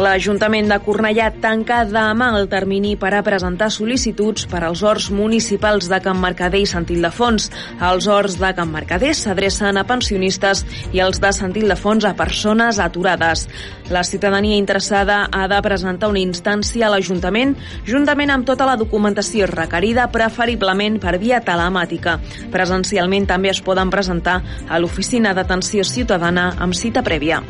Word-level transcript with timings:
L'Ajuntament 0.00 0.70
de 0.70 0.78
Cornellà 0.80 1.26
tanca 1.42 1.82
demà 1.84 2.30
el 2.38 2.46
termini 2.48 2.94
per 2.96 3.10
a 3.12 3.20
presentar 3.20 3.66
sol·licituds 3.74 4.46
per 4.48 4.62
als 4.64 4.80
horts 4.80 5.10
municipals 5.12 5.90
de 5.92 5.98
Can 6.00 6.16
Mercader 6.22 6.62
i 6.62 6.68
Sant 6.70 6.86
Ildefons. 6.88 7.50
Els 7.84 8.08
horts 8.08 8.38
de 8.40 8.48
Can 8.56 8.72
Mercader 8.72 9.12
s'adrecen 9.18 9.76
a 9.76 9.84
pensionistes 9.84 10.64
i 10.96 11.04
els 11.04 11.20
de 11.20 11.34
Sant 11.36 11.52
Ildefons 11.52 12.08
a 12.08 12.14
persones 12.16 12.80
aturades. 12.80 13.44
La 13.92 14.00
ciutadania 14.08 14.56
interessada 14.56 15.26
ha 15.30 15.46
de 15.52 15.60
presentar 15.68 16.08
una 16.08 16.24
instància 16.24 16.88
a 16.88 16.94
l'Ajuntament 16.94 17.52
juntament 17.84 18.32
amb 18.32 18.48
tota 18.48 18.64
la 18.70 18.80
documentació 18.80 19.50
requerida 19.52 20.08
preferiblement 20.08 20.96
per 21.02 21.18
via 21.20 21.44
telemàtica. 21.44 22.16
Presencialment 22.54 23.28
també 23.28 23.52
es 23.52 23.60
poden 23.60 23.92
presentar 23.92 24.40
a 24.64 24.80
l'Oficina 24.80 25.36
d'Atenció 25.36 25.84
Ciutadana 25.84 26.54
amb 26.56 26.72
cita 26.72 27.04
prèvia. 27.04 27.44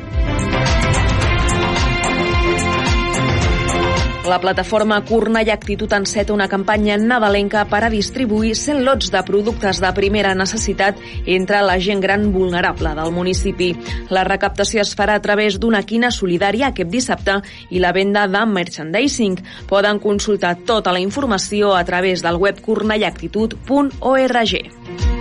La 4.29 4.37
plataforma 4.38 5.01
Cornellà 5.01 5.55
Actitud 5.55 5.92
enceta 5.97 6.34
una 6.34 6.47
campanya 6.47 6.98
nadalenca 7.01 7.65
per 7.65 7.84
a 7.87 7.88
distribuir 7.88 8.52
100 8.55 8.83
lots 8.84 9.09
de 9.10 9.23
productes 9.24 9.80
de 9.80 9.93
primera 9.96 10.35
necessitat 10.37 10.99
entre 11.24 11.62
la 11.65 11.79
gent 11.80 12.02
gran 12.04 12.29
vulnerable 12.32 12.93
del 12.99 13.12
municipi. 13.16 13.73
La 14.12 14.24
recaptació 14.29 14.82
es 14.85 14.93
farà 14.96 15.15
a 15.16 15.23
través 15.24 15.57
d'una 15.59 15.82
quina 15.88 16.10
solidària 16.12 16.68
aquest 16.68 16.90
dissabte 16.93 17.40
i 17.71 17.80
la 17.80 17.93
venda 17.96 18.27
de 18.29 18.45
merchandising. 18.45 19.40
Poden 19.66 19.99
consultar 19.99 20.59
tota 20.68 20.93
la 20.93 21.01
informació 21.01 21.73
a 21.74 21.84
través 21.88 22.21
del 22.21 22.37
web 22.37 22.60
cornellaactitud.org. 22.60 25.20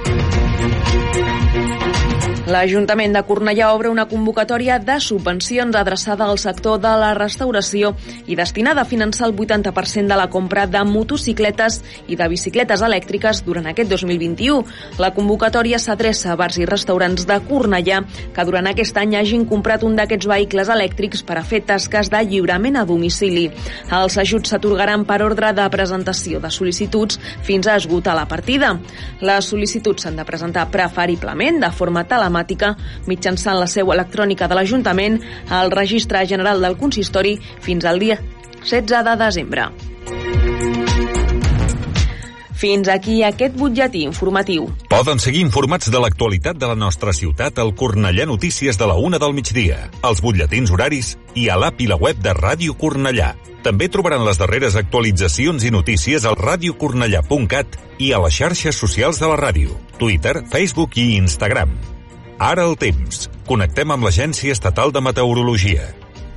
L'Ajuntament 2.50 3.14
de 3.14 3.22
Cornellà 3.28 3.68
obre 3.76 3.92
una 3.94 4.08
convocatòria 4.10 4.80
de 4.82 4.96
subvencions 5.06 5.76
adreçada 5.78 6.26
al 6.26 6.40
sector 6.42 6.80
de 6.82 6.90
la 6.98 7.12
restauració 7.14 7.92
i 8.26 8.34
destinada 8.40 8.82
a 8.82 8.90
finançar 8.90 9.28
el 9.28 9.36
80% 9.36 10.10
de 10.10 10.18
la 10.18 10.26
compra 10.34 10.64
de 10.66 10.82
motocicletes 10.82 11.78
i 12.10 12.18
de 12.18 12.28
bicicletes 12.32 12.82
elèctriques 12.82 13.44
durant 13.46 13.70
aquest 13.70 13.92
2021. 13.94 14.64
La 14.98 15.12
convocatòria 15.14 15.78
s'adreça 15.78 16.32
a 16.34 16.38
bars 16.42 16.58
i 16.58 16.66
restaurants 16.66 17.28
de 17.30 17.38
Cornellà 17.52 18.00
que 18.34 18.48
durant 18.50 18.72
aquest 18.72 18.98
any 18.98 19.14
hagin 19.20 19.46
comprat 19.46 19.86
un 19.86 20.00
d'aquests 20.00 20.32
vehicles 20.34 20.74
elèctrics 20.74 21.22
per 21.22 21.38
a 21.38 21.46
fer 21.46 21.62
tasques 21.70 22.10
de 22.10 22.24
lliurament 22.32 22.82
a 22.82 22.86
domicili. 22.90 23.46
Els 23.94 24.18
ajuts 24.26 24.56
s'atorgaran 24.56 25.06
per 25.06 25.20
ordre 25.28 25.54
de 25.54 25.70
presentació 25.70 26.42
de 26.42 26.50
sol·licituds 26.50 27.22
fins 27.46 27.70
a 27.70 27.78
esgotar 27.78 28.18
la 28.18 28.26
partida. 28.26 28.74
Les 29.22 29.54
sol·licituds 29.54 30.08
s'han 30.08 30.18
de 30.18 30.26
presentar 30.26 30.66
preferiblement 30.74 31.62
de 31.62 31.74
forma 31.78 32.08
telemàtica 32.10 32.39
telemàtica 32.40 32.76
mitjançant 33.08 33.60
la 33.60 33.68
seu 33.68 33.92
electrònica 33.92 34.48
de 34.48 34.56
l'Ajuntament 34.56 35.20
al 35.50 35.72
Registre 35.72 36.26
General 36.26 36.62
del 36.62 36.78
Consistori 36.78 37.40
fins 37.62 37.86
al 37.86 38.00
dia 38.00 38.20
16 38.64 39.04
de 39.04 39.16
desembre. 39.18 39.70
Fins 42.60 42.90
aquí 42.92 43.22
aquest 43.24 43.56
butlletí 43.56 44.04
informatiu. 44.04 44.66
Poden 44.92 45.20
seguir 45.24 45.40
informats 45.46 45.88
de 45.88 46.00
l'actualitat 46.00 46.58
de 46.60 46.68
la 46.68 46.76
nostra 46.76 47.14
ciutat 47.16 47.58
al 47.58 47.72
Cornellà 47.72 48.26
Notícies 48.28 48.78
de 48.78 48.86
la 48.86 48.98
una 49.00 49.18
del 49.18 49.32
migdia, 49.34 49.90
als 50.04 50.20
butlletins 50.20 50.72
horaris 50.72 51.16
i 51.40 51.48
a 51.48 51.56
l'app 51.56 51.80
i 51.80 51.88
la 51.88 51.96
web 51.96 52.20
de 52.20 52.34
Ràdio 52.36 52.76
Cornellà. 52.76 53.32
També 53.64 53.88
trobaran 53.88 54.26
les 54.28 54.40
darreres 54.40 54.76
actualitzacions 54.76 55.64
i 55.64 55.72
notícies 55.72 56.28
al 56.28 56.36
radiocornellà.cat 56.36 57.80
i 58.00 58.12
a 58.12 58.20
les 58.26 58.36
xarxes 58.36 58.76
socials 58.76 59.24
de 59.24 59.32
la 59.32 59.40
ràdio, 59.40 59.80
Twitter, 59.98 60.42
Facebook 60.52 61.00
i 61.00 61.16
Instagram. 61.16 61.72
Ara 62.40 62.64
el 62.64 62.78
temps. 62.80 63.26
Connectem 63.50 63.92
amb 63.92 64.06
l'Agència 64.08 64.54
Estatal 64.56 64.94
de 64.96 65.02
Meteorologia. 65.04 65.90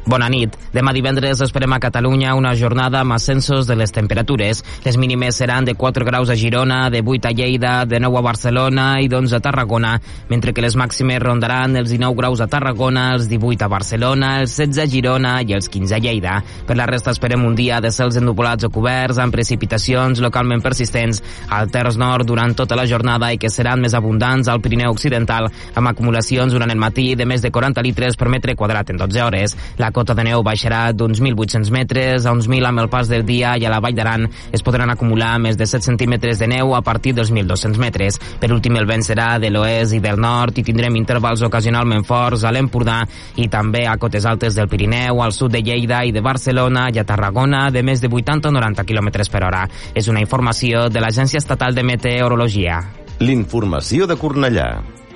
Bona 0.02 0.26
nit. 0.26 0.56
Demà 0.74 0.90
divendres 0.96 1.38
esperem 1.44 1.76
a 1.76 1.78
Catalunya 1.78 2.32
una 2.34 2.56
jornada 2.58 2.98
amb 3.04 3.14
ascensos 3.14 3.68
de 3.68 3.76
les 3.78 3.92
temperatures. 3.94 4.64
Les 4.82 4.96
mínimes 4.98 5.36
seran 5.38 5.64
de 5.64 5.76
4 5.78 6.04
graus 6.04 6.30
a 6.32 6.34
Girona, 6.34 6.88
de 6.90 7.04
8 7.06 7.28
a 7.28 7.30
Lleida, 7.30 7.74
de 7.86 8.00
9 8.02 8.18
a 8.18 8.22
Barcelona 8.26 8.86
i 8.98 9.06
d'11 9.06 9.36
a 9.36 9.40
Tarragona, 9.40 9.92
mentre 10.28 10.52
que 10.52 10.64
les 10.64 10.74
màximes 10.74 11.22
rondaran 11.22 11.76
els 11.78 11.92
19 11.92 12.18
graus 12.18 12.42
a 12.42 12.48
Tarragona, 12.50 13.12
els 13.14 13.28
18 13.30 13.62
a 13.62 13.68
Barcelona, 13.70 14.32
els 14.40 14.56
16 14.56 14.82
a 14.82 14.88
Girona 14.90 15.36
i 15.46 15.54
els 15.54 15.70
15 15.70 15.94
a 15.94 16.02
Lleida. 16.02 16.34
Per 16.66 16.76
la 16.76 16.88
resta 16.90 17.14
esperem 17.14 17.46
un 17.46 17.54
dia 17.54 17.78
de 17.80 17.94
cels 17.94 18.18
ennuvolats 18.18 18.66
o 18.66 18.72
coberts 18.74 19.22
amb 19.22 19.30
precipitacions 19.32 20.18
localment 20.24 20.66
persistents 20.66 21.22
al 21.48 21.70
terç 21.70 22.00
nord 22.00 22.26
durant 22.26 22.56
tota 22.58 22.74
la 22.74 22.88
jornada 22.90 23.30
i 23.30 23.38
que 23.38 23.52
seran 23.54 23.78
més 23.78 23.94
abundants 23.94 24.50
al 24.50 24.64
Pirineu 24.66 24.96
Occidental 24.96 25.46
amb 25.76 25.94
acumulacions 25.94 26.50
durant 26.50 26.74
el 26.74 26.82
matí 26.82 27.12
de 27.14 27.28
més 27.28 27.46
de 27.46 27.54
40 27.54 27.86
litres 27.86 28.18
per 28.18 28.32
metre 28.34 28.58
quadrat 28.58 28.90
en 28.90 28.98
12 28.98 29.22
hores. 29.22 29.56
La 29.78 29.91
cota 29.92 30.14
de 30.18 30.24
neu 30.26 30.42
baixarà 30.42 30.80
d'uns 30.96 31.20
1.800 31.20 31.70
metres 31.74 32.26
a 32.26 32.32
uns 32.34 32.48
1.000 32.48 32.68
amb 32.68 32.82
el 32.82 32.88
pas 32.92 33.08
del 33.08 33.24
dia 33.28 33.54
i 33.60 33.66
a 33.66 33.70
la 33.72 33.80
Vall 33.84 33.96
d'Aran 33.96 34.26
es 34.52 34.64
podran 34.64 34.90
acumular 34.90 35.36
més 35.42 35.58
de 35.60 35.66
7 35.68 35.84
centímetres 35.86 36.40
de 36.40 36.48
neu 36.50 36.74
a 36.74 36.82
partir 36.82 37.14
dels 37.14 37.32
1.200 37.32 37.78
metres. 37.78 38.18
Per 38.40 38.50
últim, 38.52 38.76
el 38.80 38.88
vent 38.88 39.04
serà 39.06 39.36
de 39.42 39.52
l'oest 39.52 39.96
i 39.96 40.00
del 40.02 40.20
nord 40.20 40.58
i 40.58 40.64
tindrem 40.66 40.96
intervals 40.98 41.44
ocasionalment 41.46 42.06
forts 42.08 42.44
a 42.44 42.52
l'Empordà 42.54 43.02
i 43.36 43.48
també 43.52 43.84
a 43.86 43.98
cotes 44.00 44.26
altes 44.26 44.56
del 44.58 44.70
Pirineu, 44.72 45.22
al 45.22 45.36
sud 45.36 45.52
de 45.52 45.62
Lleida 45.62 46.02
i 46.04 46.12
de 46.12 46.24
Barcelona 46.24 46.88
i 46.92 46.98
a 46.98 47.06
Tarragona 47.08 47.68
de 47.70 47.84
més 47.86 48.00
de 48.00 48.10
80 48.10 48.48
o 48.48 48.56
90 48.58 48.86
km 48.88 49.12
per 49.30 49.44
hora. 49.44 49.66
És 49.94 50.08
una 50.08 50.24
informació 50.24 50.88
de 50.88 51.00
l'Agència 51.04 51.42
Estatal 51.42 51.74
de 51.74 51.86
Meteorologia. 51.86 52.80
L'informació 53.22 54.08
de 54.10 54.16
Cornellà. 54.18 54.70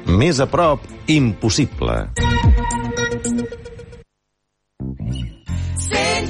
Més 0.06 0.38
a 0.38 0.46
prop, 0.46 0.84
impossible. 1.10 2.04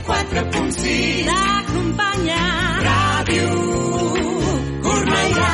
104.6 0.07 1.27
L'acompanya 1.27 2.43
Ràdio 2.85 3.47
Cornellà 4.85 5.49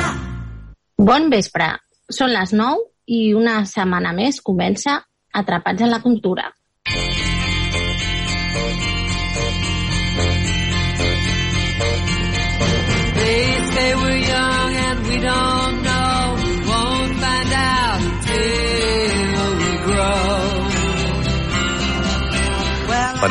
Bon 1.09 1.25
vespre. 1.33 1.71
Són 2.13 2.29
les 2.35 2.53
9 2.53 2.83
i 3.17 3.33
una 3.33 3.63
setmana 3.65 4.13
més 4.13 4.37
comença 4.45 4.99
Atrapats 5.33 5.81
en 5.81 5.89
la 5.89 5.99
cultura. 6.03 6.45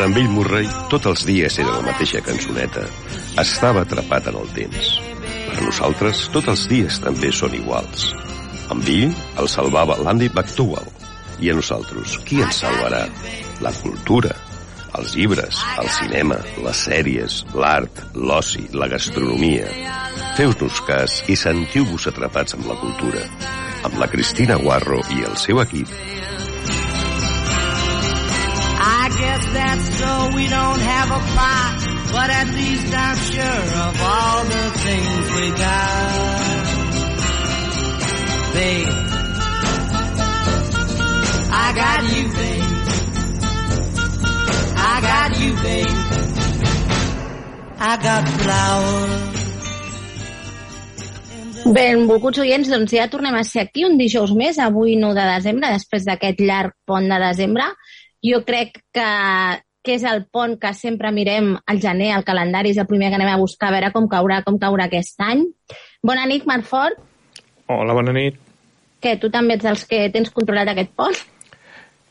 Per 0.03 0.09
en 0.09 0.15
Bill 0.17 0.33
Murray, 0.35 0.67
tots 0.91 1.07
els 1.07 1.21
dies 1.29 1.57
era 1.63 1.77
la 1.77 1.83
mateixa 1.87 2.19
cançoneta. 2.27 2.81
Estava 3.39 3.85
atrapat 3.85 4.33
en 4.33 4.39
el 4.41 4.49
temps. 4.57 4.89
Per 5.23 5.61
nosaltres, 5.63 6.25
tots 6.35 6.51
els 6.51 6.65
dies 6.73 6.97
també 7.05 7.31
són 7.31 7.55
iguals. 7.55 8.09
En 8.75 8.83
Bill 8.83 9.13
el 9.39 9.47
salvava 9.53 10.01
l'Andy 10.03 10.27
McDowell. 10.33 10.91
I 11.39 11.53
a 11.53 11.55
nosaltres, 11.55 12.17
qui 12.27 12.43
ens 12.43 12.59
salvarà? 12.65 13.05
La 13.63 13.71
cultura, 13.79 14.35
els 14.99 15.15
llibres, 15.15 15.63
el 15.79 15.95
cinema, 16.01 16.41
les 16.67 16.83
sèries, 16.89 17.39
l'art, 17.55 18.03
l'oci, 18.19 18.65
la 18.75 18.91
gastronomia. 18.91 19.71
Feu-nos 20.35 20.83
cas 20.91 21.21
i 21.31 21.39
sentiu-vos 21.39 22.11
atrapats 22.11 22.59
amb 22.59 22.67
la 22.75 22.81
cultura. 22.83 23.23
Amb 23.87 24.03
la 24.03 24.11
Cristina 24.11 24.59
Guarro 24.67 24.99
i 25.15 25.23
el 25.31 25.39
seu 25.39 25.63
equip 25.63 25.95
that's 29.53 29.99
so 29.99 30.31
we 30.35 30.47
don't 30.49 30.81
have 30.81 31.11
a 31.11 31.21
plot, 31.33 31.73
but 32.13 32.29
at 32.31 32.49
least 32.55 32.95
I'm 32.95 33.17
sure 33.17 33.65
of 33.87 33.95
all 34.01 34.45
the 34.45 34.67
things 34.85 35.25
we 35.37 35.47
got. 35.51 36.63
Babe, 38.55 38.95
I 41.51 41.67
got 41.83 42.03
you, 42.15 42.25
babe. 42.39 42.73
I 44.77 44.95
got 45.11 45.31
you, 45.41 45.53
babe. 45.63 46.13
I 47.79 47.97
got 48.03 48.29
flowers. 48.29 49.43
Benvolguts 51.63 52.41
oients, 52.43 52.69
doncs 52.69 52.91
ja 52.97 53.07
tornem 53.11 53.37
a 53.39 53.45
ser 53.47 53.63
aquí 53.69 53.85
un 53.87 53.95
dijous 53.99 54.33
més, 54.35 54.59
avui 54.59 54.97
9 54.99 55.15
de 55.15 55.27
desembre, 55.37 55.71
després 55.71 56.05
d'aquest 56.09 56.41
llarg 56.43 56.75
pont 56.87 57.07
de 57.07 57.19
desembre. 57.23 57.69
Jo 58.23 58.43
crec 58.47 58.79
que, 58.95 59.09
que 59.83 59.97
és 59.97 60.05
el 60.07 60.25
pont 60.31 60.55
que 60.61 60.73
sempre 60.79 61.11
mirem 61.15 61.57
al 61.67 61.81
gener, 61.83 62.13
al 62.15 62.27
calendari, 62.27 62.71
és 62.71 62.79
el 62.79 62.87
primer 62.87 63.11
que 63.11 63.19
anem 63.19 63.33
a 63.33 63.41
buscar, 63.41 63.71
a 63.71 63.77
veure 63.77 63.93
com 63.95 64.09
caurà, 64.11 64.43
com 64.47 64.61
caurà 64.63 64.87
aquest 64.87 65.21
any. 65.27 65.45
Bona 66.03 66.27
nit, 66.31 66.47
Marc 66.47 66.69
Fort. 66.69 67.01
Hola, 67.67 67.95
bona 67.99 68.15
nit. 68.15 68.39
Què, 69.03 69.17
tu 69.19 69.31
també 69.35 69.57
ets 69.59 69.67
dels 69.67 69.87
que 69.91 70.05
tens 70.15 70.31
controlat 70.31 70.71
aquest 70.71 70.93
pont? 70.95 71.17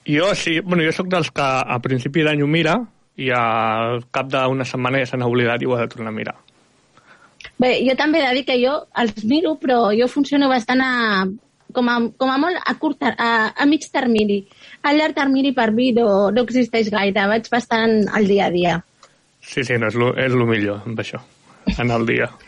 Jo 0.08 0.34
sí, 0.36 0.60
bueno, 0.60 0.84
jo 0.84 0.92
sóc 0.96 1.08
dels 1.08 1.30
que 1.32 1.46
a 1.46 1.78
principi 1.80 2.26
d'any 2.26 2.42
ho 2.44 2.50
mira, 2.50 2.80
i 3.22 3.30
al 3.36 4.02
cap 4.14 4.30
d'una 4.32 4.66
setmana 4.68 5.02
ja 5.02 5.12
se 5.12 5.20
n'ha 5.20 5.30
oblidat 5.30 5.62
i 5.62 5.70
ho 5.70 5.76
ha 5.76 5.84
de 5.84 5.92
tornar 5.92 6.12
a 6.12 6.16
mirar. 6.16 6.36
Bé, 7.62 7.76
jo 7.86 7.96
també 7.98 8.20
he 8.20 8.28
de 8.28 8.34
dir 8.40 8.46
que 8.48 8.58
jo 8.62 8.74
els 9.04 9.24
miro, 9.30 9.56
però 9.62 9.92
jo 9.98 10.08
funciono 10.10 10.50
bastant 10.50 10.82
a, 10.82 10.92
com, 11.74 11.90
a, 11.90 11.98
com 12.18 12.32
a 12.32 12.38
molt 12.42 12.58
a, 12.58 12.76
curt, 12.82 13.04
a, 13.12 13.32
a 13.56 13.68
mig 13.70 13.88
termini. 13.94 14.44
A 14.82 14.94
llarg 14.98 15.16
termini 15.18 15.52
per 15.54 15.70
mi 15.76 15.92
no, 15.94 16.32
no 16.34 16.46
existeix 16.48 16.90
gaire, 16.94 17.28
vaig 17.30 17.50
bastant 17.54 18.08
al 18.10 18.26
dia 18.30 18.48
a 18.48 18.54
dia. 18.54 18.80
Sí, 19.42 19.64
sí, 19.66 19.78
no, 19.78 19.90
és 19.90 19.98
lo, 19.98 20.12
és 20.18 20.34
lo 20.38 20.48
millor 20.50 20.86
amb 20.88 21.00
això, 21.02 21.22
en 21.78 21.94
el 21.94 22.08
dia. 22.10 22.30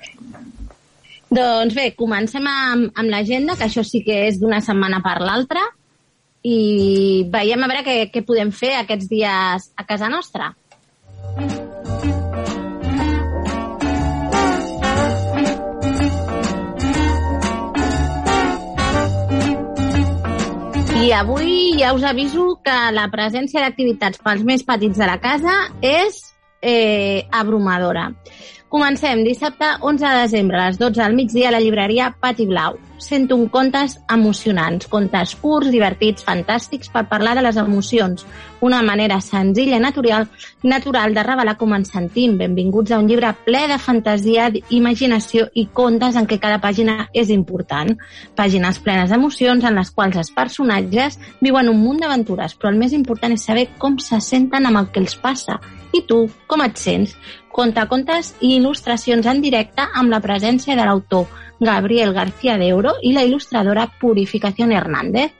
Doncs 1.33 1.73
bé, 1.73 1.87
comencem 1.97 2.45
amb, 2.49 2.91
amb 2.93 3.09
l'agenda, 3.09 3.55
que 3.57 3.65
això 3.65 3.81
sí 3.85 4.03
que 4.05 4.27
és 4.27 4.37
d'una 4.41 4.61
setmana 4.61 4.99
per 5.05 5.17
l'altra, 5.21 5.63
i 6.43 7.23
veiem 7.31 7.63
a 7.63 7.69
veure 7.71 7.85
què, 7.85 7.95
què 8.13 8.21
podem 8.27 8.51
fer 8.53 8.73
aquests 8.77 9.07
dies 9.09 9.69
a 9.79 9.85
casa 9.87 10.11
nostra. 10.11 10.51
I 21.03 21.11
avui 21.11 21.73
ja 21.75 21.89
us 21.91 22.03
aviso 22.07 22.61
que 22.63 22.73
la 22.95 23.09
presència 23.11 23.59
d'activitats 23.59 24.21
pels 24.23 24.43
més 24.47 24.61
petits 24.63 24.95
de 25.01 25.07
la 25.09 25.17
casa 25.19 25.55
és 25.83 26.21
eh, 26.63 27.27
abrumadora. 27.27 28.05
Comencem 28.73 29.19
dissabte 29.21 29.67
11 29.81 30.01
de 30.01 30.21
desembre 30.23 30.57
a 30.57 30.65
les 30.65 30.79
12 30.79 30.99
del 30.99 31.13
migdia 31.13 31.49
a 31.49 31.51
la 31.51 31.59
llibreria 31.61 32.07
Pati 32.19 32.47
Blau. 32.47 32.79
Sento 32.97 33.35
un 33.35 33.45
contes 33.47 33.99
emocionants, 34.09 34.87
contes 34.89 35.35
curts, 35.37 35.69
divertits, 35.69 36.25
fantàstics 36.25 36.89
per 36.89 37.03
parlar 37.11 37.35
de 37.37 37.43
les 37.45 37.59
emocions. 37.61 38.25
Una 38.65 38.79
manera 38.81 39.19
senzilla 39.21 39.77
i 39.77 39.83
natural, 39.83 40.25
natural 40.63 41.13
de 41.13 41.21
revelar 41.27 41.53
com 41.59 41.75
ens 41.77 41.93
sentim. 41.93 42.33
Benvinguts 42.39 42.95
a 42.95 42.97
un 43.03 43.11
llibre 43.11 43.29
ple 43.45 43.61
de 43.69 43.77
fantasia, 43.77 44.49
imaginació 44.73 45.45
i 45.53 45.67
contes 45.67 46.17
en 46.17 46.25
què 46.25 46.39
cada 46.41 46.57
pàgina 46.63 47.11
és 47.13 47.29
important. 47.29 47.93
Pàgines 48.33 48.81
plenes 48.81 49.13
d'emocions 49.13 49.69
en 49.69 49.77
les 49.77 49.93
quals 49.93 50.17
els 50.17 50.33
personatges 50.33 51.19
viuen 51.45 51.69
un 51.69 51.77
munt 51.77 52.01
d'aventures, 52.01 52.57
però 52.57 52.73
el 52.73 52.81
més 52.81 52.97
important 52.97 53.37
és 53.37 53.45
saber 53.45 53.67
com 53.77 54.01
se 54.01 54.17
senten 54.17 54.65
amb 54.65 54.81
el 54.81 54.89
que 54.89 55.05
els 55.05 55.13
passa. 55.13 55.61
I 55.93 56.01
tu, 56.09 56.23
com 56.49 56.63
et 56.65 56.79
sents? 56.81 57.13
Contacontes 57.53 58.33
i 58.41 58.57
il·lustracions 58.57 59.29
en 59.29 59.39
directe 59.45 59.85
amb 59.93 60.11
la 60.11 60.19
presència 60.25 60.75
de 60.75 60.87
l'autor 60.89 61.29
Gabriel 61.63 62.11
García 62.13 62.57
de 62.57 62.67
Euro 62.73 62.97
i 63.01 63.13
la 63.13 63.23
il·lustradora 63.23 63.87
Purificación 64.01 64.73
Hernández. 64.73 65.31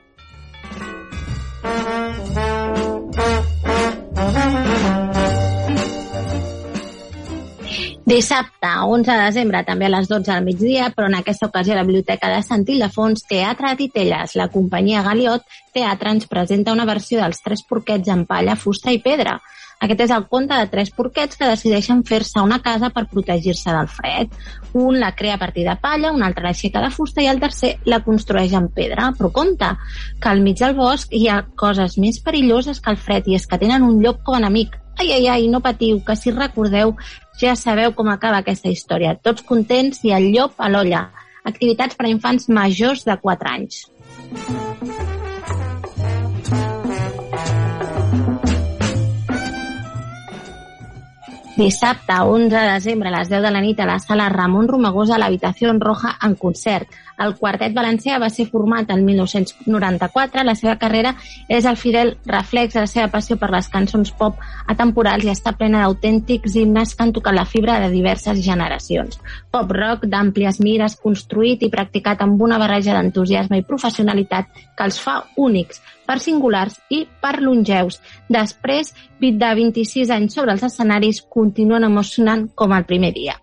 Dissabte, 8.05 8.67
11 8.67 9.11
de 9.11 9.23
desembre, 9.23 9.63
també 9.63 9.87
a 9.87 9.89
les 9.93 10.09
12 10.09 10.27
del 10.27 10.43
migdia, 10.43 10.89
però 10.91 11.07
en 11.07 11.15
aquesta 11.15 11.47
ocasió 11.47 11.73
la 11.73 11.85
Biblioteca 11.87 12.27
de 12.29 12.41
Sant 12.43 12.65
Ildefons 12.67 13.23
Teatre 13.29 13.69
a 13.71 13.77
Titelles. 13.79 14.35
La 14.35 14.49
companyia 14.51 15.01
Galiot 15.05 15.47
Teatre 15.73 16.11
ens 16.11 16.27
presenta 16.27 16.75
una 16.75 16.85
versió 16.85 17.21
dels 17.21 17.39
Tres 17.41 17.63
porquets 17.63 18.11
en 18.11 18.25
palla, 18.27 18.57
fusta 18.59 18.91
i 18.91 18.99
pedra. 19.01 19.39
Aquest 19.83 20.03
és 20.05 20.11
el 20.15 20.27
conte 20.31 20.55
de 20.55 20.67
tres 20.71 20.91
porquets 20.95 21.37
que 21.39 21.47
decideixen 21.49 22.03
fer-se 22.07 22.41
una 22.43 22.59
casa 22.63 22.89
per 22.93 23.05
protegir-se 23.11 23.73
del 23.73 23.89
fred. 23.91 24.35
Un 24.73 24.99
la 24.99 25.13
crea 25.15 25.35
a 25.35 25.41
partir 25.41 25.65
de 25.67 25.75
palla, 25.81 26.11
un 26.11 26.23
altre 26.23 26.45
l'aixeca 26.45 26.81
de 26.83 26.91
fusta 26.91 27.23
i 27.23 27.27
el 27.31 27.41
tercer 27.41 27.75
la 27.85 27.99
construeix 28.05 28.53
en 28.59 28.69
pedra. 28.73 29.11
Però 29.17 29.31
compte, 29.31 29.73
que 30.21 30.29
al 30.29 30.41
mig 30.45 30.61
del 30.61 30.77
bosc 30.77 31.11
hi 31.11 31.27
ha 31.27 31.41
coses 31.59 31.97
més 31.97 32.21
perilloses 32.23 32.79
que 32.79 32.93
el 32.93 33.01
fred 33.01 33.27
i 33.27 33.35
és 33.39 33.47
que 33.47 33.59
tenen 33.59 33.83
un 33.83 33.99
llop 34.03 34.23
com 34.23 34.37
a 34.37 34.41
enemic. 34.43 34.79
Ai, 34.99 35.11
ai, 35.11 35.27
ai, 35.27 35.47
no 35.49 35.59
patiu, 35.65 35.99
que 36.05 36.15
si 36.15 36.31
recordeu 36.31 36.93
ja 37.41 37.55
sabeu 37.57 37.95
com 37.97 38.11
acaba 38.13 38.43
aquesta 38.43 38.69
història. 38.69 39.17
Tots 39.17 39.43
contents 39.47 40.03
i 40.05 40.13
el 40.13 40.29
llop 40.35 40.59
a 40.61 40.69
l'olla. 40.69 41.07
Activitats 41.43 41.97
per 41.99 42.07
a 42.07 42.13
infants 42.13 42.47
majors 42.47 43.03
de 43.09 43.17
4 43.19 43.55
anys. 43.57 43.87
Dissabte, 51.55 52.15
11 52.19 52.49
de 52.49 52.61
desembre, 52.73 53.09
a 53.09 53.19
les 53.19 53.29
10 53.29 53.43
de 53.43 53.51
la 53.53 53.61
nit, 53.61 53.79
a 53.79 53.85
la 53.85 53.99
sala 53.99 54.25
Ramon 54.29 54.67
Romagosa, 54.67 55.15
a 55.15 55.19
l'Habitació 55.21 55.69
Roja, 55.77 56.15
en 56.25 56.33
concert. 56.33 56.89
El 57.23 57.35
quartet 57.39 57.71
valencià 57.75 58.17
va 58.19 58.29
ser 58.33 58.45
format 58.51 58.89
en 58.91 59.03
1994. 59.05 60.43
La 60.43 60.55
seva 60.59 60.75
carrera 60.81 61.13
és 61.47 61.65
el 61.69 61.77
fidel 61.79 62.15
reflex 62.27 62.75
de 62.75 62.83
la 62.83 62.89
seva 62.91 63.07
passió 63.13 63.37
per 63.39 63.51
les 63.53 63.69
cançons 63.71 64.11
pop 64.19 64.41
atemporals 64.73 65.23
i 65.23 65.31
està 65.31 65.53
plena 65.55 65.85
d'autèntics 65.85 66.57
himnes 66.59 66.95
que 66.95 67.05
han 67.05 67.13
tocat 67.15 67.37
la 67.37 67.45
fibra 67.47 67.79
de 67.83 67.91
diverses 67.93 68.41
generacions. 68.43 69.21
Pop-rock 69.53 70.07
d'àmplies 70.11 70.59
mires, 70.65 70.97
construït 70.99 71.63
i 71.63 71.71
practicat 71.71 72.25
amb 72.25 72.41
una 72.41 72.59
barreja 72.59 72.97
d'entusiasme 72.97 73.61
i 73.61 73.67
professionalitat 73.67 74.51
que 74.75 74.89
els 74.89 74.99
fa 74.99 75.21
únics, 75.37 75.79
per 76.03 76.19
singulars 76.19 76.75
i 76.91 77.05
per 77.21 77.37
longeus. 77.39 78.01
Després, 78.27 78.91
de 79.23 79.55
26 79.55 80.11
anys 80.11 80.35
sobre 80.35 80.51
els 80.57 80.67
escenaris, 80.67 81.23
continuen 81.29 81.87
emocionant 81.87 82.49
com 82.55 82.75
el 82.75 82.83
primer 82.89 83.13
dia. 83.15 83.39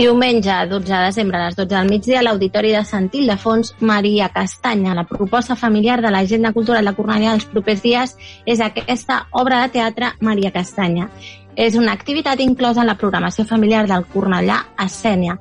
Diumenge, 0.00 0.54
12 0.66 0.86
de 0.88 0.98
desembre, 1.04 1.36
a 1.36 1.44
les 1.44 1.56
12 1.56 1.74
del 1.74 1.90
migdia, 1.90 2.20
a 2.20 2.24
l'Auditori 2.24 2.70
de 2.72 2.80
Sant 2.88 3.10
Ildefons, 3.12 3.74
Maria 3.84 4.30
Castanya. 4.32 4.94
La 4.96 5.04
proposta 5.04 5.56
familiar 5.60 5.98
de 6.00 6.08
l'agenda 6.08 6.54
cultural 6.56 6.86
de 6.88 6.94
Cornellà 6.96 7.34
els 7.36 7.44
propers 7.44 7.82
dies 7.84 8.14
és 8.48 8.62
aquesta 8.64 9.18
obra 9.36 9.58
de 9.60 9.74
teatre 9.74 10.14
Maria 10.24 10.54
Castanya. 10.54 11.10
És 11.52 11.76
una 11.76 11.92
activitat 11.92 12.40
inclosa 12.40 12.80
en 12.80 12.88
la 12.88 12.96
programació 12.96 13.44
familiar 13.44 13.82
del 13.90 14.06
Cornellà 14.14 14.62
Escènia 14.86 15.36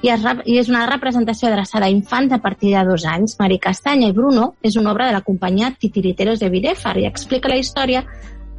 i, 0.00 0.08
i 0.08 0.56
és 0.56 0.70
una 0.72 0.86
representació 0.88 1.50
adreçada 1.50 1.84
a 1.84 1.92
infants 1.92 2.32
a 2.32 2.40
partir 2.40 2.72
de 2.78 2.86
dos 2.88 3.04
anys. 3.04 3.36
Maria 3.36 3.66
Castanya 3.68 4.08
i 4.08 4.16
Bruno 4.16 4.54
és 4.62 4.80
una 4.80 4.94
obra 4.96 5.10
de 5.10 5.18
la 5.18 5.26
companyia 5.26 5.74
Titiriteros 5.76 6.40
de 6.40 6.48
Videfar 6.48 6.96
i 6.96 7.04
explica 7.04 7.52
la 7.52 7.60
història 7.60 8.06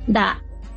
de 0.05 0.27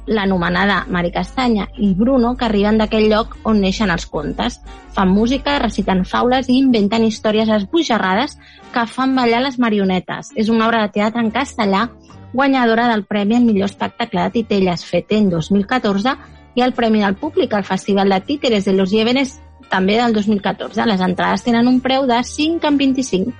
l'anomenada 0.06 0.86
Mari 0.90 1.12
Castanya 1.12 1.68
i 1.78 1.92
Bruno, 1.94 2.34
que 2.36 2.46
arriben 2.46 2.78
d'aquell 2.78 3.08
lloc 3.10 3.36
on 3.48 3.60
neixen 3.62 3.90
els 3.90 4.06
contes. 4.06 4.58
Fan 4.96 5.12
música, 5.12 5.58
reciten 5.62 6.04
faules 6.04 6.48
i 6.48 6.58
inventen 6.58 7.04
històries 7.06 7.48
esbojarrades 7.48 8.38
que 8.72 8.86
fan 8.86 9.14
ballar 9.14 9.42
les 9.44 9.58
marionetes. 9.58 10.32
És 10.36 10.50
una 10.50 10.66
obra 10.66 10.82
de 10.82 10.92
teatre 10.98 11.22
en 11.22 11.30
castellà 11.30 11.88
guanyadora 12.32 12.88
del 12.88 13.04
Premi 13.04 13.36
al 13.36 13.44
millor 13.44 13.68
espectacle 13.70 14.22
de 14.22 14.30
titelles 14.40 14.84
fet 14.88 15.12
en 15.12 15.28
2014 15.30 16.16
i 16.54 16.62
el 16.64 16.72
Premi 16.72 17.00
del 17.00 17.16
Públic 17.16 17.54
al 17.54 17.64
Festival 17.64 18.08
de 18.08 18.20
Títeres 18.20 18.64
de 18.64 18.72
los 18.72 18.92
Llévenes 18.92 19.38
també 19.72 19.96
del 19.96 20.12
2014. 20.12 20.84
Les 20.86 21.00
entrades 21.00 21.44
tenen 21.44 21.68
un 21.68 21.80
preu 21.80 22.06
de 22.06 22.20
5 22.24 22.68
en 22.68 22.78
25. 22.78 23.32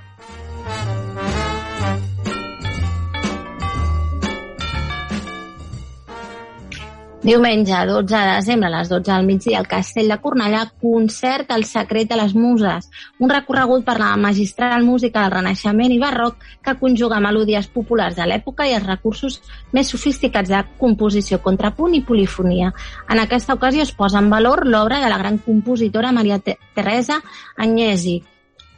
Diumenge, 7.23 7.71
12 7.87 8.17
de 8.17 8.31
desembre, 8.35 8.67
a 8.67 8.79
les 8.79 8.89
12 8.89 9.09
del 9.09 9.25
migdia, 9.25 9.59
al 9.59 9.67
Castell 9.71 10.09
de 10.11 10.17
Cornellà, 10.19 10.65
concert 10.81 11.53
El 11.55 11.63
secret 11.63 12.09
de 12.09 12.17
les 12.19 12.33
muses, 12.35 12.89
un 13.23 13.31
recorregut 13.31 13.85
per 13.87 13.95
la 13.95 14.09
magistral 14.19 14.83
música 14.83 15.21
del 15.23 15.31
Renaixement 15.31 15.93
i 15.95 16.01
Barroc 16.01 16.43
que 16.59 16.73
conjuga 16.81 17.21
melodies 17.23 17.69
populars 17.71 18.17
de 18.19 18.27
l'època 18.27 18.67
i 18.67 18.75
els 18.75 18.83
recursos 18.89 19.39
més 19.71 19.93
sofisticats 19.95 20.51
de 20.51 20.59
composició, 20.81 21.39
contrapunt 21.39 21.95
i 21.95 22.03
polifonia. 22.03 22.73
En 23.07 23.23
aquesta 23.23 23.55
ocasió 23.55 23.87
es 23.87 23.95
posa 23.95 24.19
en 24.19 24.27
valor 24.29 24.65
l'obra 24.67 24.99
de 24.99 25.07
la 25.07 25.21
gran 25.23 25.39
compositora 25.47 26.11
Maria 26.11 26.41
Teresa 26.43 27.21
Agnesi, 27.55 28.19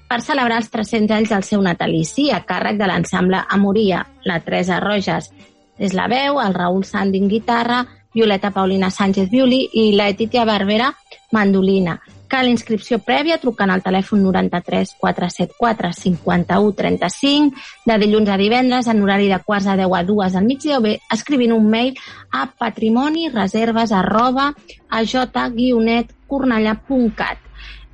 per 0.05 0.21
celebrar 0.21 0.61
els 0.61 0.69
300 0.69 1.17
anys 1.17 1.33
del 1.33 1.49
seu 1.49 1.65
natalici 1.65 2.29
a 2.29 2.43
càrrec 2.45 2.77
de 2.77 2.93
l'ensemble 2.93 3.41
Amoria, 3.49 4.05
la 4.21 4.37
Teresa 4.45 4.77
Roges 4.85 5.33
és 5.81 5.97
la 5.97 6.05
veu, 6.07 6.37
el 6.39 6.53
Raül 6.53 6.85
Sandin 6.87 7.25
guitarra, 7.27 7.81
Violeta 8.15 8.51
Paulina 8.51 8.89
Sánchez 8.89 9.29
violí 9.29 9.69
i 9.73 9.91
la 9.93 10.09
Etitia 10.09 10.45
Barbera 10.47 10.95
mandolina. 11.35 11.99
Cal 12.31 12.47
inscripció 12.49 12.97
prèvia 13.03 13.37
trucant 13.41 13.69
al 13.69 13.83
telèfon 13.85 14.23
93 14.23 14.95
474 14.97 15.93
51 15.93 16.73
35 16.79 17.55
de 17.85 17.97
dilluns 18.01 18.29
a 18.31 18.37
divendres 18.41 18.87
en 18.89 19.01
horari 19.03 19.27
de 19.29 19.39
quarts 19.45 19.67
a 19.67 19.77
10 19.77 19.93
a 19.99 20.01
2 20.07 20.35
al 20.39 20.47
migdia 20.47 20.79
o 20.79 20.81
bé 20.81 20.93
escrivint 21.13 21.53
un 21.53 21.69
mail 21.69 21.93
a 22.31 22.47
patrimonireserves 22.47 23.91
arroba 23.91 24.55
a 24.89 25.03
j-cornellà.cat 25.03 27.37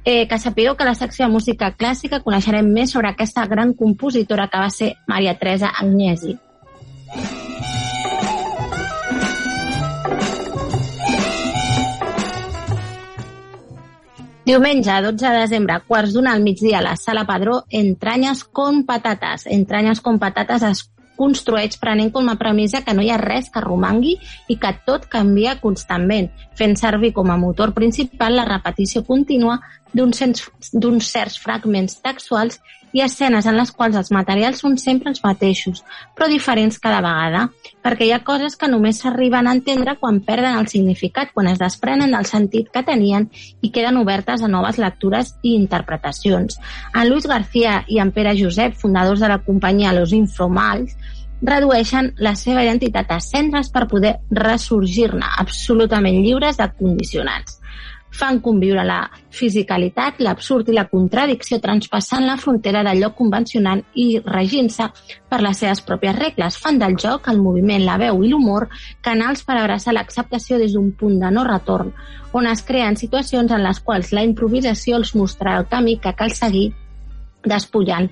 eh, 0.05 0.27
que 0.27 0.39
sapigueu 0.39 0.75
que 0.75 0.83
a 0.83 0.91
la 0.93 0.95
secció 0.95 1.25
de 1.25 1.33
música 1.33 1.73
clàssica 1.77 2.23
coneixerem 2.23 2.71
més 2.73 2.91
sobre 2.91 3.11
aquesta 3.11 3.45
gran 3.45 3.73
compositora 3.73 4.47
que 4.47 4.63
va 4.63 4.69
ser 4.69 4.95
Maria 5.07 5.37
Teresa 5.37 5.73
Agnesi. 5.77 6.37
Diumenge, 14.51 14.91
12 14.91 15.29
de 15.31 15.38
desembre, 15.46 15.77
quarts 15.88 16.12
d'una 16.12 16.34
al 16.36 16.41
migdia, 16.43 16.79
a 16.79 16.84
la 16.84 16.98
Sala 17.00 17.22
Padró, 17.24 17.62
Entranyes 17.70 18.43
con 18.43 18.84
patates. 18.84 19.46
Entranyes 19.48 20.01
con 20.03 20.17
patates 20.20 20.65
es 20.67 20.81
construeix 21.15 21.77
prenent 21.79 22.12
com 22.12 22.27
a 22.27 22.36
premissa 22.36 22.81
que 22.84 22.91
no 22.98 23.05
hi 23.05 23.13
ha 23.13 23.20
res 23.22 23.48
que 23.53 23.63
romangui 23.63 24.17
i 24.51 24.58
que 24.60 24.74
tot 24.84 25.05
canvia 25.13 25.53
constantment, 25.62 26.27
fent 26.60 26.75
servir 26.75 27.13
com 27.15 27.31
a 27.31 27.39
motor 27.39 27.72
principal 27.77 28.36
la 28.36 28.48
repetició 28.50 29.05
contínua 29.08 29.62
d'uns 29.93 31.12
certs 31.12 31.39
fragments 31.41 32.00
textuals 32.03 32.60
i 32.91 33.01
escenes 33.01 33.45
en 33.48 33.55
les 33.55 33.71
quals 33.71 33.95
els 33.95 34.12
materials 34.12 34.62
són 34.63 34.75
sempre 34.79 35.12
els 35.12 35.21
mateixos, 35.24 35.83
però 36.15 36.27
diferents 36.27 36.79
cada 36.83 37.00
vegada, 37.03 37.45
perquè 37.83 38.07
hi 38.07 38.12
ha 38.15 38.24
coses 38.27 38.57
que 38.60 38.69
només 38.71 39.00
s'arriben 39.01 39.48
a 39.48 39.55
entendre 39.55 39.95
quan 40.00 40.19
perden 40.27 40.57
el 40.60 40.67
significat, 40.71 41.31
quan 41.33 41.48
es 41.51 41.62
desprenen 41.62 42.12
del 42.12 42.27
sentit 42.27 42.71
que 42.74 42.83
tenien 42.88 43.29
i 43.62 43.71
queden 43.71 44.01
obertes 44.01 44.43
a 44.43 44.51
noves 44.51 44.81
lectures 44.81 45.36
i 45.41 45.55
interpretacions. 45.55 46.60
En 46.93 47.07
Luis 47.10 47.27
García 47.27 47.81
i 47.88 48.01
en 48.03 48.12
Pere 48.12 48.36
Josep, 48.38 48.75
fundadors 48.75 49.24
de 49.24 49.31
la 49.31 49.41
companyia 49.45 49.95
Los 49.95 50.13
Infomals, 50.13 50.98
redueixen 51.41 52.12
la 52.21 52.36
seva 52.38 52.62
identitat 52.62 53.10
a 53.15 53.21
cendres 53.24 53.71
per 53.74 53.88
poder 53.89 54.17
ressorgir-ne 54.29 55.25
absolutament 55.41 56.19
lliures 56.21 56.60
de 56.60 56.69
condicionants 56.77 57.61
fan 58.12 58.41
conviure 58.44 58.84
la 58.86 59.00
fisicalitat, 59.32 60.20
l'absurd 60.20 60.70
i 60.70 60.75
la 60.75 60.88
contradicció 60.91 61.60
transpassant 61.63 62.25
la 62.27 62.38
frontera 62.38 62.84
d'allò 62.84 63.13
convencional 63.15 63.84
i 63.96 64.20
regint-se 64.25 64.89
per 65.32 65.41
les 65.41 65.63
seves 65.63 65.82
pròpies 65.88 66.18
regles. 66.20 66.58
Fan 66.60 66.80
del 66.82 66.98
joc, 67.00 67.30
el 67.32 67.39
moviment, 67.41 67.86
la 67.88 67.98
veu 68.01 68.22
i 68.24 68.32
l'humor 68.32 68.68
canals 69.01 69.46
per 69.48 69.58
abraçar 69.58 69.96
l'acceptació 69.96 70.60
des 70.60 70.75
d'un 70.75 70.91
punt 70.91 71.18
de 71.24 71.32
no 71.32 71.46
retorn, 71.48 71.94
on 72.34 72.48
es 72.48 72.63
creen 72.68 73.00
situacions 73.00 73.51
en 73.51 73.63
les 73.63 73.80
quals 73.80 74.12
la 74.12 74.24
improvisació 74.27 75.00
els 75.00 75.15
mostrarà 75.15 75.60
el 75.60 75.68
camí 75.72 75.98
que 76.00 76.15
cal 76.15 76.32
seguir 76.36 76.72
despullant 77.44 78.12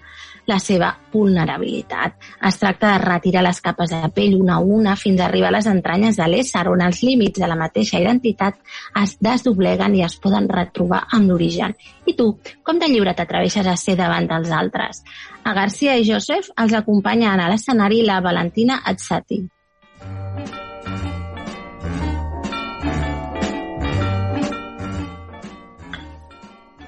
la 0.49 0.57
seva 0.59 0.89
vulnerabilitat. 1.13 2.15
Es 2.49 2.57
tracta 2.61 2.93
de 2.93 3.03
retirar 3.03 3.43
les 3.45 3.61
capes 3.61 3.93
de 3.93 4.09
pell 4.15 4.35
una 4.39 4.57
a 4.57 4.63
una 4.77 4.95
fins 4.99 5.21
a 5.21 5.27
arribar 5.27 5.51
a 5.51 5.57
les 5.57 5.69
entranyes 5.69 6.17
de 6.19 6.27
l'ésser, 6.27 6.65
on 6.71 6.81
els 6.85 7.03
límits 7.05 7.39
de 7.41 7.49
la 7.49 7.57
mateixa 7.59 8.01
identitat 8.01 8.57
es 9.03 9.15
desdobleguen 9.21 9.95
i 9.99 10.03
es 10.07 10.17
poden 10.21 10.49
retrobar 10.49 11.05
amb 11.15 11.29
l'origen. 11.29 11.75
I 12.05 12.15
tu, 12.17 12.31
com 12.63 12.81
de 12.81 12.89
lliure 12.89 13.13
t'atreveixes 13.13 13.67
a 13.67 13.77
ser 13.77 13.97
davant 13.99 14.27
dels 14.29 14.51
altres? 14.51 15.03
A 15.43 15.53
Garcia 15.53 15.95
i 15.97 16.09
Joseph 16.09 16.51
els 16.57 16.75
acompanyen 16.77 17.39
a 17.39 17.47
l'escenari 17.51 18.03
la 18.05 18.19
Valentina 18.25 18.81
Atzati. 18.85 19.45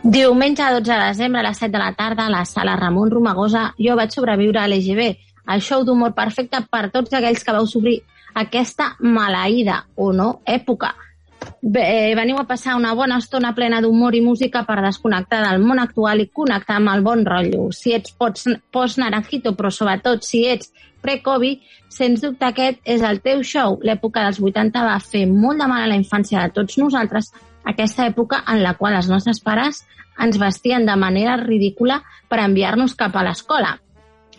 Diumenge 0.04 0.64
12 0.64 0.82
de 0.82 0.98
desembre 0.98 1.42
a 1.42 1.44
les 1.44 1.60
7 1.60 1.72
de 1.72 1.78
la 1.78 1.94
tarda 1.94 2.26
a 2.26 2.30
la 2.30 2.44
sala 2.44 2.76
Ramon 2.76 3.12
Romagosa 3.12 3.68
jo 3.78 3.94
vaig 3.96 4.10
sobreviure 4.10 4.58
a 4.58 4.66
l'EGB, 4.68 5.04
el 5.54 5.62
show 5.62 5.84
d'humor 5.86 6.16
perfecte 6.18 6.58
per 6.74 6.88
tots 6.90 7.14
aquells 7.14 7.44
que 7.46 7.54
vau 7.54 7.68
sobrir 7.70 8.00
aquesta 8.34 8.96
maleïda 9.00 9.84
o 9.96 10.10
no 10.12 10.40
època. 10.46 10.96
Bé, 11.62 11.84
eh, 11.84 12.16
veniu 12.18 12.40
a 12.42 12.48
passar 12.50 12.76
una 12.80 12.96
bona 12.98 13.20
estona 13.22 13.54
plena 13.54 13.82
d'humor 13.82 14.16
i 14.18 14.24
música 14.26 14.64
per 14.66 14.80
desconnectar 14.82 15.44
del 15.46 15.62
món 15.62 15.78
actual 15.78 16.22
i 16.22 16.32
connectar 16.34 16.80
amb 16.80 16.90
el 16.96 17.06
bon 17.06 17.22
rotllo. 17.26 17.70
Si 17.72 17.94
ets 17.94 18.16
post-naranjito, 18.18 19.54
però 19.54 19.70
sobretot 19.70 20.26
si 20.26 20.48
ets 20.48 20.74
pre-Covid, 21.02 21.62
sens 21.90 22.26
dubte 22.26 22.50
aquest 22.50 22.82
és 22.86 23.06
el 23.06 23.22
teu 23.22 23.44
show. 23.44 23.78
L'època 23.86 24.26
dels 24.26 24.42
80 24.42 24.84
va 24.84 24.98
fer 25.00 25.28
molt 25.30 25.62
de 25.62 25.70
mal 25.70 25.86
a 25.86 25.94
la 25.94 26.02
infància 26.02 26.42
de 26.42 26.54
tots 26.58 26.78
nosaltres, 26.82 27.32
aquesta 27.66 28.08
època 28.10 28.44
en 28.48 28.64
la 28.64 28.76
qual 28.80 28.96
els 28.98 29.10
nostres 29.10 29.42
pares 29.44 29.84
ens 30.22 30.40
vestien 30.42 30.86
de 30.86 30.96
manera 30.96 31.38
ridícula 31.38 32.02
per 32.30 32.42
enviar-nos 32.44 32.96
cap 33.00 33.16
a 33.16 33.24
l'escola. 33.26 33.78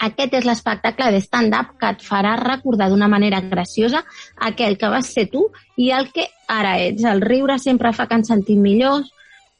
Aquest 0.02 0.34
és 0.34 0.46
l'espectacle 0.48 1.10
de 1.14 1.20
stand-up 1.22 1.76
que 1.78 1.90
et 1.94 2.02
farà 2.02 2.34
recordar 2.40 2.88
d'una 2.90 3.08
manera 3.08 3.40
graciosa 3.40 4.02
aquell 4.40 4.78
que 4.78 4.90
vas 4.90 5.12
ser 5.14 5.28
tu 5.30 5.44
i 5.76 5.92
el 5.94 6.10
que 6.14 6.26
ara 6.48 6.78
ets. 6.82 7.04
El 7.04 7.22
riure 7.22 7.58
sempre 7.62 7.92
fa 7.92 8.08
que 8.10 8.18
ens 8.18 8.32
sentim 8.32 8.62
millors, 8.64 9.12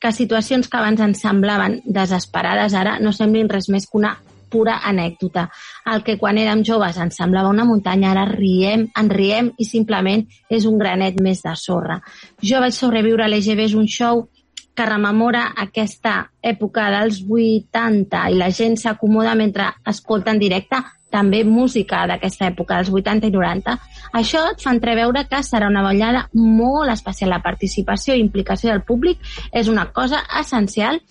que 0.02 0.10
situacions 0.10 0.66
que 0.66 0.78
abans 0.80 1.00
ens 1.00 1.22
semblaven 1.22 1.78
desesperades 1.86 2.74
ara 2.74 2.98
no 2.98 3.12
semblin 3.14 3.50
res 3.52 3.68
més 3.70 3.86
que 3.86 4.00
una 4.00 4.16
pura 4.52 4.78
anècdota. 4.88 5.48
El 5.92 6.04
que 6.06 6.18
quan 6.20 6.38
érem 6.38 6.62
joves 6.68 7.00
ens 7.00 7.18
semblava 7.18 7.52
una 7.52 7.66
muntanya, 7.68 8.12
ara 8.12 8.26
riem, 8.28 8.86
en 8.98 9.10
riem 9.10 9.50
i 9.58 9.66
simplement 9.68 10.26
és 10.50 10.68
un 10.68 10.78
granet 10.78 11.18
més 11.24 11.42
de 11.42 11.56
sorra. 11.56 11.98
Jo 12.42 12.60
vaig 12.60 12.76
sobreviure 12.76 13.24
a 13.24 13.32
l'EGB, 13.32 13.66
és 13.66 13.78
un 13.78 13.88
show 13.88 14.26
que 14.74 14.86
rememora 14.88 15.50
aquesta 15.64 16.14
època 16.40 16.88
dels 16.94 17.20
80 17.28 18.24
i 18.32 18.40
la 18.40 18.50
gent 18.50 18.78
s'acomoda 18.80 19.34
mentre 19.36 19.68
escolta 19.92 20.32
en 20.32 20.40
directe 20.40 20.80
també 21.12 21.42
música 21.44 22.06
d'aquesta 22.08 22.48
època, 22.48 22.78
dels 22.80 22.88
80 22.90 23.28
i 23.28 23.34
90. 23.34 23.74
Això 24.16 24.46
et 24.54 24.62
fa 24.64 24.72
entreveure 24.72 25.26
que 25.28 25.42
serà 25.44 25.68
una 25.68 25.84
ballada 25.84 26.24
molt 26.32 26.90
especial. 26.94 27.34
La 27.34 27.42
participació 27.44 28.16
i 28.16 28.24
implicació 28.24 28.72
del 28.72 28.84
públic 28.88 29.20
és 29.52 29.68
una 29.68 29.90
cosa 29.92 30.22
essencial 30.40 31.02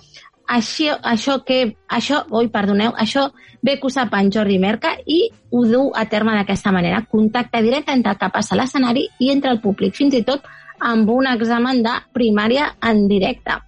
això, 0.51 0.98
això 1.03 1.39
que, 1.48 1.62
això, 1.88 2.22
oi, 2.29 2.50
perdoneu, 2.51 2.93
això 2.98 3.29
ve 3.62 3.77
que 3.79 3.88
ho 3.88 3.93
sap 3.93 4.13
en 4.17 4.31
Jordi 4.34 4.58
Merca 4.60 4.96
i 5.05 5.22
ho 5.51 5.65
du 5.70 5.84
a 5.96 6.05
terme 6.12 6.36
d'aquesta 6.36 6.74
manera. 6.75 7.03
Contacte 7.10 7.62
directe 7.62 7.96
entre 7.96 8.15
el 8.15 8.22
que 8.22 8.31
passa 8.34 8.55
a 8.55 8.62
l'escenari 8.62 9.08
i 9.20 9.31
entre 9.31 9.53
el 9.55 9.62
públic, 9.63 9.96
fins 9.96 10.17
i 10.17 10.24
tot 10.27 10.48
amb 10.81 11.10
un 11.13 11.29
examen 11.29 11.84
de 11.86 11.98
primària 12.13 12.74
en 12.81 13.08
directe. 13.08 13.60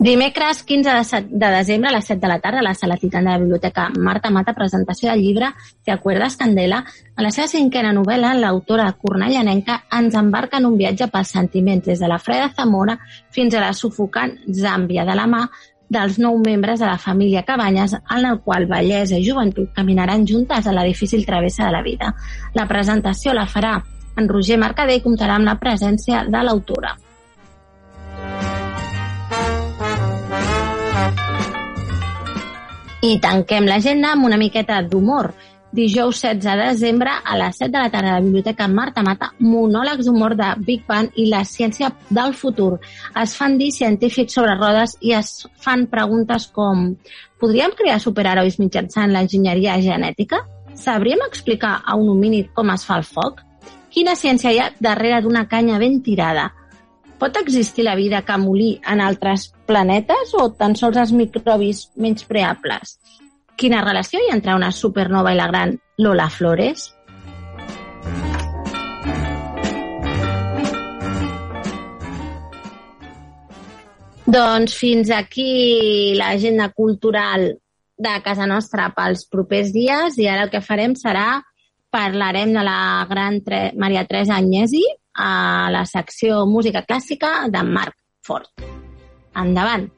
Dimecres 0.00 0.62
15 0.62 0.94
de, 0.96 1.04
set, 1.04 1.26
de 1.28 1.48
desembre 1.52 1.90
a 1.90 1.92
les 1.92 2.06
7 2.06 2.22
de 2.22 2.28
la 2.28 2.38
tarda 2.40 2.60
a 2.60 2.62
la 2.62 2.72
sala 2.72 2.96
Titana 2.96 3.32
de 3.32 3.36
la 3.36 3.42
Biblioteca 3.42 3.90
Marta 3.98 4.30
Mata 4.30 4.54
presentació 4.54 5.10
del 5.10 5.20
llibre 5.20 5.50
Te 5.84 5.92
acuerdas 5.92 6.38
Candela. 6.38 6.86
En 7.18 7.26
la 7.26 7.30
seva 7.30 7.50
cinquena 7.52 7.90
novel·la, 7.92 8.30
l'autora 8.32 8.86
cornellanenca 8.96 9.82
ens 9.92 10.16
embarca 10.16 10.56
en 10.56 10.70
un 10.70 10.78
viatge 10.78 11.10
pels 11.12 11.34
sentiments 11.36 11.84
des 11.84 12.00
de 12.00 12.08
la 12.08 12.16
freda 12.18 12.48
Zamora 12.56 12.96
fins 13.28 13.52
a 13.52 13.60
la 13.60 13.74
sufocant 13.76 14.32
Zàmbia 14.48 15.04
de 15.04 15.18
la 15.20 15.28
mà 15.28 15.42
dels 15.92 16.16
nou 16.16 16.40
membres 16.40 16.80
de 16.80 16.88
la 16.88 16.96
família 16.96 17.44
Cabanyes, 17.44 17.98
en 18.00 18.24
el 18.24 18.40
qual 18.40 18.64
bellesa 18.72 19.20
i 19.20 19.28
joventut 19.28 19.76
caminaran 19.76 20.24
juntes 20.24 20.64
a 20.64 20.72
la 20.72 20.86
difícil 20.88 21.26
travessa 21.26 21.66
de 21.66 21.76
la 21.76 21.84
vida. 21.84 22.14
La 22.56 22.64
presentació 22.64 23.36
la 23.36 23.44
farà 23.44 23.76
en 24.16 24.32
Roger 24.32 24.56
Mercader 24.64 24.96
i 24.96 25.04
comptarà 25.04 25.36
amb 25.36 25.52
la 25.52 25.58
presència 25.60 26.24
de 26.24 26.44
l'autora. 26.48 26.96
I 33.00 33.14
tanquem 33.16 33.64
l'agenda 33.64 34.10
amb 34.12 34.26
una 34.28 34.36
miqueta 34.36 34.82
d'humor. 34.84 35.30
Dijous 35.72 36.18
16 36.20 36.42
de 36.44 36.66
desembre 36.66 37.14
a 37.24 37.36
les 37.40 37.56
7 37.56 37.70
de 37.72 37.78
la 37.78 37.88
tarda 37.88 38.10
a 38.10 38.18
la 38.18 38.24
Biblioteca 38.26 38.66
Marta 38.68 39.00
Mata, 39.06 39.30
monòlegs 39.40 40.04
d'humor 40.04 40.34
de 40.36 40.48
Big 40.66 40.82
Bang 40.84 41.08
i 41.16 41.30
la 41.30 41.40
ciència 41.48 41.88
del 42.10 42.34
futur. 42.34 42.74
Es 43.22 43.38
fan 43.38 43.56
dir 43.56 43.70
científics 43.72 44.36
sobre 44.36 44.58
rodes 44.58 44.98
i 45.00 45.14
es 45.16 45.46
fan 45.64 45.86
preguntes 45.88 46.50
com 46.52 46.90
podríem 47.40 47.72
crear 47.78 47.96
superherois 48.04 48.60
mitjançant 48.60 49.14
l'enginyeria 49.14 49.80
genètica? 49.80 50.44
Sabríem 50.76 51.24
explicar 51.24 51.78
a 51.80 51.96
un 51.96 52.12
homínid 52.12 52.52
com 52.52 52.68
es 52.74 52.84
fa 52.84 53.00
el 53.00 53.08
foc? 53.08 53.40
Quina 53.88 54.12
ciència 54.12 54.52
hi 54.52 54.60
ha 54.60 54.72
darrere 54.76 55.22
d'una 55.24 55.48
canya 55.48 55.80
ben 55.80 56.02
tirada? 56.04 56.50
Pot 57.20 57.36
existir 57.36 57.84
la 57.84 57.94
vida 57.98 58.22
que 58.24 58.36
molí 58.40 58.70
en 58.88 59.02
altres 59.04 59.50
planetes 59.68 60.30
o 60.40 60.46
tan 60.56 60.72
sols 60.72 60.96
els 61.02 61.10
microbis 61.12 61.82
menys 62.00 62.24
preables? 62.24 62.94
Quina 63.60 63.82
relació 63.84 64.22
hi 64.22 64.30
ha 64.30 64.36
entre 64.38 64.54
una 64.56 64.70
supernova 64.72 65.34
i 65.34 65.36
la 65.36 65.48
gran 65.50 65.74
Lola 66.00 66.30
Flores? 66.32 66.86
Doncs 74.24 74.78
fins 74.80 75.12
aquí 75.12 76.16
l'agenda 76.16 76.70
cultural 76.72 77.50
de 78.00 78.16
casa 78.24 78.48
nostra 78.48 78.88
pels 78.96 79.26
propers 79.28 79.74
dies 79.76 80.16
i 80.16 80.30
ara 80.30 80.48
el 80.48 80.54
que 80.54 80.64
farem 80.64 80.96
serà 80.96 81.42
parlarem 81.92 82.56
de 82.56 82.64
la 82.64 83.04
gran 83.10 83.42
Maria 83.76 84.06
Teresa 84.08 84.38
Agnesi, 84.40 84.86
a 85.20 85.68
la 85.72 85.84
secció 85.86 86.44
Música 86.48 86.84
Clàssica 86.88 87.48
de 87.52 87.62
Marc 87.62 87.96
Fort. 88.24 88.50
Endavant! 89.36 89.90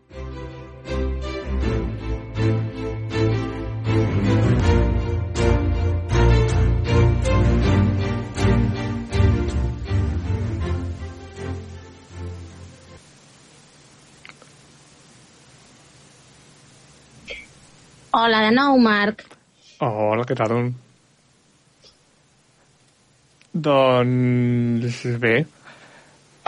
Hola 18.12 18.42
de 18.44 18.50
nou, 18.52 18.76
Marc. 18.76 19.22
Hola, 19.80 20.26
què 20.28 20.36
tal? 20.36 20.52
Doncs 23.52 25.02
bé, 25.20 25.34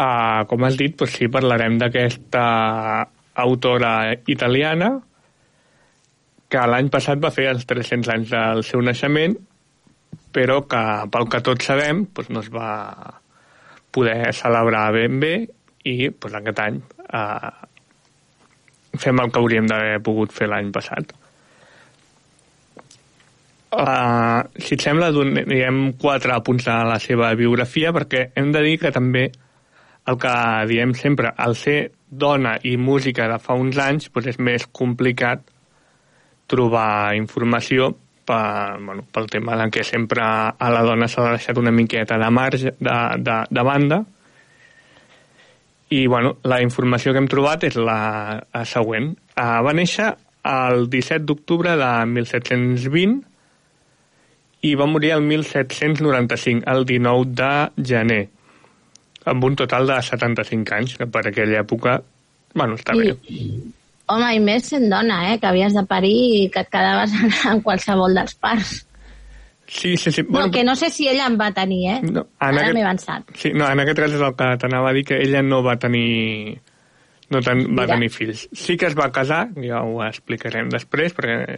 uh, 0.00 0.44
com 0.48 0.64
has 0.64 0.78
dit, 0.80 0.94
doncs 0.96 1.18
sí, 1.18 1.28
parlarem 1.28 1.76
d'aquesta 1.80 2.44
autora 3.44 4.14
italiana 4.30 4.94
que 6.48 6.62
l'any 6.70 6.88
passat 6.92 7.20
va 7.20 7.32
fer 7.34 7.50
els 7.50 7.66
300 7.68 8.12
anys 8.14 8.32
del 8.32 8.62
seu 8.64 8.80
naixement, 8.84 9.34
però 10.34 10.62
que, 10.70 10.82
pel 11.12 11.28
que 11.28 11.42
tots 11.44 11.68
sabem, 11.68 12.06
doncs 12.14 12.30
no 12.32 12.42
es 12.44 12.50
va 12.54 12.70
poder 13.94 14.32
celebrar 14.34 14.86
ben 14.94 15.20
bé 15.22 15.34
i 15.84 15.96
doncs, 16.08 16.38
aquest 16.40 16.62
any 16.64 16.80
eh, 17.04 17.50
fem 19.02 19.20
el 19.20 19.30
que 19.30 19.42
hauríem 19.42 19.68
d'haver 19.70 20.00
pogut 20.06 20.32
fer 20.34 20.48
l'any 20.50 20.72
passat. 20.74 21.12
Uh, 23.74 24.44
si 24.62 24.76
et 24.76 24.84
sembla, 24.84 25.08
diem 25.10 25.88
quatre 25.98 26.36
punts 26.46 26.68
a 26.70 26.84
la 26.86 27.00
seva 27.02 27.32
biografia, 27.34 27.90
perquè 27.96 28.28
hem 28.38 28.52
de 28.54 28.62
dir 28.62 28.76
que 28.78 28.92
també 28.94 29.24
el 30.06 30.18
que 30.20 30.34
diem 30.70 30.92
sempre, 30.94 31.32
al 31.34 31.56
ser 31.58 31.78
dona 32.06 32.54
i 32.62 32.76
música 32.76 33.26
de 33.30 33.40
fa 33.42 33.56
uns 33.58 33.80
anys, 33.82 34.10
doncs 34.14 34.30
és 34.34 34.38
més 34.38 34.68
complicat 34.70 35.42
trobar 36.46 37.16
informació 37.18 37.90
per, 38.28 38.78
bueno, 38.78 39.08
pel 39.10 39.26
tema 39.32 39.58
en 39.64 39.72
què 39.74 39.82
sempre 39.82 40.22
a 40.22 40.70
la 40.70 40.84
dona 40.86 41.08
s'ha 41.10 41.32
deixat 41.32 41.58
una 41.58 41.74
miqueta 41.74 42.20
de 42.20 42.30
marge, 42.30 42.76
de, 42.78 42.96
de, 43.26 43.38
de 43.50 43.66
banda, 43.66 44.04
i 45.90 46.06
bueno, 46.06 46.36
la 46.46 46.62
informació 46.62 47.12
que 47.12 47.24
hem 47.24 47.30
trobat 47.30 47.66
és 47.66 47.76
la, 47.76 48.38
la 48.54 48.64
següent. 48.68 49.12
Uh, 49.34 49.60
va 49.66 49.74
néixer 49.74 50.14
el 50.44 50.90
17 50.92 51.24
d'octubre 51.26 51.74
de 51.80 51.92
1720 52.12 53.33
i 54.64 54.72
va 54.80 54.86
morir 54.88 55.12
el 55.12 55.22
1795, 55.28 56.64
el 56.72 56.86
19 56.88 57.24
de 57.36 57.84
gener, 57.90 58.22
amb 59.28 59.44
un 59.44 59.56
total 59.60 59.88
de 59.90 60.00
75 60.02 60.76
anys, 60.76 60.96
que 61.00 61.08
per 61.08 61.26
aquella 61.28 61.60
època, 61.60 61.98
bueno, 62.54 62.78
està 62.80 62.96
I, 62.96 63.10
bé. 63.12 63.42
Home, 64.12 64.30
i 64.36 64.40
més 64.44 64.68
sent 64.72 64.88
dona, 64.92 65.22
eh? 65.32 65.38
Que 65.40 65.48
havies 65.50 65.76
de 65.76 65.84
parir 65.88 66.16
i 66.38 66.42
que 66.52 66.64
et 66.64 66.72
quedaves 66.72 67.14
en 67.52 67.62
qualsevol 67.64 68.16
dels 68.16 68.36
parts. 68.40 68.74
Sí, 69.66 69.96
sí, 69.96 70.12
sí. 70.12 70.22
No, 70.22 70.28
bueno, 70.38 70.50
que 70.52 70.62
no 70.64 70.76
sé 70.76 70.90
si 70.90 71.08
ella 71.08 71.26
en 71.26 71.38
va 71.40 71.50
tenir, 71.56 71.80
eh? 71.90 71.98
No, 72.04 72.26
en 72.40 72.60
Ara 72.60 72.72
m'he 72.76 72.84
avançat. 72.84 73.32
Sí, 73.40 73.52
no, 73.56 73.66
en 73.68 73.80
aquest 73.80 74.00
cas 74.00 74.16
és 74.16 74.24
el 74.24 74.36
que 74.36 74.48
t'anava 74.60 74.92
a 74.92 74.96
dir, 74.96 75.06
que 75.08 75.20
ella 75.24 75.42
no 75.42 75.62
va 75.64 75.76
tenir... 75.80 76.60
No 77.32 77.40
ten, 77.40 77.64
va 77.74 77.86
tenir 77.88 78.10
fills. 78.12 78.44
Sí 78.52 78.76
que 78.76 78.86
es 78.86 78.94
va 78.96 79.08
casar, 79.10 79.46
ja 79.64 79.80
ho 79.82 80.02
explicarem 80.04 80.68
després, 80.70 81.16
perquè, 81.16 81.56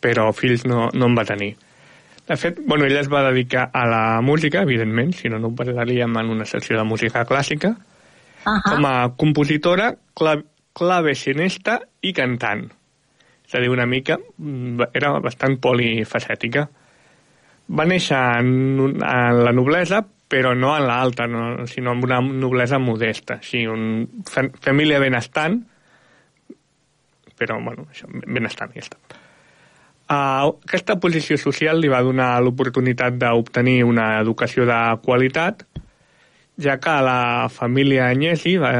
però 0.00 0.28
fills 0.32 0.62
no, 0.70 0.86
no 0.94 1.10
en 1.10 1.18
va 1.18 1.26
tenir. 1.26 1.50
De 2.26 2.36
fet, 2.40 2.60
bueno, 2.64 2.86
ella 2.86 3.00
es 3.00 3.10
va 3.12 3.22
dedicar 3.30 3.68
a 3.72 3.84
la 3.86 4.20
música, 4.22 4.62
evidentment, 4.62 5.12
si 5.12 5.28
no, 5.28 5.38
no 5.38 5.50
ho 5.50 5.56
parlaríem 5.56 6.16
en 6.16 6.30
una 6.32 6.46
secció 6.48 6.78
de 6.78 6.84
música 6.88 7.26
clàssica, 7.28 7.74
uh 7.74 8.48
-huh. 8.48 8.62
com 8.64 8.86
a 8.86 9.12
compositora, 9.16 9.94
clav 10.14 10.44
clavecinista 10.74 11.80
i 12.02 12.12
cantant. 12.12 12.64
És 13.46 13.54
a 13.54 13.60
dir, 13.60 13.70
una 13.70 13.86
mica, 13.86 14.18
mm, 14.18 14.80
era 14.92 15.12
bastant 15.20 15.60
polifacètica. 15.60 16.68
Va 17.68 17.84
néixer 17.84 18.18
en, 18.40 18.48
en 19.00 19.44
la 19.44 19.52
noblesa, 19.52 20.04
però 20.28 20.54
no 20.56 20.76
en 20.76 20.86
l'alta, 20.88 21.26
no, 21.26 21.66
sinó 21.66 21.92
en 21.92 22.02
una 22.04 22.20
noblesa 22.20 22.78
modesta. 22.78 23.34
Així, 23.34 23.66
un, 23.66 24.08
família 24.60 24.98
benestant, 24.98 25.60
però, 27.38 27.62
bueno, 27.62 27.86
això, 27.90 28.08
benestant, 28.26 28.72
ja 28.74 28.80
està. 28.80 28.98
Uh, 30.04 30.50
aquesta 30.66 30.98
posició 31.00 31.38
social 31.40 31.78
li 31.80 31.88
va 31.88 32.02
donar 32.04 32.36
l'oportunitat 32.44 33.16
d'obtenir 33.16 33.78
una 33.88 34.18
educació 34.20 34.66
de 34.68 34.76
qualitat, 35.00 35.64
ja 36.60 36.76
que 36.78 36.96
la 37.02 37.48
família 37.48 38.10
Agnesi 38.12 38.58
va, 38.60 38.74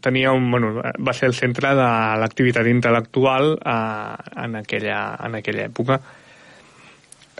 tenia 0.00 0.30
un, 0.32 0.46
bueno, 0.52 0.70
va 0.78 1.12
ser 1.12 1.32
el 1.32 1.34
centre 1.34 1.74
de 1.74 1.88
l'activitat 2.22 2.70
intel·lectual 2.70 3.56
uh, 3.58 4.14
en, 4.44 4.54
aquella, 4.62 5.00
en 5.26 5.34
aquella 5.40 5.66
època. 5.66 5.98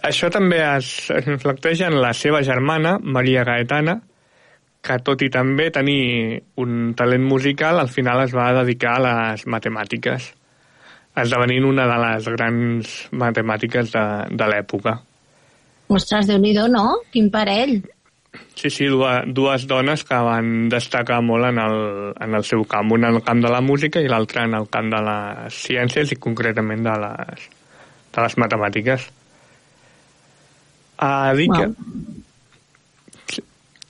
Això 0.08 0.32
també 0.34 0.58
es, 0.64 0.90
es 1.14 1.30
reflecteix 1.30 1.84
en 1.86 1.96
la 2.02 2.10
seva 2.14 2.42
germana, 2.42 2.98
Maria 2.98 3.46
Gaetana, 3.46 4.00
que 4.82 4.98
tot 5.06 5.22
i 5.22 5.30
també 5.30 5.70
tenir 5.74 6.42
un 6.58 6.92
talent 6.98 7.22
musical, 7.22 7.78
al 7.78 7.90
final 7.90 8.22
es 8.26 8.34
va 8.34 8.50
dedicar 8.60 8.96
a 8.98 9.04
les 9.06 9.46
matemàtiques, 9.46 10.32
esdevenint 11.22 11.66
una 11.68 11.86
de 11.90 11.98
les 12.04 12.30
grans 12.34 12.96
matemàtiques 13.12 13.92
de, 13.94 14.06
de 14.30 14.48
l'època. 14.50 14.98
Ostres, 15.88 16.28
déu 16.28 16.40
nhi 16.42 16.52
no? 16.68 17.00
Quin 17.12 17.30
parell! 17.32 17.78
Sí, 18.58 18.70
sí, 18.70 18.86
dues, 18.90 19.24
dues 19.34 19.64
dones 19.70 20.02
que 20.04 20.18
van 20.26 20.68
destacar 20.68 21.20
molt 21.24 21.48
en 21.48 21.58
el, 21.62 21.78
en 22.20 22.34
el 22.34 22.44
seu 22.44 22.64
camp, 22.68 22.92
una 22.92 23.08
en 23.08 23.20
el 23.20 23.22
camp 23.24 23.40
de 23.42 23.50
la 23.50 23.62
música 23.64 24.02
i 24.02 24.10
l'altra 24.10 24.44
en 24.44 24.54
el 24.58 24.68
camp 24.68 24.90
de 24.92 25.00
les 25.06 25.60
ciències 25.64 26.12
i 26.12 26.18
concretament 26.20 26.84
de 26.84 26.96
les, 27.04 27.48
de 28.14 28.26
les 28.26 28.36
matemàtiques. 28.44 29.08
Uh, 30.98 31.34
dir 31.38 31.46
wow. 31.48 31.60
que 31.62 32.18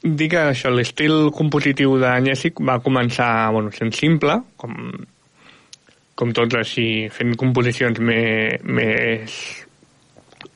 dir 0.02 0.28
que 0.30 0.42
això, 0.52 0.70
l'estil 0.70 1.30
compositiu 1.34 1.96
d'Anyèsic 1.98 2.60
va 2.64 2.78
començar 2.84 3.50
bueno, 3.56 3.72
sent 3.74 3.94
simple, 3.96 4.38
com, 4.60 4.76
com 6.18 6.34
tots 6.34 6.58
així, 6.58 7.06
fent 7.14 7.36
composicions 7.38 8.00
més, 8.02 8.58
més 8.66 9.36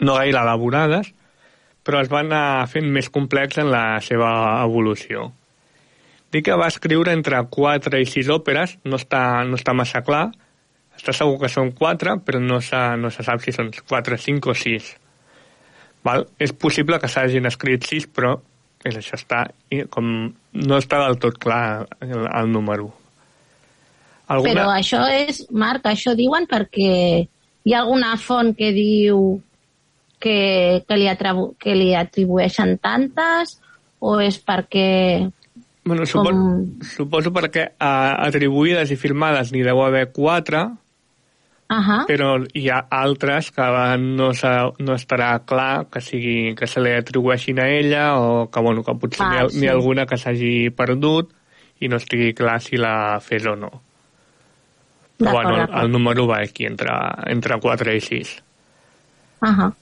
no 0.02 0.16
gaire 0.18 0.40
elaborades, 0.42 1.12
però 1.86 2.00
es 2.02 2.10
van 2.10 2.30
anar 2.30 2.66
fent 2.70 2.88
més 2.94 3.10
complex 3.14 3.60
en 3.62 3.70
la 3.70 4.00
seva 4.02 4.32
evolució. 4.64 5.30
Dir 6.32 6.42
que 6.46 6.56
va 6.58 6.70
escriure 6.72 7.12
entre 7.14 7.38
4 7.54 8.00
i 8.00 8.08
6 8.08 8.30
òperes, 8.34 8.78
no 8.88 8.98
està, 8.98 9.22
no 9.46 9.58
està 9.58 9.74
massa 9.76 10.02
clar, 10.06 10.30
està 10.96 11.14
segur 11.16 11.38
que 11.42 11.50
són 11.52 11.72
4, 11.76 12.18
però 12.26 12.40
no 12.40 12.60
se, 12.64 12.80
no 12.98 13.10
se 13.12 13.24
sap 13.26 13.42
si 13.44 13.54
són 13.54 13.70
4, 13.74 14.18
5 14.18 14.50
o 14.50 14.56
6. 14.56 14.88
Val? 16.06 16.26
És 16.42 16.54
possible 16.54 16.98
que 16.98 17.10
s'hagin 17.10 17.46
escrit 17.50 17.86
sis, 17.86 18.08
però 18.10 18.34
és 18.82 18.98
això 18.98 19.18
està, 19.18 19.44
com 19.94 20.08
no 20.58 20.80
està 20.80 21.04
del 21.04 21.20
tot 21.22 21.38
clar 21.42 21.86
el, 22.00 22.26
el 22.26 22.50
número. 22.50 22.90
Alguna... 24.32 24.50
Però 24.50 24.66
això 24.72 25.04
és, 25.12 25.44
Marc, 25.50 25.86
això 25.90 26.16
diuen 26.18 26.48
perquè 26.50 26.92
hi 27.62 27.74
ha 27.74 27.82
alguna 27.82 28.16
font 28.18 28.54
que 28.58 28.72
diu 28.74 29.40
que, 30.22 30.82
que, 30.86 30.98
li, 30.98 31.08
atribu 31.10 31.52
que 31.60 31.76
li 31.76 31.92
atribueixen 31.98 32.76
tantes 32.82 33.58
o 34.02 34.18
és 34.22 34.38
perquè... 34.42 35.30
Bueno, 35.84 36.06
suposo, 36.06 36.30
com... 36.30 36.84
suposo 36.86 37.32
perquè 37.34 37.66
uh, 37.74 38.14
atribuïdes 38.28 38.92
i 38.94 38.98
firmades 38.98 39.50
n'hi 39.50 39.64
deu 39.66 39.82
haver 39.82 40.08
quatre, 40.14 40.68
Uh 41.72 41.78
-huh. 41.80 42.04
però 42.04 42.26
hi 42.52 42.68
ha 42.68 42.84
altres 42.90 43.50
que 43.50 43.64
no, 43.96 44.28
no 44.78 44.92
estarà 44.92 45.40
clar 45.40 45.86
que, 45.88 46.02
sigui, 46.04 46.54
que 46.54 46.66
se 46.66 46.82
li 46.84 46.92
atribueixin 46.92 47.60
a 47.60 47.68
ella 47.68 48.18
o 48.20 48.50
que, 48.50 48.60
bueno, 48.60 48.82
que 48.84 48.92
potser 48.92 49.24
ah, 49.24 49.30
n'hi 49.30 49.38
ha, 49.38 49.48
sí. 49.48 49.66
ha 49.66 49.72
alguna 49.72 50.04
que 50.04 50.18
s'hagi 50.18 50.68
perdut 50.76 51.32
i 51.80 51.88
no 51.88 51.96
estigui 51.96 52.34
clar 52.34 52.60
si 52.60 52.76
la 52.76 53.20
fes 53.20 53.46
o 53.46 53.56
no. 53.56 53.70
Bueno, 55.30 55.62
el, 55.62 55.84
el 55.84 55.92
número 55.92 56.26
va 56.26 56.40
aquí 56.40 56.66
entre, 56.66 56.90
entre 57.26 57.58
4 57.60 57.94
i 57.94 58.00
6. 58.00 58.42
Uh 59.42 59.48
-huh. 59.48 59.72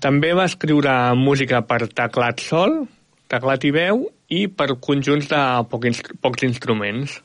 També 0.00 0.32
va 0.34 0.44
escriure 0.44 1.14
música 1.14 1.62
per 1.62 1.88
teclat 1.88 2.40
sol, 2.40 2.86
teclat 3.28 3.64
i 3.64 3.70
veu 3.70 4.10
i 4.28 4.46
per 4.48 4.78
conjunts 4.80 5.28
de 5.28 5.42
pocs, 5.70 6.02
pocs 6.20 6.42
instruments. 6.42 7.22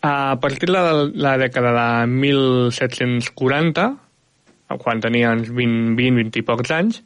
A 0.00 0.38
partir 0.40 0.68
de 0.68 0.72
la, 0.72 1.10
la 1.14 1.36
dècada 1.38 1.72
de 1.74 2.06
1740, 2.06 3.96
quan 4.78 5.00
tenia 5.00 5.32
uns 5.32 5.50
20, 5.50 5.96
20, 5.96 6.22
20 6.22 6.38
i 6.38 6.42
pocs 6.42 6.70
anys, 6.70 7.02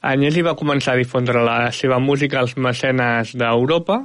Agnesi 0.00 0.40
va 0.40 0.56
començar 0.56 0.94
a 0.94 1.00
difondre 1.00 1.42
la 1.44 1.70
seva 1.76 1.98
música 2.00 2.38
als 2.40 2.56
mecenes 2.56 3.34
d'Europa 3.36 4.00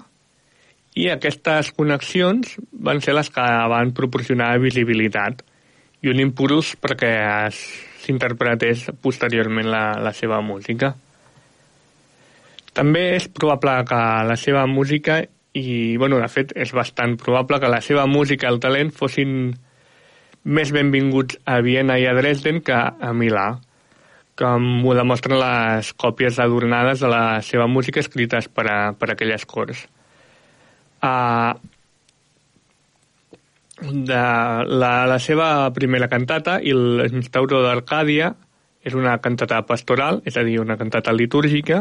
i 0.95 1.09
aquestes 1.11 1.73
connexions 1.75 2.55
van 2.71 3.01
ser 3.03 3.15
les 3.17 3.29
que 3.33 3.45
van 3.71 3.91
proporcionar 3.95 4.53
visibilitat 4.63 5.43
i 6.01 6.11
un 6.11 6.21
impuls 6.23 6.75
perquè 6.79 7.11
s'interpretés 7.51 8.87
posteriorment 9.03 9.67
la, 9.67 9.85
la 9.99 10.13
seva 10.15 10.39
música. 10.45 10.93
També 12.75 13.03
és 13.15 13.27
probable 13.31 13.75
que 13.89 14.01
la 14.29 14.35
seva 14.39 14.65
música 14.67 15.21
i, 15.55 15.95
bueno, 15.97 16.19
de 16.19 16.27
fet, 16.31 16.51
és 16.59 16.71
bastant 16.75 17.15
probable 17.19 17.59
que 17.63 17.71
la 17.71 17.81
seva 17.83 18.05
música 18.11 18.47
i 18.47 18.51
el 18.51 18.59
talent 18.63 18.91
fossin 18.95 19.53
més 20.45 20.71
benvinguts 20.75 21.39
a 21.47 21.61
Viena 21.65 21.95
i 21.97 22.05
a 22.05 22.13
Dresden 22.17 22.59
que 22.61 22.75
a 22.75 23.11
Milà, 23.15 23.47
com 24.37 24.67
ho 24.85 24.95
demostren 24.95 25.39
les 25.39 25.93
còpies 25.95 26.39
adornades 26.43 27.01
de 27.01 27.11
la 27.11 27.41
seva 27.41 27.67
música 27.71 28.03
escrites 28.03 28.51
per 28.51 28.67
a, 28.69 28.79
per 28.99 29.09
a 29.09 29.15
aquelles 29.15 29.47
cors. 29.47 29.87
Uh, 31.05 31.53
de 33.81 34.23
la, 34.65 34.93
la 35.05 35.17
seva 35.19 35.69
primera 35.75 36.07
cantata, 36.09 36.57
i 36.63 36.73
l'instauro 36.73 37.61
d'Arcàdia, 37.65 38.33
És 38.85 38.93
una 38.93 39.15
cantata 39.17 39.63
pastoral, 39.65 40.19
és 40.29 40.35
a 40.37 40.43
dir, 40.45 40.59
una 40.61 40.75
cantata 40.77 41.09
litúrgica, 41.09 41.79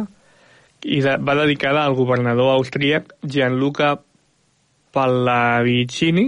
i 0.88 1.02
de, 1.04 1.18
va 1.20 1.34
dedicada 1.36 1.82
al 1.84 1.92
governador 1.98 2.54
austríac 2.54 3.10
Gianluca 3.20 3.90
Pallavicini 4.96 6.24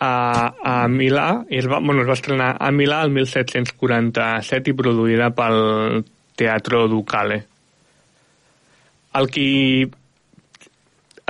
a, 0.00 0.14
a 0.56 0.74
Milà, 0.88 1.26
i 1.52 1.60
es 1.60 1.68
va, 1.68 1.82
bueno, 1.84 2.00
es 2.00 2.08
va 2.08 2.16
estrenar 2.16 2.48
a 2.56 2.70
Milà 2.72 3.02
el 3.04 3.12
1747 3.12 4.72
i 4.72 4.78
produïda 4.80 5.28
pel 5.36 6.00
Teatro 6.40 6.86
Ducale. 6.88 7.42
El 9.20 9.28
qui 9.36 9.50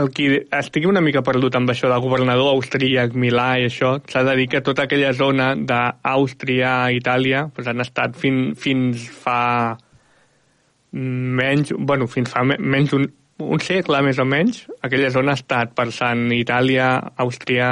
el 0.01 0.11
qui 0.11 0.27
estigui 0.59 0.89
una 0.91 1.03
mica 1.05 1.23
perdut 1.27 1.55
amb 1.55 1.71
això 1.71 1.89
del 1.91 2.03
governador 2.03 2.55
austríac, 2.57 3.15
Milà 3.15 3.49
i 3.63 3.69
això, 3.69 3.95
s'ha 4.11 4.25
de 4.27 4.35
dir 4.41 4.49
que 4.51 4.63
tota 4.67 4.89
aquella 4.89 5.13
zona 5.15 5.53
d'Àustria, 5.55 6.75
Itàlia, 6.99 7.47
doncs 7.55 7.71
han 7.71 7.85
estat 7.85 8.19
fin, 8.19 8.41
fins 8.59 9.07
fa 9.23 9.77
menys, 10.95 11.73
bueno, 11.79 12.09
fins 12.11 12.31
fa 12.31 12.43
menys 12.47 12.95
un, 12.99 13.07
un 13.39 13.63
segle 13.63 14.03
més 14.07 14.19
o 14.19 14.27
menys, 14.27 14.65
aquella 14.83 15.13
zona 15.15 15.35
ha 15.35 15.41
estat 15.41 15.75
per 15.79 15.91
Sant 15.95 16.27
Itàlia, 16.35 16.91
Àustria, 17.23 17.71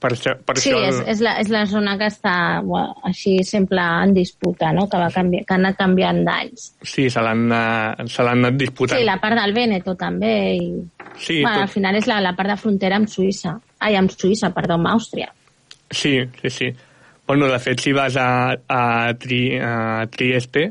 per 0.00 0.10
això, 0.14 0.32
per 0.46 0.56
sí, 0.56 0.70
això... 0.72 0.80
és, 0.88 1.00
és, 1.12 1.22
la, 1.24 1.34
és 1.42 1.50
la 1.52 1.64
zona 1.68 1.96
que 2.00 2.08
està 2.08 2.34
bueno, 2.64 2.96
així 3.04 3.36
sempre 3.44 3.82
en 4.04 4.14
disputa, 4.16 4.72
no? 4.76 4.86
que, 4.88 5.00
va 5.00 5.10
canviar, 5.12 5.44
que 5.44 5.56
ha 5.56 5.58
anat 5.60 5.76
canviant 5.78 6.22
d'anys. 6.24 6.70
Sí, 6.80 7.08
se 7.12 7.24
l'han 7.24 7.44
eh, 7.52 8.06
se 8.08 8.24
l'han 8.24 8.40
anat 8.44 8.56
disputant. 8.60 8.96
Sí, 8.96 9.08
la 9.08 9.18
part 9.20 9.36
del 9.40 9.52
Vèneto 9.56 9.96
també. 10.00 10.34
I... 10.56 10.70
Sí, 11.18 11.42
bueno, 11.42 11.58
tot... 11.58 11.66
Al 11.66 11.72
final 11.74 12.00
és 12.00 12.08
la, 12.08 12.20
la 12.24 12.32
part 12.38 12.54
de 12.54 12.56
frontera 12.60 12.96
amb 13.00 13.10
Suïssa. 13.12 13.58
Ai, 13.84 13.98
amb 14.00 14.12
Suïssa, 14.14 14.52
perdó, 14.56 14.78
amb 14.80 14.88
Àustria. 14.94 15.28
Sí, 15.90 16.16
sí, 16.40 16.50
sí. 16.54 16.70
Bueno, 17.26 17.46
de 17.46 17.58
fet, 17.62 17.80
si 17.84 17.92
vas 17.92 18.16
a, 18.16 18.30
a, 18.66 18.84
Tri, 19.20 19.42
a 19.60 20.06
Trieste, 20.10 20.70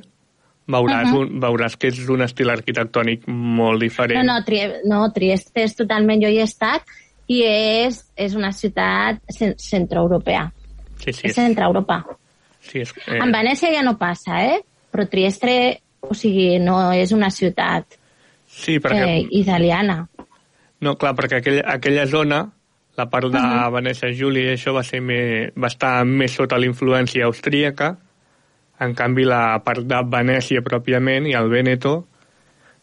veuràs, 0.69 1.11
uh 1.11 1.13
-huh. 1.13 1.21
un, 1.21 1.41
veuràs 1.41 1.77
que 1.77 1.87
és 1.87 2.01
un 2.09 2.21
estil 2.21 2.49
arquitectònic 2.49 3.27
molt 3.27 3.81
diferent. 3.81 4.25
No, 4.25 4.33
no, 4.33 4.43
Tri 4.43 4.65
no 4.85 5.11
Trieste 5.13 5.63
és 5.63 5.75
totalment... 5.75 6.21
Jo 6.21 6.29
hi 6.29 6.39
he 6.39 6.43
estat 6.49 6.83
i 7.29 7.43
és, 7.45 8.01
és 8.17 8.35
una 8.35 8.51
ciutat 8.55 9.21
centroeuropea. 9.29 10.47
Sí, 10.99 11.13
sí. 11.13 11.29
És 11.29 11.37
centre-Europa. 11.37 12.01
Sí, 12.65 12.81
és, 12.81 12.93
eh... 13.05 13.19
En 13.21 13.31
Venècia 13.31 13.71
ja 13.73 13.83
no 13.85 13.95
passa, 14.01 14.41
eh? 14.43 14.59
Però 14.89 15.05
Trieste, 15.07 15.53
o 16.01 16.15
sigui, 16.17 16.57
no 16.63 16.89
és 16.97 17.13
una 17.15 17.29
ciutat 17.31 17.99
sí, 18.49 18.79
perquè... 18.81 19.05
eh, 19.05 19.27
italiana. 19.39 20.01
No, 20.81 20.95
clar, 20.97 21.13
perquè 21.15 21.39
aquella, 21.39 21.65
aquella 21.75 22.05
zona, 22.09 22.43
la 22.97 23.09
part 23.09 23.29
de 23.31 23.37
uh 23.37 23.43
-huh. 23.43 23.71
Venècia 23.73 24.11
Júlia 24.11 24.51
i 24.51 24.55
això 24.55 24.73
va, 24.73 24.83
ser 24.83 25.01
més, 25.01 25.51
va 25.55 25.67
estar 25.67 26.05
més 26.05 26.31
sota 26.31 26.57
la 26.57 26.65
influència 26.65 27.25
austríaca, 27.25 27.97
en 28.79 28.95
canvi, 28.95 29.25
la 29.25 29.61
part 29.63 29.83
de 29.83 30.01
Venècia 30.07 30.61
pròpiament 30.61 31.27
i 31.27 31.33
el 31.33 31.49
Vèneto 31.49 32.05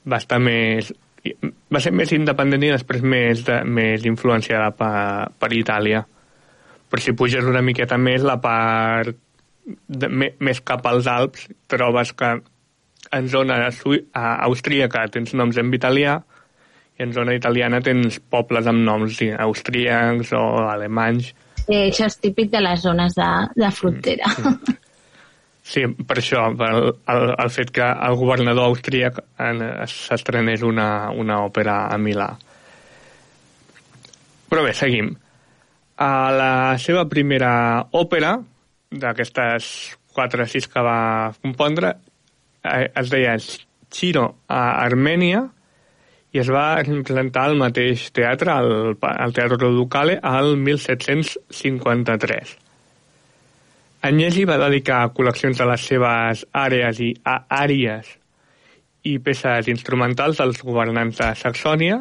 va 0.07 0.17
estar 0.17 0.39
més... 0.39 0.93
va 1.73 1.81
ser 1.83 1.93
més 1.97 2.13
independent 2.17 2.65
i 2.67 2.73
després 2.75 3.03
més, 3.03 3.45
de, 3.47 3.61
més 3.65 4.05
influenciada 4.09 4.71
per, 4.77 5.31
per 5.39 5.53
Itàlia. 5.55 6.03
Però 6.87 7.03
si 7.03 7.17
puges 7.19 7.47
una 7.47 7.65
miqueta 7.67 7.99
més, 7.99 8.25
la 8.27 8.39
part 8.43 9.17
de, 9.67 10.09
me, 10.09 10.31
més 10.39 10.61
cap 10.63 10.87
als 10.87 11.09
Alps, 11.11 11.49
trobes 11.71 12.13
que 12.17 12.37
en 13.17 13.29
zona 13.31 13.59
austríaca 14.47 15.05
tens 15.13 15.35
noms 15.39 15.59
en 15.63 15.73
italià 15.75 16.17
i 16.97 17.05
en 17.05 17.13
zona 17.15 17.37
italiana 17.37 17.83
tens 17.85 18.19
pobles 18.33 18.67
amb 18.71 18.83
noms 18.87 19.21
austríacs 19.47 20.33
o 20.39 20.45
alemanys. 20.71 21.33
Sí, 21.67 21.77
això 21.77 22.07
és 22.07 22.19
típic 22.23 22.51
de 22.53 22.63
les 22.63 22.83
zones 22.83 23.15
de, 23.19 23.31
de 23.59 23.71
frontera. 23.75 24.33
Mm, 24.39 24.53
mm. 24.55 24.83
Sí, 25.67 25.83
per 26.07 26.21
això, 26.21 26.45
el, 26.53 26.93
el, 27.11 27.33
el 27.43 27.49
fet 27.51 27.73
que 27.75 27.87
el 28.09 28.17
governador 28.21 28.69
austríac 28.71 29.17
s'estrenés 29.91 30.63
una, 30.63 31.11
una 31.11 31.41
òpera 31.43 31.89
a 31.91 31.97
Milà. 31.99 32.29
Però 34.47 34.63
bé, 34.63 34.71
seguim. 34.79 35.11
A 35.99 36.11
la 36.31 36.53
seva 36.79 37.03
primera 37.11 37.51
òpera, 37.99 38.37
d'aquestes 38.95 39.71
4 40.15 40.45
o 40.45 40.47
6 40.55 40.69
que 40.71 40.85
va 40.87 41.01
compondre, 41.43 41.97
eh, 42.63 42.87
es 43.03 43.11
deia 43.11 43.35
Chiro 43.91 44.27
a 44.47 44.61
Armènia 44.85 45.41
i 46.31 46.39
es 46.43 46.51
va 46.53 46.79
presentar 46.85 47.49
al 47.49 47.57
mateix 47.59 48.11
teatre, 48.15 48.53
al, 48.53 48.95
al 49.01 49.35
Teatre 49.35 49.73
Ducale, 49.75 50.21
al 50.23 50.55
1753. 50.61 52.55
Agnesi 54.05 54.45
va 54.45 54.59
dedicar 54.61 55.09
col·leccions 55.17 55.59
de 55.59 55.67
les 55.67 55.85
seves 55.89 56.45
àrees 56.53 57.01
i 57.01 57.11
a 57.25 57.39
àries 57.63 58.11
i 59.07 59.17
peces 59.23 59.71
instrumentals 59.73 60.41
als 60.43 60.61
governants 60.63 61.21
de 61.23 61.31
Saxònia, 61.39 62.01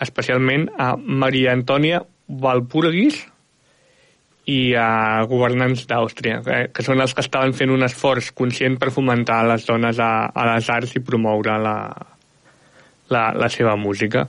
especialment 0.00 0.68
a 0.78 0.94
Maria 0.96 1.52
Antònia 1.52 2.00
Valpurgis 2.26 3.20
i 4.50 4.74
a 4.74 5.22
governants 5.30 5.84
d'Àustria, 5.86 6.40
que, 6.42 6.60
que 6.74 6.84
són 6.84 7.00
els 7.04 7.14
que 7.14 7.22
estaven 7.22 7.52
fent 7.54 7.70
un 7.70 7.84
esforç 7.86 8.32
conscient 8.34 8.78
per 8.80 8.90
fomentar 8.94 9.42
les 9.46 9.66
dones 9.68 10.00
a, 10.00 10.30
a 10.32 10.46
les 10.54 10.70
arts 10.72 10.96
i 10.96 11.04
promoure 11.04 11.58
la, 11.60 11.76
la, 13.12 13.24
la 13.36 13.48
seva 13.52 13.76
música. 13.76 14.26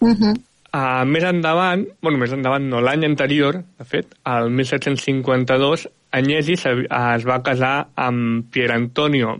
Uh 0.00 0.12
-huh. 0.12 0.34
Uh, 0.74 1.04
més 1.06 1.22
endavant, 1.22 1.84
bueno, 2.02 2.18
més 2.18 2.32
endavant 2.34 2.64
no, 2.66 2.80
l'any 2.82 3.04
anterior, 3.06 3.60
de 3.78 3.84
fet, 3.86 4.16
el 4.26 4.48
1752, 4.50 5.84
Agnesi 6.18 6.56
es 6.58 7.26
va 7.28 7.36
casar 7.46 7.74
amb 7.94 8.48
Pier 8.50 8.72
Antonio 8.74 9.36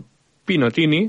Pinotini, 0.47 1.01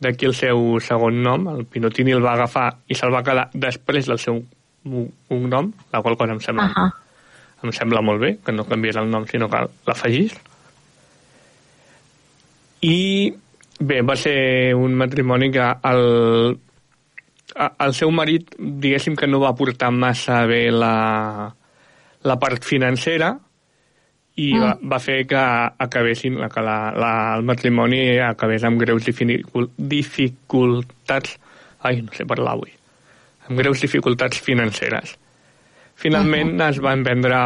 d'aquí 0.00 0.28
el 0.28 0.36
seu 0.36 0.60
segon 0.84 1.22
nom, 1.24 1.48
el 1.54 1.64
Pinotini 1.64 2.12
el 2.12 2.24
va 2.24 2.34
agafar 2.36 2.68
i 2.88 2.96
se'l 2.96 3.12
va 3.14 3.24
quedar 3.24 3.48
després 3.54 4.12
del 4.12 4.20
seu 4.20 4.42
un 4.84 5.48
nom, 5.48 5.72
la 5.92 6.00
qual 6.04 6.16
cosa 6.20 6.36
em 6.36 6.40
sembla, 6.40 6.68
uh 6.68 6.76
-huh. 6.76 6.90
em 7.64 7.72
sembla 7.72 8.00
molt 8.02 8.20
bé, 8.20 8.38
que 8.44 8.52
no 8.52 8.64
canviés 8.64 8.96
el 8.96 9.10
nom, 9.10 9.26
sinó 9.26 9.48
que 9.48 9.68
l'afegís. 9.86 10.36
I 12.80 13.32
bé, 13.78 14.02
va 14.02 14.16
ser 14.16 14.74
un 14.74 14.94
matrimoni 14.94 15.50
que 15.50 15.64
el, 15.82 16.58
el 17.56 17.94
seu 17.94 18.10
marit, 18.14 18.54
diguéssim 18.58 19.16
que 19.16 19.26
no 19.28 19.40
va 19.42 19.56
portar 19.58 19.90
massa 19.90 20.46
bé 20.46 20.70
la, 20.70 21.50
la 22.22 22.36
part 22.40 22.64
financera 22.64 23.38
i 24.40 24.54
mm. 24.54 24.60
va, 24.62 24.76
va 24.94 24.98
fer 25.02 25.26
que 25.28 25.40
acabessin, 25.86 26.38
que 26.52 26.62
la, 26.64 26.78
la, 26.96 27.12
el 27.36 27.44
matrimoni 27.48 28.18
acabés 28.24 28.64
amb 28.64 28.80
greus 28.80 29.04
dificultats, 29.76 31.38
ai, 31.82 32.02
no 32.04 32.12
sé 32.16 32.24
parlar 32.28 32.52
avui, 32.56 32.72
amb 33.48 33.58
greus 33.60 33.80
dificultats 33.84 34.40
financeres. 34.40 35.16
Finalment 36.00 36.54
uh 36.54 36.56
-huh. 36.56 36.70
es 36.70 36.78
van 36.80 37.02
vendre, 37.04 37.36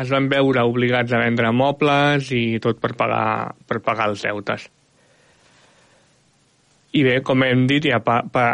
es 0.00 0.08
van 0.08 0.28
veure 0.28 0.62
obligats 0.64 1.12
a 1.12 1.18
vendre 1.18 1.52
mobles 1.52 2.30
i 2.32 2.58
tot 2.58 2.80
per 2.80 2.94
pagar, 2.96 3.54
per 3.68 3.80
pagar 3.80 4.08
els 4.08 4.22
deutes. 4.22 4.70
I 6.90 7.04
bé, 7.06 7.20
com 7.22 7.44
hem 7.46 7.66
dit, 7.70 7.84
ja 7.86 8.00
per, 8.02 8.24
per, 8.34 8.48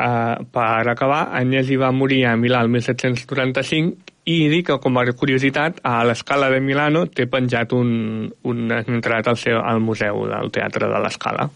per 0.53 0.89
acabar, 0.93 1.23
Agnesi 1.39 1.79
va 1.81 1.89
morir 1.95 2.27
a 2.29 2.35
Milà 2.37 2.61
el 2.65 2.69
1745 2.75 4.13
i 4.29 4.37
dir 4.51 4.63
que, 4.67 4.77
com 4.83 4.99
a 4.99 5.05
curiositat, 5.17 5.79
a 5.87 6.03
l'escala 6.05 6.51
de 6.53 6.59
Milano 6.61 7.07
té 7.07 7.29
penjat 7.31 7.73
un, 7.73 8.27
un 8.51 8.75
entrat 8.77 9.31
al, 9.31 9.39
seu, 9.41 9.61
al 9.63 9.81
museu 9.81 10.27
del 10.29 10.51
Teatre 10.53 10.91
de 10.91 11.01
l'Escala. 11.05 11.47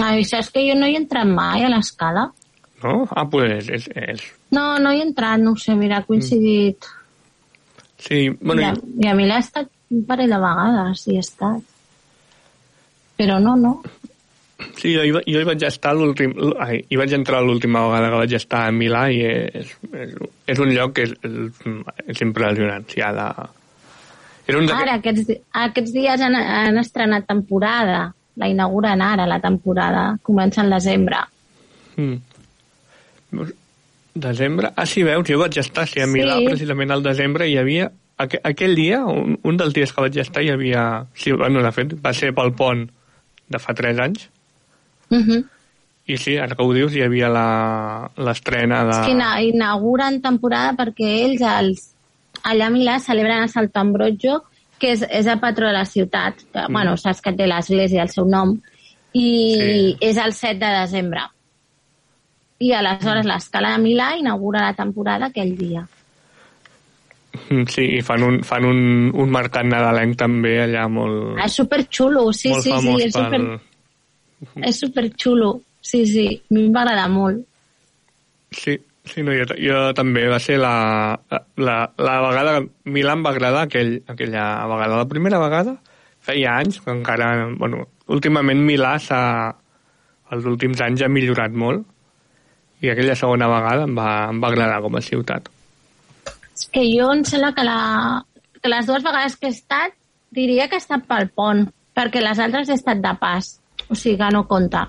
Ai, 0.00 0.22
saps 0.24 0.48
que 0.54 0.62
jo 0.64 0.78
no 0.78 0.88
hi 0.88 0.94
he 0.96 1.02
entrat 1.02 1.28
mai 1.28 1.66
a 1.66 1.72
l'escala? 1.72 2.28
No? 2.82 2.94
Ah, 3.10 3.26
pues 3.30 3.68
és, 3.68 3.88
és... 3.92 4.22
No, 4.54 4.78
no 4.80 4.92
hi 4.94 5.02
he 5.02 5.06
entrat, 5.08 5.42
no 5.42 5.52
ho 5.52 5.60
sé, 5.60 5.74
mira, 5.76 6.00
ha 6.00 6.06
coincidit. 6.06 6.88
Sí, 7.98 8.28
bueno... 8.40 8.62
I 8.62 8.70
a, 8.70 8.72
i 9.04 9.10
a 9.10 9.16
Milà 9.18 9.36
he 9.36 9.44
estat 9.44 9.68
un 9.92 10.06
parell 10.08 10.32
de 10.32 10.40
vegades, 10.40 11.04
hi 11.06 11.18
he 11.18 11.26
estat. 11.26 11.68
Però 13.20 13.36
no, 13.42 13.58
no. 13.58 13.74
Sí, 14.78 14.92
jo 14.94 15.04
hi, 15.04 15.12
jo 15.12 15.40
hi 15.40 15.46
vaig 15.46 15.64
estar 15.66 15.94
l'últim... 15.96 16.34
Hi 16.36 16.98
vaig 16.98 17.14
entrar 17.16 17.42
l'última 17.44 17.84
vegada 17.86 18.10
que 18.12 18.20
vaig 18.24 18.34
estar 18.38 18.66
a 18.66 18.72
Milà 18.74 19.06
i 19.12 19.20
és, 19.26 19.74
és, 20.04 20.14
és 20.54 20.62
un 20.62 20.72
lloc 20.74 20.94
que 20.96 21.06
és, 21.08 21.14
és, 21.28 21.66
és 22.14 22.22
impressionant. 22.26 22.86
Sí, 22.90 23.02
ha 23.04 23.12
de... 23.16 23.28
Era 24.50 24.58
un 24.58 24.70
Ara, 24.74 24.98
aquests, 24.98 25.30
aquests 25.64 25.94
dies 25.94 26.24
han, 26.24 26.34
han 26.34 26.80
estrenat 26.82 27.28
temporada. 27.30 28.10
La 28.40 28.48
inauguren 28.48 29.02
ara, 29.04 29.26
la 29.28 29.38
temporada. 29.44 30.06
Comença 30.24 30.62
en 30.64 30.70
desembre. 30.72 31.20
Mm. 31.96 33.50
Desembre? 34.14 34.72
Ah, 34.76 34.86
sí, 34.86 35.04
veus, 35.04 35.24
jo 35.28 35.38
vaig 35.40 35.56
estar 35.60 35.86
sí, 35.88 36.00
a 36.00 36.08
Milà 36.08 36.38
sí. 36.40 36.48
precisament 36.50 36.92
al 36.92 37.04
desembre 37.04 37.48
i 37.48 37.54
hi 37.54 37.60
havia... 37.62 37.90
Aqu 38.22 38.38
aquell 38.44 38.76
dia, 38.76 38.98
un, 39.08 39.38
un 39.48 39.56
dels 39.58 39.72
dies 39.74 39.92
que 39.92 40.02
vaig 40.04 40.18
estar, 40.20 40.42
hi 40.44 40.52
havia... 40.52 40.82
Sí, 41.16 41.32
bueno, 41.32 41.62
de 41.64 41.72
fet, 41.74 41.94
va 42.04 42.12
ser 42.16 42.34
pel 42.36 42.52
pont 42.58 42.84
de 43.52 43.60
fa 43.60 43.74
3 43.78 44.02
anys. 44.04 44.28
Uh 45.12 45.24
-huh. 45.26 45.42
I 46.06 46.16
sí, 46.18 46.36
ara 46.36 46.56
que 46.56 46.64
ho 46.64 46.72
dius, 46.74 46.94
hi 46.96 47.02
havia 47.02 47.28
l'estrena 47.30 48.82
de... 48.84 48.90
És 48.90 49.06
que 49.06 49.42
inauguren 49.52 50.20
temporada 50.20 50.72
perquè 50.74 51.10
ells, 51.24 51.42
els, 51.46 51.94
allà 52.42 52.66
a 52.66 52.70
Milà, 52.74 52.98
celebren 52.98 53.44
el 53.44 53.48
Salto 53.48 53.78
Ambrogio 53.80 54.42
que 54.82 54.96
és, 54.96 55.04
és 55.06 55.28
el 55.30 55.38
patró 55.38 55.68
de 55.70 55.76
la 55.76 55.86
ciutat, 55.86 56.42
que, 56.42 56.58
mm. 56.66 56.74
bueno, 56.74 56.96
saps 56.98 57.22
que 57.22 57.32
té 57.38 57.46
l'església 57.46 58.02
al 58.02 58.10
seu 58.10 58.26
nom, 58.26 58.56
i 59.14 59.28
sí. 59.54 59.96
és 60.10 60.18
el 60.18 60.34
7 60.34 60.58
de 60.58 60.70
desembre. 60.80 61.22
I 62.62 62.72
aleshores 62.78 63.26
l'escala 63.26 63.76
de 63.76 63.82
Milà 63.82 64.12
inaugura 64.18 64.66
la 64.66 64.74
temporada 64.78 65.30
aquell 65.30 65.54
dia. 65.58 65.84
Mm, 67.48 67.66
sí, 67.70 67.86
i 67.98 68.02
fan 68.04 68.26
un, 68.26 68.40
fan 68.44 68.66
un, 68.68 68.80
un 69.14 69.30
mercat 69.32 69.66
nadalenc 69.70 70.18
també 70.20 70.58
allà 70.64 70.88
molt... 70.90 71.36
Ah, 71.38 71.46
és 71.46 71.60
superxulo, 71.62 72.26
sí, 72.36 72.50
molt 72.52 72.66
sí, 72.66 72.74
sí, 72.74 72.96
és, 73.06 73.14
pel... 73.14 73.28
super, 73.30 73.60
és 74.62 74.80
superxulo. 74.80 75.60
Sí, 75.82 76.04
sí, 76.06 76.26
a 76.38 76.54
mi 76.54 76.68
m'agrada 76.68 77.06
agradar 77.06 77.12
molt. 77.12 77.46
Sí, 78.54 78.76
sí 79.08 79.24
no, 79.26 79.34
jo, 79.34 79.48
jo 79.58 79.78
també. 79.98 80.26
Va 80.30 80.38
ser 80.42 80.58
la, 80.62 80.74
la, 81.58 81.76
la 81.98 82.18
vegada... 82.26 82.58
Milà 82.84 83.16
em 83.16 83.24
va 83.26 83.32
agradar 83.34 83.64
aquell, 83.66 83.96
aquella 84.06 84.44
vegada. 84.70 85.00
La 85.02 85.08
primera 85.10 85.40
vegada, 85.42 85.76
feia 86.22 86.58
anys, 86.60 86.80
que 86.84 86.94
encara... 86.94 87.32
Bueno, 87.58 87.86
últimament 88.12 88.62
Milà 88.66 88.96
s'ha... 89.02 89.22
Els 90.32 90.46
últims 90.48 90.80
anys 90.80 91.02
ha 91.04 91.10
millorat 91.12 91.52
molt 91.52 91.82
i 92.82 92.90
aquella 92.90 93.14
segona 93.18 93.48
vegada 93.50 93.86
em 93.86 93.94
va, 93.96 94.10
em 94.32 94.38
va 94.42 94.48
agradar 94.50 94.80
com 94.82 94.96
a 94.98 95.02
ciutat. 95.04 95.50
És 96.52 96.68
que 96.72 96.84
jo 96.88 97.10
em 97.14 97.22
sembla 97.28 97.52
que, 97.56 97.64
la, 97.66 98.22
que 98.58 98.70
les 98.72 98.88
dues 98.88 99.04
vegades 99.04 99.36
que 99.38 99.50
he 99.50 99.54
estat 99.54 99.94
diria 100.34 100.68
que 100.68 100.78
he 100.78 100.82
estat 100.82 101.04
pel 101.08 101.28
pont, 101.36 101.66
perquè 101.94 102.22
les 102.24 102.40
altres 102.42 102.72
he 102.72 102.78
estat 102.78 103.02
de 103.04 103.12
pas, 103.20 103.52
o 103.92 103.98
sigui 103.98 104.18
que 104.20 104.32
no 104.32 104.46
compta. 104.48 104.86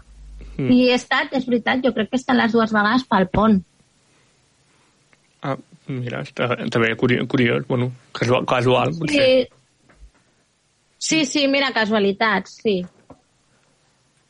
Mm. 0.55 0.69
I 0.71 0.79
he 0.87 0.95
estat, 0.95 1.33
és 1.35 1.45
veritat, 1.49 1.83
jo 1.83 1.91
crec 1.95 2.11
que 2.11 2.17
he 2.17 2.21
estat 2.21 2.37
les 2.39 2.53
dues 2.55 2.73
vegades 2.73 3.05
pel 3.09 3.27
pont. 3.33 3.59
Ah, 5.43 5.57
mira, 5.91 6.21
està, 6.23 6.53
també 6.71 6.93
curiós, 6.99 7.27
curiós 7.27 7.65
bueno, 7.67 7.89
casual, 8.15 8.45
casual 8.47 8.93
potser. 8.99 9.25
Sí. 9.25 9.47
sí, 11.09 11.25
sí, 11.27 11.47
mira, 11.51 11.73
casualitats, 11.75 12.59
sí. 12.63 12.77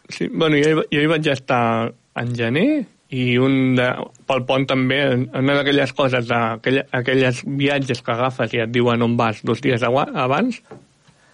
Sí, 0.09 0.27
bueno, 0.31 0.57
jo, 0.57 0.87
jo 0.89 1.03
hi 1.03 1.11
vaig 1.11 1.29
estar 1.31 1.91
en 2.19 2.33
gener 2.37 2.67
i 3.13 3.37
un 3.37 3.75
de, 3.77 3.87
pel 4.29 4.41
pont 4.49 4.65
també, 4.69 4.99
una 5.37 5.59
d'aquelles 5.59 5.93
coses, 5.93 6.31
aquelles, 6.33 6.89
aquelles 6.97 7.43
viatges 7.45 8.01
que 8.01 8.13
agafes 8.15 8.55
i 8.57 8.63
et 8.63 8.73
diuen 8.73 9.05
on 9.05 9.17
vas 9.19 9.43
dos 9.45 9.61
dies 9.61 9.85
abans. 9.85 10.63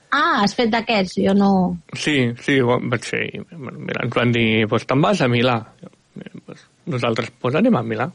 Ah, 0.09 0.41
has 0.41 0.55
fet 0.57 0.71
d'aquests, 0.73 1.19
jo 1.21 1.35
no... 1.37 1.51
Sí, 1.93 2.31
sí, 2.41 2.57
vaig 2.65 3.05
fer. 3.05 3.25
Mira, 3.53 4.05
ens 4.05 4.15
van 4.15 4.33
dir, 4.33 4.65
pues 4.71 4.87
te'n 4.89 5.03
vas 5.05 5.21
a 5.21 5.29
Milà. 5.29 5.59
Pues, 6.45 6.65
nosaltres, 6.89 7.29
pues 7.41 7.57
anem 7.59 7.77
a 7.77 7.85
Milà. 7.85 8.09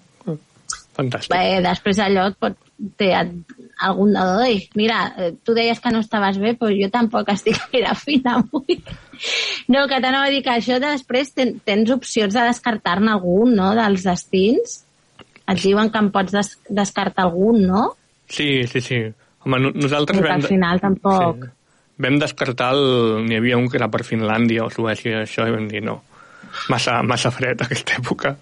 Fantàstic. 0.95 1.33
Bé, 1.35 1.59
després 1.63 1.99
allò 2.03 2.29
et 2.31 2.37
pot, 2.39 2.55
té 2.99 3.11
algun 3.15 4.13
de 4.15 4.25
doi. 4.29 4.61
Mira, 4.79 5.01
eh, 5.19 5.33
tu 5.47 5.55
deies 5.57 5.81
que 5.83 5.91
no 5.95 6.03
estaves 6.05 6.39
bé, 6.43 6.55
però 6.59 6.71
jo 6.75 6.91
tampoc 6.93 7.31
estic 7.35 7.59
gaire 7.73 7.95
fina 7.99 8.39
avui. 8.41 8.79
No, 9.71 9.87
que 9.91 9.99
t'anava 9.99 10.29
a 10.29 10.33
dir 10.35 10.43
que 10.47 10.55
això 10.55 10.79
després 10.83 11.35
ten, 11.35 11.59
tens 11.67 11.91
opcions 11.95 12.35
de 12.35 12.47
descartar-ne 12.51 13.15
algun, 13.15 13.55
no?, 13.59 13.73
dels 13.79 14.07
destins. 14.07 14.81
Et 15.45 15.61
diuen 15.61 15.91
que 15.93 16.01
en 16.01 16.09
pots 16.15 16.33
des 16.33 16.55
descartar 16.71 17.27
algun, 17.27 17.61
no? 17.69 17.91
Sí, 18.31 18.65
sí, 18.71 18.81
sí. 18.81 19.03
Home, 19.45 19.61
nosaltres 19.75 20.23
vam... 20.23 20.41
al 20.41 20.49
final 20.49 20.83
tampoc... 20.83 21.45
Sí. 21.45 21.61
Vam 22.03 22.19
descartar 22.19 22.73
el... 22.75 23.25
N'hi 23.29 23.39
havia 23.39 23.59
un 23.61 23.69
que 23.71 23.79
era 23.79 23.91
per 23.93 24.03
Finlàndia 24.07 24.65
o 24.67 24.71
Suècia, 24.73 25.23
això, 25.23 25.47
i 25.47 25.55
vam 25.55 25.69
dir 25.71 25.85
no. 25.87 26.01
Massa, 26.71 27.01
massa 27.07 27.31
fred 27.35 27.63
aquesta 27.63 27.99
època. 28.01 28.35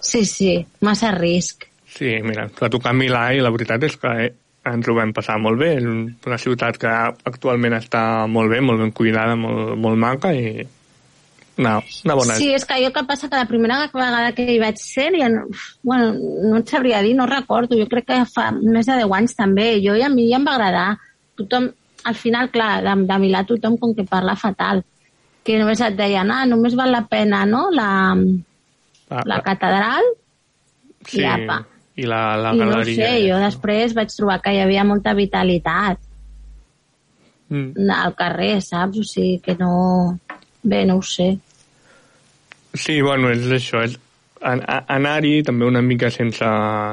Sí, 0.00 0.24
sí, 0.24 0.52
massa 0.86 1.10
risc. 1.16 1.66
Sí, 1.88 2.18
mira, 2.22 2.46
va 2.60 2.70
tocar 2.70 2.94
Milà 2.94 3.30
i 3.34 3.42
la 3.42 3.50
veritat 3.50 3.82
és 3.88 3.96
que 3.98 4.14
eh, 4.26 4.32
ens 4.68 4.88
ho 4.88 4.94
vam 4.94 5.12
passar 5.16 5.38
molt 5.42 5.58
bé. 5.60 5.72
Una 5.82 6.38
ciutat 6.40 6.78
que 6.80 6.90
actualment 7.30 7.78
està 7.78 8.02
molt 8.30 8.52
bé, 8.52 8.60
molt 8.62 8.84
ben 8.84 8.92
cuidada, 8.94 9.34
molt, 9.38 9.74
molt 9.80 9.98
maca 9.98 10.34
i 10.36 10.66
una, 11.58 11.78
una 12.04 12.14
bona... 12.14 12.36
Sí, 12.38 12.52
és 12.54 12.64
que 12.68 12.78
jo 12.84 12.92
que 12.94 13.02
passa 13.08 13.28
que 13.28 13.40
la 13.40 13.48
primera 13.50 13.80
vegada 13.82 14.30
que 14.36 14.46
hi 14.46 14.60
vaig 14.62 14.78
ser, 14.78 15.10
ja 15.18 15.28
no, 15.32 15.48
bueno, 15.82 16.12
no 16.14 16.60
et 16.60 16.70
sabria 16.70 17.02
dir, 17.02 17.16
no 17.18 17.26
recordo, 17.26 17.78
jo 17.78 17.88
crec 17.90 18.06
que 18.12 18.20
fa 18.30 18.52
més 18.54 18.86
de 18.86 19.00
10 19.00 19.16
anys 19.18 19.34
també, 19.38 19.72
jo 19.82 19.96
i 19.98 20.04
a 20.06 20.12
mi 20.12 20.28
ja 20.30 20.38
em 20.38 20.46
va 20.46 20.54
agradar. 20.54 20.88
Tothom, 21.38 21.68
al 22.04 22.14
final, 22.14 22.50
clar, 22.54 22.82
de, 22.84 22.94
de 23.08 23.18
Milà 23.22 23.42
tothom 23.48 23.78
com 23.80 23.94
que 23.94 24.06
parla 24.06 24.36
fatal, 24.36 24.84
que 25.44 25.58
només 25.58 25.80
et 25.80 25.96
deien, 25.96 26.30
ah, 26.30 26.44
només 26.46 26.76
val 26.78 26.92
la 26.92 27.06
pena, 27.08 27.44
no?, 27.48 27.68
la, 27.74 27.90
ah, 28.14 29.24
la 29.26 29.42
catedral 29.42 30.06
sí. 31.06 31.22
i 31.22 31.26
apa 31.26 31.64
i 31.98 32.06
la, 32.06 32.36
la 32.36 32.54
I 32.54 32.58
galeria. 32.58 32.78
no 32.78 32.84
sé, 32.94 33.10
jo 33.26 33.38
després 33.42 33.94
vaig 33.96 34.12
trobar 34.14 34.38
que 34.42 34.54
hi 34.54 34.60
havia 34.62 34.84
molta 34.86 35.16
vitalitat 35.18 35.98
mm. 37.50 37.88
al 37.90 38.14
carrer, 38.18 38.58
saps? 38.62 39.00
O 39.02 39.06
sigui 39.06 39.40
que 39.42 39.56
no... 39.58 39.72
Bé, 40.62 40.84
no 40.86 40.98
ho 40.98 41.02
sé. 41.02 41.32
Sí, 42.74 43.00
bueno, 43.02 43.32
és 43.34 43.46
això, 43.54 43.82
és 43.86 43.96
anar-hi 44.38 45.40
també 45.46 45.66
una 45.66 45.82
mica 45.82 46.10
sense, 46.14 46.46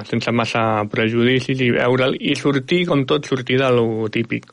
sense 0.10 0.34
massa 0.34 0.64
prejudicis 0.90 1.62
i 1.62 1.70
veure'l 1.76 2.18
i 2.18 2.34
sortir, 2.40 2.86
com 2.90 3.04
tot, 3.10 3.28
sortir 3.30 3.60
de 3.62 3.70
lo 3.76 4.10
típic. 4.10 4.48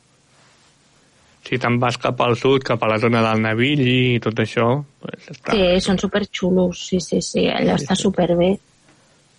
Si 1.42 1.58
te'n 1.58 1.78
vas 1.82 1.96
cap 1.98 2.20
al 2.22 2.36
sud, 2.38 2.62
cap 2.64 2.82
a 2.84 2.90
la 2.90 3.00
zona 3.02 3.22
del 3.24 3.40
Navill 3.42 3.80
i 3.82 4.18
tot 4.22 4.38
això... 4.44 4.68
Pues 5.02 5.30
està... 5.32 5.56
Sí, 5.56 5.64
són 5.82 5.98
superxulos, 5.98 6.84
sí, 6.90 7.00
sí, 7.02 7.18
sí, 7.18 7.48
allò 7.50 7.74
sí, 7.76 7.84
està 7.84 7.98
sí. 7.98 8.06
superbé 8.06 8.52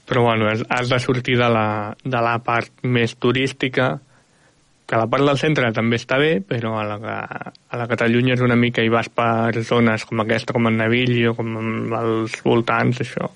però 0.03 0.23
bueno, 0.23 0.49
has 0.51 0.89
de 0.89 0.99
sortir 0.99 1.37
de 1.39 1.47
la, 1.49 1.95
de 2.03 2.19
la 2.21 2.33
part 2.43 2.83
més 2.83 3.15
turística, 3.15 3.93
que 4.85 4.99
la 4.99 5.07
part 5.07 5.23
del 5.25 5.39
centre 5.39 5.69
també 5.73 5.95
està 5.97 6.17
bé, 6.19 6.41
però 6.43 6.75
a 6.81 6.83
la, 6.85 6.97
a 7.71 7.79
la 7.79 7.87
que 7.87 7.97
t'allunyes 7.97 8.43
una 8.43 8.57
mica 8.59 8.83
i 8.83 8.91
vas 8.91 9.07
per 9.07 9.63
zones 9.63 10.03
com 10.05 10.19
aquesta, 10.21 10.53
com 10.53 10.67
el 10.67 10.75
Navillo, 10.77 11.33
com 11.37 11.55
els 12.01 12.35
voltants, 12.43 12.99
això 13.05 13.31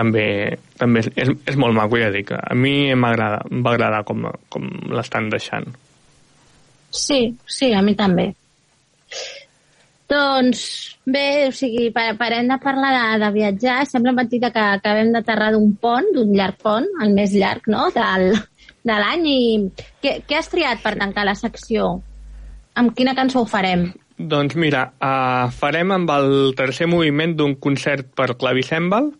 també, 0.00 0.24
també 0.78 1.02
és, 1.02 1.10
és, 1.18 1.30
és 1.52 1.56
molt 1.60 1.74
maco, 1.76 1.98
ja 1.98 2.08
dic. 2.14 2.30
A 2.32 2.54
mi 2.54 2.94
m'agrada, 2.94 3.42
em 3.50 3.64
va 3.66 3.74
agradar 3.74 4.04
com, 4.08 4.28
com 4.48 4.68
l'estan 4.94 5.28
deixant. 5.32 5.66
Sí, 6.90 7.36
sí, 7.46 7.72
a 7.72 7.82
mi 7.86 7.94
també. 7.98 8.30
Doncs 10.10 10.60
bé, 11.06 11.46
o 11.46 11.54
sigui, 11.54 11.90
parem 11.94 12.48
de 12.50 12.58
parlar 12.62 12.90
de, 12.96 13.24
de 13.24 13.30
viatjar. 13.36 13.84
Sembla 13.86 14.14
mentida 14.16 14.50
que 14.50 14.62
acabem 14.78 15.12
d'aterrar 15.14 15.52
d'un 15.54 15.70
pont, 15.78 16.08
d'un 16.14 16.34
llarg 16.34 16.58
pont, 16.58 16.86
el 17.04 17.14
més 17.14 17.34
llarg 17.38 17.70
no? 17.70 17.86
Del, 17.94 18.34
de 18.82 18.98
l'any. 18.98 19.26
I 19.30 19.90
què, 20.02 20.16
què 20.26 20.40
has 20.40 20.50
triat 20.50 20.82
per 20.82 20.96
tancar 20.98 21.28
la 21.28 21.36
secció? 21.38 22.00
Amb 22.80 22.94
quina 22.98 23.14
cançó 23.14 23.44
ho 23.44 23.50
farem? 23.50 23.86
Doncs 24.20 24.58
mira, 24.60 24.84
uh, 25.00 25.46
farem 25.54 25.94
amb 25.94 26.10
el 26.12 26.32
tercer 26.58 26.90
moviment 26.90 27.32
d'un 27.38 27.54
concert 27.62 28.10
per 28.18 28.34
clavicèmbal 28.40 29.12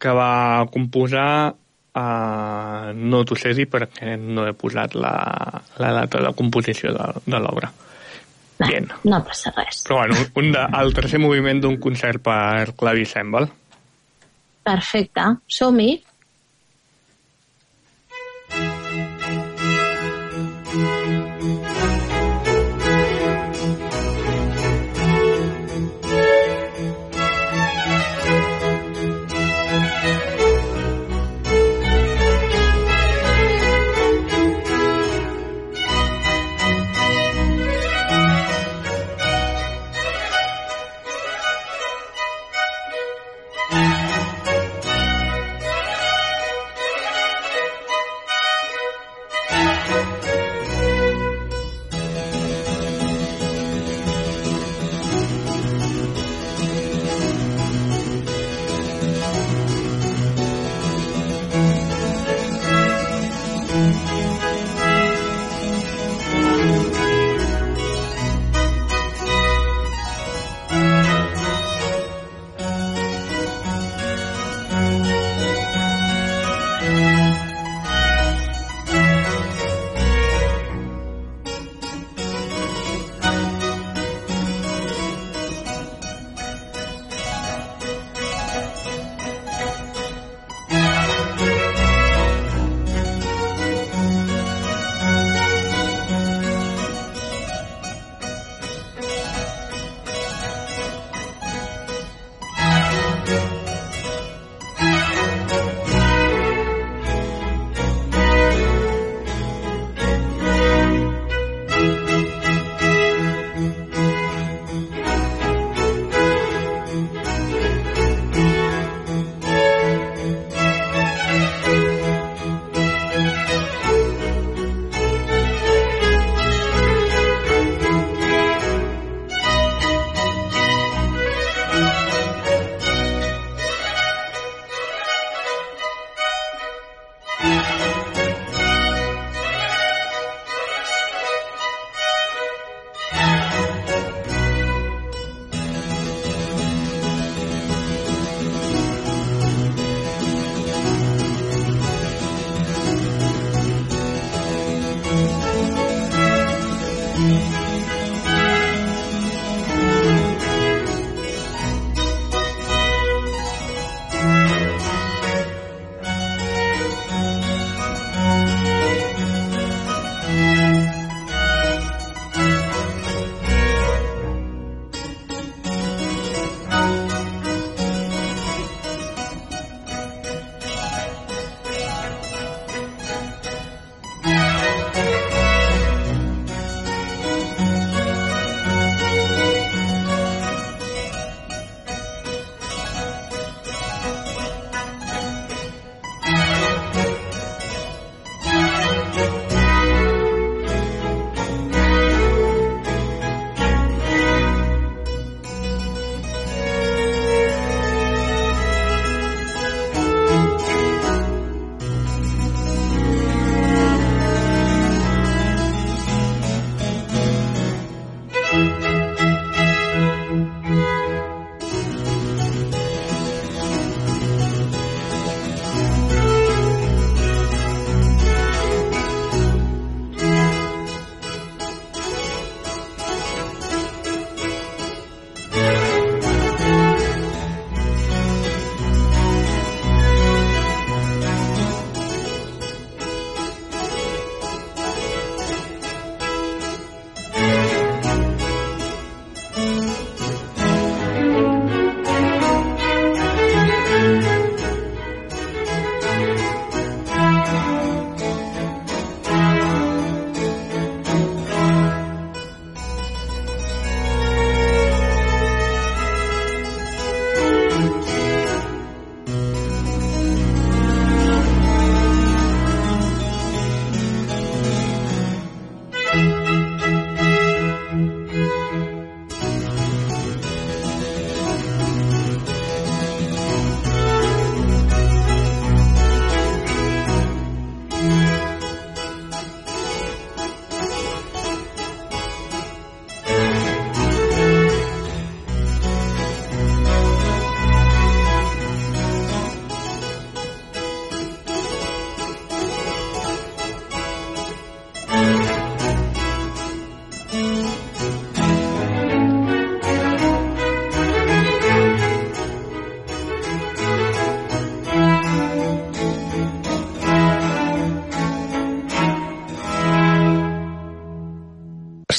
que 0.00 0.12
va 0.16 0.64
composar 0.72 1.56
uh, 1.94 2.90
no 2.94 3.22
t'ho 3.24 3.38
sé 3.38 3.54
dir 3.56 3.68
perquè 3.70 4.16
no 4.20 4.46
he 4.48 4.56
posat 4.56 4.96
la, 4.98 5.14
la 5.82 5.92
data 6.02 6.22
de 6.26 6.34
composició 6.38 6.92
de, 6.96 7.06
de 7.26 7.40
l'obra. 7.42 7.72
Bien. 8.60 8.90
No 9.08 9.22
passa 9.24 9.52
res. 9.56 9.84
Però 9.86 10.02
bueno, 10.02 10.18
un 10.36 10.52
de, 10.52 10.66
el 10.82 10.92
tercer 10.96 11.20
moviment 11.22 11.62
d'un 11.62 11.78
concert 11.80 12.20
per 12.24 12.74
clavicèmbal. 12.76 13.48
Perfecte. 14.68 15.24
Som-hi. 15.48 15.94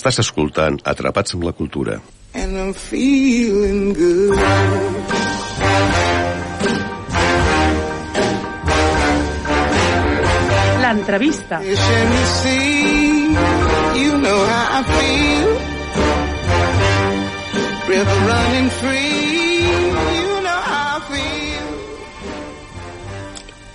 Estàs 0.01 0.17
escoltant 0.23 0.79
Atrapats 0.89 1.35
amb 1.37 1.43
la 1.45 1.51
cultura. 1.53 1.99
And 2.33 2.57
I'm 2.57 2.73
feeling 2.73 3.93
good. 3.93 4.33
L'entrevista. 10.81 11.61
You 11.61 11.77
know 14.17 14.39
how 14.49 14.79
I 14.79 14.83
feel. 14.89 15.53
River 17.85 18.19
running 18.25 18.69
free, 18.81 19.69
you 20.17 20.41
know 20.41 20.61
how 20.65 20.97
I 20.97 21.01
feel. 21.13 21.69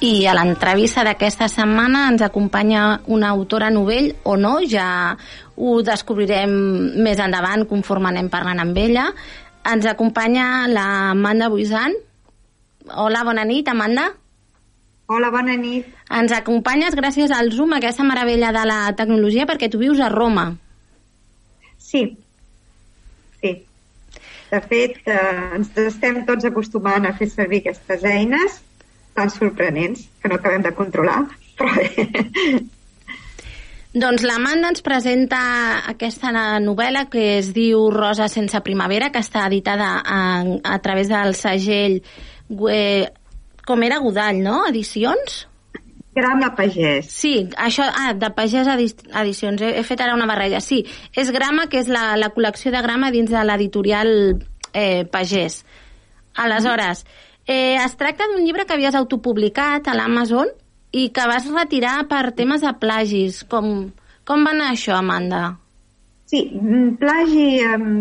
I 0.03 0.27
a 0.27 0.35
l'entrevista 0.35 1.07
d'aquesta 1.07 1.47
setmana 1.49 2.09
ens 2.11 2.23
acompanya 2.27 3.01
una 3.07 3.31
autora 3.31 3.71
novell, 3.71 4.17
o 4.25 4.35
no, 4.37 4.59
ja 4.67 5.17
ho 5.57 5.81
descobrirem 5.85 6.53
més 7.03 7.21
endavant 7.23 7.65
conforme 7.69 8.11
anem 8.11 8.29
parlant 8.33 8.61
amb 8.63 8.77
ella. 8.79 9.09
Ens 9.67 9.89
acompanya 9.89 10.67
la 10.71 10.87
Amanda 11.15 11.49
Buisan. 11.51 11.97
Hola, 12.95 13.25
bona 13.27 13.45
nit, 13.49 13.69
Amanda. 13.69 14.11
Hola, 15.07 15.31
bona 15.31 15.57
nit. 15.59 15.89
Ens 16.11 16.35
acompanyes 16.35 16.95
gràcies 16.99 17.33
al 17.35 17.51
Zoom, 17.55 17.75
aquesta 17.77 18.07
meravella 18.07 18.53
de 18.55 18.63
la 18.69 18.81
tecnologia, 18.99 19.47
perquè 19.47 19.71
tu 19.71 19.81
vius 19.83 20.03
a 20.03 20.11
Roma. 20.13 20.53
Sí, 21.79 22.05
sí. 23.41 23.53
De 24.51 24.61
fet, 24.63 25.01
eh, 25.07 25.19
ens 25.59 25.73
estem 25.83 26.23
tots 26.27 26.47
acostumant 26.47 27.07
a 27.07 27.15
fer 27.19 27.31
servir 27.31 27.65
aquestes 27.65 28.07
eines 28.07 28.61
tan 29.17 29.31
sorprenents 29.33 30.07
que 30.21 30.29
no 30.29 30.39
acabem 30.39 30.63
de 30.63 30.75
controlar, 30.77 31.23
però 31.59 31.73
bé. 31.75 32.67
Doncs 33.97 34.23
l'Amanda 34.29 34.69
ens 34.75 34.83
presenta 34.85 35.39
aquesta 35.89 36.29
novel·la 36.61 37.07
que 37.09 37.39
es 37.39 37.53
diu 37.57 37.87
Rosa 37.95 38.27
sense 38.29 38.61
primavera, 38.61 39.09
que 39.15 39.23
està 39.25 39.47
editada 39.49 39.95
a, 40.05 40.19
a 40.69 40.79
través 40.85 41.09
del 41.09 41.33
segell 41.39 42.03
Gue- 42.51 43.09
com 43.67 43.83
era 43.83 43.97
Godall, 44.05 44.43
no? 44.45 44.67
Edicions? 44.69 45.47
Grama 46.17 46.51
Pagès. 46.57 47.09
Sí, 47.13 47.33
això, 47.61 47.85
ah, 47.89 48.13
de 48.17 48.29
Pagès 48.37 48.69
Edi- 48.73 49.09
Edicions, 49.23 49.61
he, 49.65 49.73
he 49.81 49.83
fet 49.85 50.01
ara 50.05 50.15
una 50.17 50.29
barreja. 50.29 50.61
Sí, 50.65 50.83
és 51.17 51.33
Grama, 51.35 51.67
que 51.73 51.81
és 51.83 51.89
la, 51.93 52.15
la 52.21 52.31
col·lecció 52.37 52.71
de 52.73 52.81
Grama 52.85 53.11
dins 53.13 53.33
de 53.33 53.43
l'editorial 53.45 54.13
eh, 54.73 55.05
Pagès. 55.13 55.63
Aleshores, 56.37 57.03
eh, 57.47 57.77
es 57.81 57.97
tracta 57.97 58.29
d'un 58.31 58.45
llibre 58.45 58.65
que 58.69 58.77
havies 58.77 58.95
autopublicat 58.97 59.89
a 59.89 59.97
l'Amazon 59.97 60.49
i 60.97 61.11
que 61.13 61.29
vas 61.29 61.47
retirar 61.53 61.99
per 62.11 62.33
temes 62.39 62.65
de 62.65 62.73
plagis. 62.81 63.43
Com, 63.51 63.91
com 64.25 64.45
va 64.47 64.55
anar 64.57 64.73
això, 64.73 64.97
Amanda? 64.97 65.43
Sí, 66.27 66.43
mm, 66.51 66.97
plagi, 66.99 67.47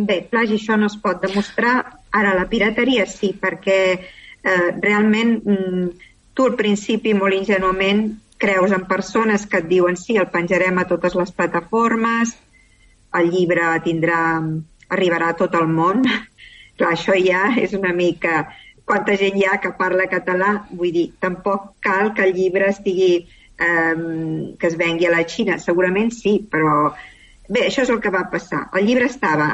bé, 0.08 0.22
plagi 0.32 0.58
això 0.58 0.78
no 0.80 0.88
es 0.91 0.98
pot 1.02 1.22
demostrar. 1.22 1.76
Ara, 2.16 2.34
la 2.38 2.48
pirateria 2.50 3.06
sí, 3.12 3.34
perquè 3.41 3.80
eh, 3.93 4.70
realment 4.82 5.36
mm, 5.43 5.89
tu 6.34 6.48
al 6.48 6.56
principi 6.56 7.14
molt 7.14 7.36
ingenuament 7.36 8.08
creus 8.41 8.74
en 8.76 8.88
persones 8.88 9.46
que 9.48 9.62
et 9.62 9.70
diuen 9.70 10.00
sí, 10.00 10.18
el 10.18 10.32
penjarem 10.32 10.80
a 10.80 10.88
totes 10.89 11.16
les 11.16 11.32
plataformes, 11.32 12.34
el 13.16 13.32
llibre 13.32 13.70
tindrà, 13.86 14.20
arribarà 14.91 15.32
a 15.32 15.38
tot 15.39 15.56
el 15.60 15.68
món. 15.72 16.04
Clar, 16.80 16.96
això 16.96 17.16
ja 17.20 17.50
és 17.60 17.76
una 17.78 17.93
mica... 17.96 18.46
Quanta 18.86 19.16
gent 19.18 19.40
hi 19.40 19.48
ha 19.50 19.58
que 19.62 19.74
parla 19.80 20.06
català? 20.12 20.52
Vull 20.72 20.94
dir, 20.94 21.08
tampoc 21.22 21.74
cal 21.82 22.14
que 22.14 22.28
el 22.28 22.38
llibre 22.38 22.70
estigui... 22.74 23.26
Eh, 23.56 24.00
que 24.60 24.68
es 24.68 24.74
vengui 24.76 25.06
a 25.08 25.12
la 25.14 25.22
Xina. 25.24 25.56
Segurament 25.64 26.10
sí, 26.12 26.42
però 26.52 26.92
Bé, 27.46 27.68
això 27.68 27.84
és 27.84 27.92
el 27.94 28.00
que 28.02 28.10
va 28.10 28.24
passar. 28.32 28.64
El 28.74 28.88
llibre 28.88 29.06
estava, 29.06 29.48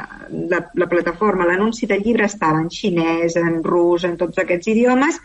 la, 0.48 0.62
la 0.80 0.88
plataforma, 0.88 1.44
l'anunci 1.44 1.88
del 1.90 2.00
llibre 2.06 2.24
estava 2.24 2.60
en 2.62 2.70
xinès, 2.72 3.36
en 3.36 3.58
rus, 3.66 4.06
en 4.08 4.16
tots 4.20 4.40
aquests 4.40 4.70
idiomes, 4.72 5.18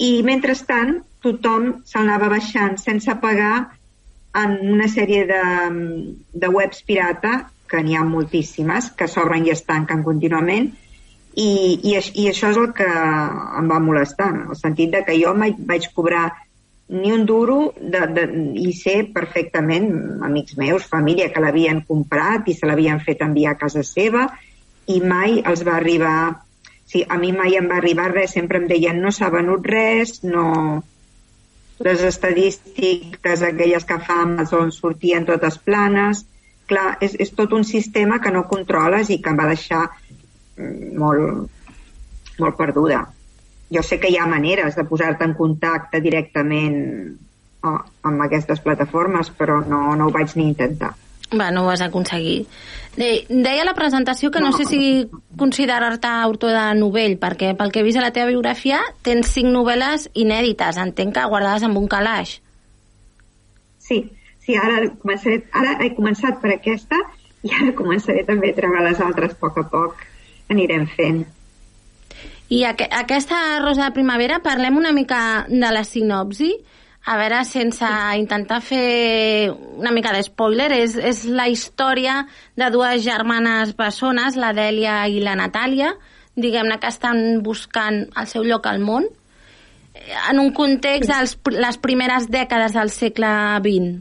i 0.00 0.22
mentrestant 0.24 1.02
tothom 1.24 1.68
se 1.84 1.98
l'anava 1.98 2.30
baixant 2.32 2.78
sense 2.80 3.12
pagar 3.20 3.68
en 4.40 4.56
una 4.72 4.88
sèrie 4.88 5.26
de, 5.28 5.42
de 6.32 6.50
webs 6.54 6.80
pirata, 6.88 7.42
que 7.68 7.82
n'hi 7.84 7.98
ha 7.98 8.06
moltíssimes, 8.08 8.92
que 8.96 9.08
s'obren 9.10 9.44
i 9.44 9.52
es 9.52 9.66
tanquen 9.68 10.04
contínuament, 10.06 10.70
i, 11.38 11.48
i, 11.90 11.94
i 11.94 12.26
això 12.30 12.50
és 12.52 12.58
el 12.58 12.72
que 12.76 12.88
em 12.88 13.70
va 13.70 13.78
molestar, 13.84 14.28
en 14.34 14.44
el 14.52 14.58
sentit 14.58 14.92
de 14.94 15.04
que 15.06 15.16
jo 15.20 15.34
mai 15.38 15.54
vaig 15.70 15.86
cobrar 15.94 16.26
ni 16.88 17.12
un 17.12 17.24
duro 17.28 17.58
de, 17.78 18.00
de, 18.16 18.26
i 18.58 18.72
sé 18.72 19.02
perfectament 19.14 19.88
amics 20.24 20.56
meus, 20.58 20.88
família 20.88 21.28
que 21.32 21.42
l'havien 21.44 21.82
comprat 21.88 22.48
i 22.48 22.56
se 22.56 22.66
l'havien 22.66 23.00
fet 23.04 23.22
enviar 23.26 23.54
a 23.54 23.60
casa 23.60 23.84
seva 23.84 24.26
i 24.88 25.00
mai 25.04 25.42
els 25.44 25.66
va 25.68 25.76
arribar 25.76 26.18
sí, 26.88 27.04
a 27.04 27.18
mi 27.20 27.34
mai 27.36 27.58
em 27.60 27.68
va 27.68 27.76
arribar 27.82 28.08
res 28.14 28.32
sempre 28.38 28.62
em 28.62 28.70
deien 28.70 29.02
no 29.04 29.12
s'ha 29.12 29.28
venut 29.34 29.68
res 29.68 30.22
no 30.24 30.46
les 31.78 32.02
estadístiques 32.02 33.42
aquelles 33.42 33.84
que 33.84 33.98
fa 34.02 34.22
Amazon 34.24 34.72
sortien 34.74 35.26
totes 35.26 35.58
planes. 35.62 36.24
Clar, 36.68 36.98
és, 37.00 37.14
és 37.22 37.30
tot 37.32 37.54
un 37.56 37.64
sistema 37.64 38.18
que 38.20 38.32
no 38.34 38.48
controles 38.50 39.12
i 39.14 39.20
que 39.22 39.30
em 39.32 39.38
va 39.38 39.46
deixar 39.48 39.86
molt, 40.58 41.48
molt 42.38 42.58
perduda 42.58 43.06
jo 43.70 43.82
sé 43.82 43.98
que 44.00 44.10
hi 44.10 44.16
ha 44.16 44.26
maneres 44.26 44.76
de 44.76 44.84
posar-te 44.88 45.26
en 45.28 45.34
contacte 45.36 46.00
directament 46.00 46.78
oh, 47.62 47.76
amb 48.08 48.24
aquestes 48.24 48.62
plataformes, 48.64 49.30
però 49.36 49.60
no, 49.64 49.92
no 49.96 50.08
ho 50.08 50.14
vaig 50.14 50.34
ni 50.36 50.48
intentar. 50.48 50.94
Va, 51.28 51.50
no 51.52 51.62
ho 51.62 51.68
vas 51.68 51.82
aconseguir. 51.84 52.46
De, 52.96 53.10
deia 53.28 53.66
la 53.68 53.76
presentació 53.76 54.30
que 54.32 54.40
no, 54.40 54.50
no 54.50 54.56
sé 54.56 54.64
si 54.64 54.80
considerar-te 55.38 56.08
autor 56.24 56.56
de 56.56 56.64
novell, 56.80 57.18
perquè 57.20 57.52
pel 57.58 57.72
que 57.74 57.82
he 57.82 57.86
vist 57.86 58.00
a 58.00 58.06
la 58.06 58.14
teva 58.16 58.32
biografia 58.32 58.80
tens 59.06 59.34
cinc 59.36 59.52
novel·les 59.52 60.08
inèdites, 60.16 60.80
entenc 60.80 61.18
que 61.18 61.28
guardades 61.28 61.68
amb 61.68 61.78
un 61.78 61.86
calaix. 61.92 62.38
Sí, 63.84 64.00
sí 64.44 64.56
ara, 64.56 64.80
començaré, 65.04 65.42
ara 65.52 65.76
he 65.84 65.92
començat 65.96 66.40
per 66.40 66.56
aquesta 66.56 66.96
i 67.44 67.52
ara 67.52 67.76
començaré 67.76 68.24
també 68.26 68.50
a 68.50 68.56
treure 68.56 68.88
les 68.88 69.04
altres 69.04 69.36
a 69.36 69.42
poc 69.44 69.60
a 69.60 69.68
poc. 69.68 70.07
Anirem 70.48 70.86
fent. 70.96 71.24
I 72.48 72.62
aqu 72.64 72.86
aquesta 72.96 73.60
Rosa 73.60 73.84
de 73.84 73.94
Primavera, 73.96 74.40
parlem 74.44 74.78
una 74.80 74.92
mica 74.96 75.44
de 75.48 75.72
la 75.74 75.84
sinopsi, 75.84 76.54
a 77.08 77.16
veure, 77.16 77.42
sense 77.48 77.88
intentar 78.20 78.60
fer 78.60 79.50
una 79.50 79.92
mica 79.96 80.12
de 80.12 80.22
spoiler, 80.24 80.70
és, 80.76 80.96
és 80.96 81.22
la 81.28 81.46
història 81.48 82.22
de 82.56 82.68
dues 82.72 83.04
germanes 83.04 83.72
bessones, 83.76 84.36
la 84.36 84.52
Dèlia 84.56 85.06
i 85.08 85.22
la 85.24 85.36
Natàlia, 85.38 85.94
diguem-ne 86.36 86.76
que 86.80 86.90
estan 86.92 87.40
buscant 87.44 88.02
el 88.16 88.28
seu 88.28 88.44
lloc 88.44 88.68
al 88.68 88.80
món, 88.84 89.08
en 90.30 90.38
un 90.40 90.52
context 90.52 91.10
de 91.10 91.56
les 91.58 91.80
primeres 91.80 92.28
dècades 92.30 92.76
del 92.76 92.92
segle 92.92 93.32
XX. 93.64 93.96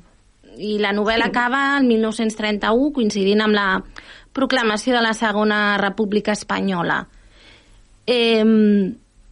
I 0.58 0.78
la 0.82 0.91
novel·la 0.95 1.28
sí. 1.28 1.32
acaba 1.32 1.64
el 1.78 1.88
1931, 1.88 2.91
coincidint 2.95 3.43
amb 3.45 3.56
la 3.56 3.68
proclamació 4.38 4.95
de 4.95 5.01
la 5.03 5.15
Segona 5.17 5.77
República 5.81 6.38
Espanyola. 6.38 7.01
Eh, 8.07 8.45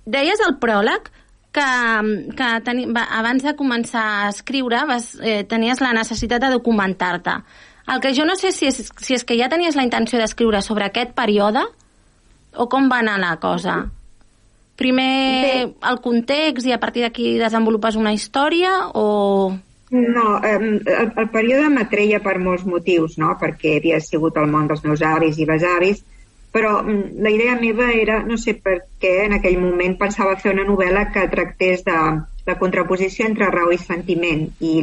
deies 0.05 0.41
al 0.43 0.57
pròleg 0.59 1.11
que, 1.55 1.67
que 2.35 2.49
teni, 2.65 2.89
va, 2.91 3.05
abans 3.19 3.45
de 3.45 3.55
començar 3.55 4.03
a 4.25 4.29
escriure 4.33 4.83
vas, 4.89 5.13
eh, 5.21 5.43
tenies 5.47 5.81
la 5.83 5.93
necessitat 5.95 6.43
de 6.43 6.51
documentar-te. 6.57 7.37
El 7.93 8.01
que 8.01 8.13
jo 8.17 8.25
no 8.25 8.35
sé 8.35 8.51
si 8.51 8.67
és, 8.67 8.81
si 8.97 9.15
és 9.15 9.23
que 9.23 9.37
ja 9.37 9.49
tenies 9.51 9.77
la 9.77 9.85
intenció 9.85 10.19
d'escriure 10.19 10.61
sobre 10.65 10.89
aquest 10.89 11.13
període 11.17 11.61
o 12.57 12.67
com 12.71 12.89
va 12.91 12.99
anar 13.03 13.19
la 13.21 13.35
cosa. 13.39 13.83
Primer 14.75 15.05
Bé. 15.45 15.75
el 15.91 16.01
context 16.03 16.67
i 16.67 16.73
a 16.75 16.81
partir 16.81 17.05
d'aquí 17.05 17.37
desenvolupes 17.39 17.95
una 17.95 18.13
història 18.13 18.89
o... 18.93 19.55
No, 19.91 20.39
el, 20.41 20.81
el 20.87 21.27
període 21.29 21.69
m'atreia 21.69 22.19
per 22.25 22.39
molts 22.41 22.65
motius, 22.65 23.19
no? 23.21 23.35
perquè 23.41 23.77
havia 23.77 23.99
sigut 24.01 24.37
el 24.41 24.49
món 24.49 24.67
dels 24.71 24.83
meus 24.83 25.03
avis 25.05 25.37
i 25.37 25.45
besavis, 25.45 26.01
però 26.55 26.79
mm, 26.81 27.19
la 27.21 27.29
idea 27.29 27.57
meva 27.59 27.91
era, 27.93 28.21
no 28.25 28.37
sé 28.41 28.55
per 28.65 28.79
què 29.01 29.13
en 29.27 29.37
aquell 29.37 29.59
moment 29.61 29.97
pensava 29.99 30.37
fer 30.41 30.55
una 30.55 30.65
novel·la 30.65 31.09
que 31.13 31.27
tractés 31.31 31.83
de 31.85 31.97
la 32.47 32.55
contraposició 32.61 33.27
entre 33.29 33.51
raó 33.53 33.73
i 33.75 33.77
sentiment 33.81 34.47
i, 34.59 34.73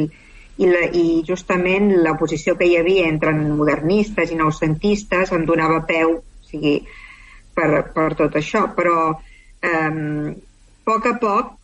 i, 0.59 0.69
la, 0.71 0.85
i 0.93 1.23
justament 1.27 1.91
la 2.05 2.15
posició 2.21 2.55
que 2.61 2.69
hi 2.69 2.77
havia 2.79 3.09
entre 3.11 3.35
modernistes 3.41 4.31
i 4.31 4.39
noucentistes 4.39 5.33
em 5.33 5.47
donava 5.49 5.81
peu 5.89 6.19
o 6.21 6.47
sigui, 6.47 6.77
per, 7.57 7.89
per 7.95 8.11
tot 8.21 8.39
això, 8.39 8.67
però 8.77 8.97
eh, 9.11 9.73
a 9.73 10.87
poc 10.87 11.09
a 11.09 11.17
poc 11.23 11.59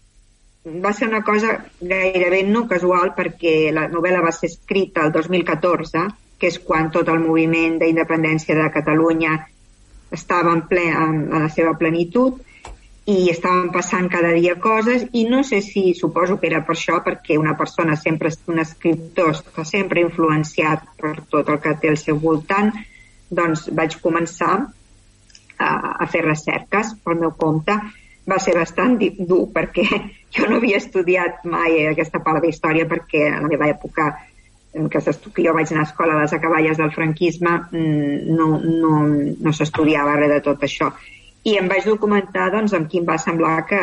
va 0.84 0.92
ser 0.92 1.08
una 1.08 1.22
cosa 1.24 1.58
gairebé 1.80 2.42
no 2.46 2.66
casual 2.70 3.12
perquè 3.16 3.72
la 3.74 3.86
novel·la 3.92 4.22
va 4.24 4.32
ser 4.32 4.50
escrita 4.52 5.04
el 5.06 5.12
2014, 5.12 6.04
que 6.38 6.50
és 6.50 6.58
quan 6.64 6.90
tot 6.94 7.08
el 7.08 7.22
moviment 7.24 7.78
d'independència 7.80 8.56
de 8.58 8.68
Catalunya 8.74 9.38
estava 10.14 10.52
en, 10.56 10.62
ple, 10.68 10.86
en, 10.88 11.24
en 11.32 11.46
la 11.46 11.50
seva 11.52 11.74
plenitud 11.80 12.38
i 13.08 13.30
estaven 13.32 13.70
passant 13.72 14.08
cada 14.12 14.34
dia 14.36 14.54
coses 14.60 15.06
i 15.16 15.24
no 15.28 15.40
sé 15.44 15.62
si 15.64 15.94
suposo 15.96 16.36
que 16.40 16.48
era 16.50 16.60
per 16.64 16.74
això 16.76 16.98
perquè 17.04 17.38
una 17.40 17.54
persona 17.56 17.96
sempre, 17.96 18.30
un 18.52 18.60
escriptor 18.60 19.32
està 19.32 19.64
sempre 19.64 20.04
influenciat 20.04 20.84
per 21.00 21.14
tot 21.32 21.48
el 21.48 21.60
que 21.64 21.76
té 21.80 21.92
al 21.92 22.00
seu 22.00 22.20
voltant 22.20 22.72
doncs 23.28 23.68
vaig 23.76 23.96
començar 24.04 24.52
a, 25.58 25.70
a 26.04 26.06
fer 26.12 26.22
recerques 26.24 26.94
pel 27.04 27.18
meu 27.22 27.32
compte. 27.36 27.76
Va 28.28 28.38
ser 28.42 28.54
bastant 28.58 28.98
dur 29.00 29.44
perquè 29.54 29.86
jo 30.36 30.48
no 30.48 30.58
havia 30.58 30.80
estudiat 30.82 31.44
mai 31.48 31.86
aquesta 31.88 32.20
part 32.24 32.42
de 32.44 32.52
història 32.52 32.88
perquè 32.88 33.28
a 33.30 33.42
la 33.42 33.50
meva 33.50 33.70
època 33.70 34.10
en 34.78 34.88
què, 34.92 35.00
jo 35.00 35.54
vaig 35.56 35.70
anar 35.72 35.84
a 35.84 35.88
escola 35.88 36.16
a 36.16 36.22
les 36.22 36.34
acaballes 36.36 36.78
del 36.78 36.92
franquisme 36.94 37.54
mm, 37.70 38.34
no, 38.36 38.48
no, 38.64 38.92
no 39.40 39.54
s'estudiava 39.54 40.18
res 40.18 40.34
de 40.34 40.40
tot 40.44 40.66
això. 40.66 40.90
I 41.48 41.56
em 41.60 41.68
vaig 41.70 41.86
documentar 41.88 42.50
doncs, 42.52 42.74
amb 42.76 42.90
qui 42.90 43.00
em 43.00 43.06
va 43.08 43.16
semblar 43.18 43.62
que, 43.68 43.80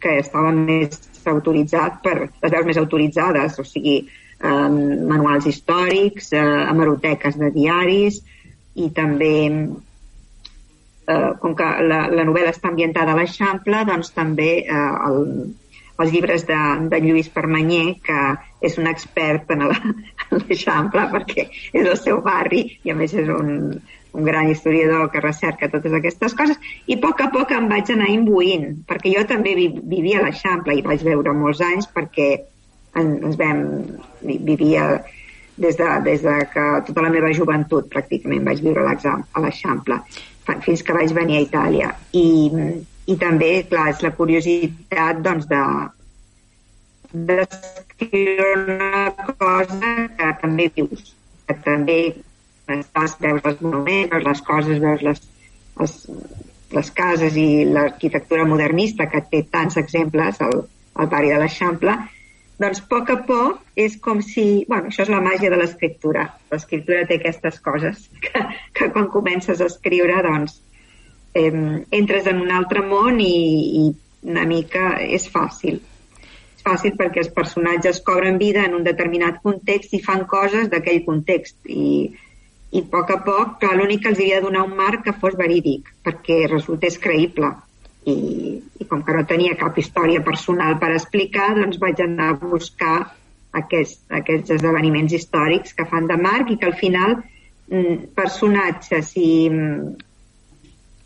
que 0.00 0.18
estava 0.22 0.52
més 0.56 0.96
autoritzat 1.26 2.00
per 2.04 2.16
les 2.22 2.52
veus 2.54 2.68
més 2.68 2.78
autoritzades, 2.80 3.58
o 3.60 3.64
sigui, 3.66 3.98
eh, 4.40 4.68
manuals 5.12 5.48
històrics, 5.50 6.32
eh, 6.32 6.44
hemeroteques 6.70 7.38
de 7.40 7.50
diaris 7.54 8.22
i 8.76 8.90
també 8.94 9.34
eh, 11.06 11.32
com 11.40 11.54
que 11.58 11.68
la, 11.86 12.06
la 12.12 12.24
novel·la 12.26 12.52
està 12.54 12.70
ambientada 12.72 13.14
a 13.14 13.20
l'Eixample, 13.20 13.84
doncs 13.88 14.12
també 14.16 14.50
eh, 14.62 14.86
el, 15.08 15.20
els 16.02 16.12
llibres 16.12 16.46
de, 16.48 16.60
de 16.92 17.00
Lluís 17.02 17.28
Permanyer, 17.32 17.98
que 18.04 18.22
és 18.66 18.78
un 18.80 18.88
expert 18.90 19.52
en 19.56 19.68
l'Eixample 19.68 21.06
perquè 21.12 21.46
és 21.48 21.84
el 21.84 21.96
seu 22.00 22.22
barri 22.24 22.66
i 22.84 22.92
a 22.92 22.98
més 22.98 23.14
és 23.14 23.30
un, 23.32 23.78
un 24.16 24.28
gran 24.28 24.50
historiador 24.50 25.10
que 25.12 25.22
recerca 25.24 25.70
totes 25.72 25.94
aquestes 25.96 26.34
coses, 26.34 26.60
i 26.86 26.98
a 26.98 27.02
poc 27.04 27.22
a 27.22 27.30
poc 27.34 27.52
em 27.56 27.68
vaig 27.72 27.92
anar 27.94 28.10
imbuint, 28.12 28.68
perquè 28.88 29.12
jo 29.14 29.24
també 29.28 29.54
vi, 29.58 29.70
vivia 29.96 30.20
a 30.20 30.26
l'Eixample 30.26 30.76
i 30.76 30.84
vaig 30.86 31.04
veure 31.06 31.36
molts 31.36 31.62
anys 31.64 31.88
perquè 31.94 32.32
ens 32.96 33.36
vam, 33.36 33.62
vivia 34.24 35.02
des 35.56 35.76
de, 35.76 35.88
des 36.04 36.22
de 36.24 36.36
que 36.52 36.64
tota 36.86 37.04
la 37.04 37.12
meva 37.12 37.32
joventut 37.36 37.88
pràcticament 37.92 38.44
vaig 38.44 38.62
viure 38.64 38.84
a 38.84 39.42
l'Eixample 39.44 40.00
fins 40.64 40.82
que 40.86 40.94
vaig 40.96 41.12
venir 41.16 41.40
a 41.40 41.44
Itàlia. 41.46 41.92
I, 42.12 42.26
i 43.06 43.16
també, 43.20 43.50
clar, 43.70 43.90
és 43.94 44.02
la 44.06 44.14
curiositat 44.16 45.22
doncs 45.26 45.50
de 45.50 45.62
d'escriure 47.16 48.48
una 48.58 49.04
cosa 49.38 49.92
que 50.18 50.32
també 50.42 50.66
vius 50.74 51.12
que 51.46 51.54
també 51.64 51.98
estàs, 52.74 53.14
veus 53.22 53.44
els 53.44 53.62
monuments, 53.62 54.24
les 54.26 54.42
coses, 54.48 54.80
veus 54.82 55.04
les, 55.06 55.22
les, 55.80 55.94
les 56.74 56.90
cases 56.98 57.38
i 57.38 57.48
l'arquitectura 57.70 58.46
modernista 58.50 59.06
que 59.12 59.22
té 59.30 59.44
tants 59.52 59.78
exemples 59.82 60.42
al, 60.42 60.64
al 60.98 61.10
barri 61.12 61.30
de 61.32 61.38
l'Eixample, 61.42 61.94
doncs 62.58 62.80
a 62.80 62.86
poc 62.88 63.10
a 63.12 63.16
poc 63.28 63.60
és 63.76 63.98
com 64.02 64.22
si... 64.24 64.64
bueno, 64.68 64.88
això 64.88 65.04
és 65.04 65.12
la 65.12 65.20
màgia 65.24 65.50
de 65.52 65.58
l'escriptura. 65.60 66.24
L'escriptura 66.52 67.04
té 67.08 67.18
aquestes 67.20 67.60
coses 67.64 68.06
que, 68.24 68.44
que 68.76 68.88
quan 68.94 69.10
comences 69.12 69.60
a 69.60 69.68
escriure, 69.68 70.16
doncs, 70.24 70.60
eh, 71.36 71.52
entres 72.00 72.30
en 72.32 72.40
un 72.40 72.54
altre 72.56 72.84
món 72.86 73.20
i, 73.20 73.36
i 73.82 73.84
una 74.26 74.46
mica 74.48 74.96
és 75.04 75.28
fàcil. 75.32 75.82
És 76.56 76.64
fàcil 76.64 76.96
perquè 76.98 77.22
els 77.22 77.34
personatges 77.34 78.00
cobren 78.06 78.40
vida 78.40 78.64
en 78.64 78.78
un 78.80 78.86
determinat 78.86 79.42
context 79.44 79.92
i 79.94 80.02
fan 80.02 80.24
coses 80.30 80.72
d'aquell 80.72 81.04
context. 81.04 81.60
I, 81.68 82.08
i 82.72 82.82
a 82.82 82.88
poc 82.90 83.12
a 83.12 83.20
poc, 83.24 83.58
clar, 83.60 83.76
l'únic 83.76 84.02
que 84.02 84.14
els 84.14 84.18
havia 84.20 84.40
de 84.40 84.48
donar 84.48 84.64
un 84.66 84.74
marc 84.80 85.04
que 85.04 85.14
fos 85.20 85.36
verídic, 85.38 85.92
perquè 86.04 86.46
resultés 86.48 86.98
creïble. 86.98 87.52
I, 88.06 88.16
i 88.80 88.84
com 88.86 89.02
que 89.02 89.14
no 89.16 89.24
tenia 89.26 89.56
cap 89.58 89.78
història 89.82 90.22
personal 90.26 90.76
per 90.82 90.92
explicar, 90.94 91.48
doncs 91.58 91.80
vaig 91.82 92.02
anar 92.04 92.28
a 92.32 92.36
buscar 92.42 92.98
aquests, 93.60 94.04
aquests 94.20 94.54
esdeveniments 94.58 95.16
històrics 95.16 95.74
que 95.74 95.88
fan 95.90 96.06
de 96.10 96.18
marc 96.20 96.52
i 96.52 96.58
que 96.60 96.70
al 96.70 96.76
final 96.78 97.16
mm, 97.16 98.12
personatges 98.18 99.10
i, 99.18 99.32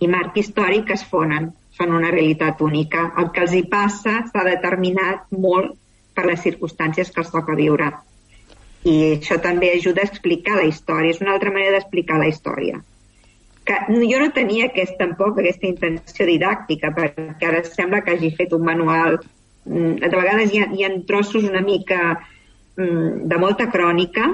i 0.00 0.10
marc 0.16 0.36
històric 0.42 0.92
es 0.96 1.06
fonen, 1.14 1.48
són 1.78 1.96
una 1.96 2.12
realitat 2.12 2.60
única. 2.60 3.08
El 3.16 3.32
que 3.32 3.46
els 3.46 3.56
hi 3.56 3.64
passa 3.72 4.18
està 4.26 4.44
determinat 4.44 5.24
molt 5.32 5.72
per 6.12 6.28
les 6.28 6.44
circumstàncies 6.44 7.14
que 7.14 7.24
els 7.24 7.32
toca 7.32 7.56
viure 7.56 7.92
i 8.84 8.94
això 9.16 9.36
també 9.42 9.74
ajuda 9.74 10.04
a 10.04 10.08
explicar 10.08 10.56
la 10.56 10.68
història, 10.68 11.12
és 11.12 11.20
una 11.20 11.34
altra 11.34 11.52
manera 11.52 11.76
d'explicar 11.76 12.18
la 12.20 12.28
història. 12.30 12.80
Que 13.70 13.78
jo 14.10 14.18
no 14.18 14.32
tenia 14.34 14.66
aquest, 14.66 14.96
tampoc 14.98 15.38
aquesta 15.38 15.68
intenció 15.68 16.26
didàctica, 16.26 16.90
perquè 16.96 17.46
ara 17.46 17.62
sembla 17.68 18.02
que 18.02 18.16
hagi 18.16 18.32
fet 18.34 18.56
un 18.56 18.66
manual... 18.66 19.20
Mm, 19.70 20.00
de 20.02 20.16
vegades 20.16 20.50
hi 20.50 20.62
ha, 20.64 20.66
hi 20.74 20.84
ha 20.86 20.90
trossos 21.06 21.44
una 21.46 21.60
mica 21.62 22.00
mm, 22.16 23.28
de 23.30 23.38
molta 23.38 23.68
crònica, 23.70 24.26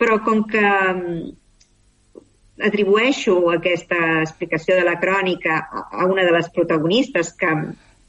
però 0.00 0.18
com 0.26 0.42
que 0.50 0.64
mm, 0.64 1.22
atribueixo 2.66 3.36
aquesta 3.52 4.00
explicació 4.24 4.80
de 4.80 4.88
la 4.88 4.96
crònica 5.02 5.60
a 5.70 6.08
una 6.10 6.24
de 6.26 6.34
les 6.34 6.50
protagonistes 6.56 7.34
que 7.38 7.52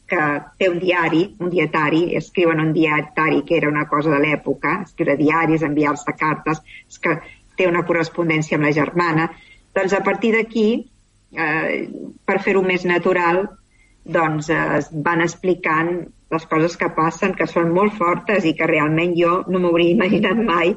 que 0.08 0.22
té 0.60 0.70
un 0.70 0.80
diari, 0.80 1.24
un 1.42 1.50
dietari, 1.50 2.04
escriuen 2.18 2.62
un 2.62 2.72
dietari 2.74 3.42
que 3.46 3.58
era 3.58 3.70
una 3.70 3.88
cosa 3.90 4.12
de 4.14 4.20
l'època, 4.22 4.82
escriure 4.86 5.18
diaris, 5.18 5.66
enviar-se 5.66 6.14
cartes, 6.20 6.62
que 7.02 7.18
té 7.58 7.68
una 7.68 7.84
correspondència 7.88 8.60
amb 8.60 8.68
la 8.68 8.74
germana, 8.76 9.30
doncs 9.76 9.94
a 9.94 10.02
partir 10.04 10.34
d'aquí, 10.36 10.68
eh, 11.36 11.86
per 12.26 12.40
fer-ho 12.42 12.64
més 12.64 12.86
natural, 12.88 13.46
doncs 14.06 14.50
eh, 14.50 14.62
es 14.80 14.90
van 15.06 15.22
explicant 15.26 15.96
les 16.32 16.46
coses 16.50 16.76
que 16.78 16.90
passen, 16.96 17.36
que 17.38 17.48
són 17.48 17.72
molt 17.74 17.96
fortes 18.00 18.46
i 18.46 18.56
que 18.58 18.68
realment 18.70 19.14
jo 19.18 19.42
no 19.48 19.62
m'hauria 19.62 19.94
imaginat 19.96 20.40
mai 20.42 20.76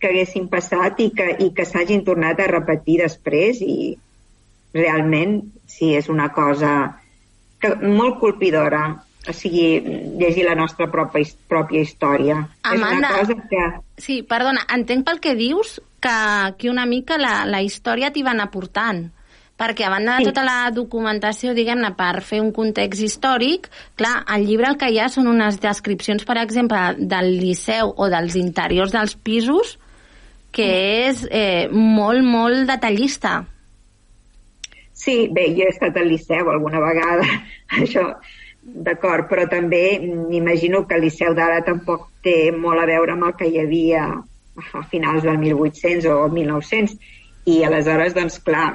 que 0.00 0.10
haguessin 0.10 0.48
passat 0.52 1.00
i 1.00 1.10
que, 1.16 1.30
i 1.40 1.50
que 1.56 1.64
s'hagin 1.68 2.04
tornat 2.04 2.40
a 2.40 2.50
repetir 2.50 2.98
després. 3.00 3.60
I 3.62 3.94
realment 4.74 5.38
sí, 5.70 5.94
és 5.96 6.10
una 6.12 6.28
cosa 6.34 6.74
que, 7.62 7.72
molt 7.80 8.18
colpidora 8.20 8.84
o 9.28 9.32
sigui, 9.32 9.80
llegir 10.20 10.44
la 10.44 10.54
nostra 10.58 10.90
pròpia, 10.92 11.26
pròpia 11.48 11.82
història. 11.84 12.38
Amanda, 12.62 12.94
és 12.94 12.98
una 12.98 13.12
cosa 13.18 13.36
que... 13.50 13.64
Sí, 14.04 14.20
perdona, 14.28 14.64
entenc 14.76 15.06
pel 15.08 15.20
que 15.24 15.34
dius 15.38 15.78
que 16.04 16.12
aquí 16.12 16.68
una 16.68 16.84
mica 16.86 17.16
la, 17.20 17.44
la 17.48 17.62
història 17.64 18.12
t'hi 18.12 18.24
van 18.26 18.42
aportant 18.44 19.06
perquè 19.54 19.86
a 19.86 19.92
banda 19.92 20.16
de 20.18 20.26
tota 20.26 20.42
la 20.42 20.70
documentació, 20.74 21.52
diguem-ne, 21.54 21.92
per 21.94 22.24
fer 22.26 22.40
un 22.42 22.50
context 22.52 23.04
històric, 23.06 23.68
clar, 23.94 24.16
al 24.26 24.42
llibre 24.48 24.66
el 24.72 24.78
que 24.80 24.88
hi 24.90 24.98
ha 24.98 25.06
són 25.08 25.30
unes 25.30 25.60
descripcions, 25.62 26.26
per 26.26 26.40
exemple, 26.42 26.80
del 26.98 27.36
liceu 27.38 27.94
o 27.94 28.10
dels 28.10 28.34
interiors 28.40 28.92
dels 28.92 29.14
pisos, 29.14 29.76
que 30.54 30.68
és 31.06 31.22
eh, 31.30 31.70
molt, 31.70 32.26
molt 32.26 32.66
detallista. 32.70 33.44
Sí, 34.94 35.28
bé, 35.34 35.48
jo 35.56 35.66
he 35.66 35.72
estat 35.72 35.96
al 35.98 36.06
Liceu 36.08 36.48
alguna 36.48 36.80
vegada, 36.80 37.26
això, 37.80 38.06
d'acord, 38.64 39.28
però 39.28 39.44
també 39.50 39.98
m'imagino 40.00 40.84
que 40.88 40.98
Liceu 40.98 41.34
d'ara 41.36 41.60
tampoc 41.66 42.08
té 42.24 42.50
molt 42.56 42.80
a 42.80 42.86
veure 42.88 43.12
amb 43.12 43.28
el 43.28 43.34
que 43.38 43.48
hi 43.50 43.60
havia 43.60 44.06
a 44.14 44.82
finals 44.90 45.24
del 45.26 45.38
1800 45.38 46.08
o 46.14 46.28
1900 46.32 46.96
i 47.50 47.60
aleshores, 47.66 48.14
doncs, 48.16 48.38
clar, 48.40 48.72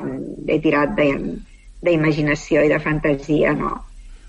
he 0.48 0.60
tirat 0.62 0.94
d'imaginació 0.96 2.64
i 2.66 2.70
de 2.70 2.80
fantasia, 2.84 3.56
no? 3.58 3.80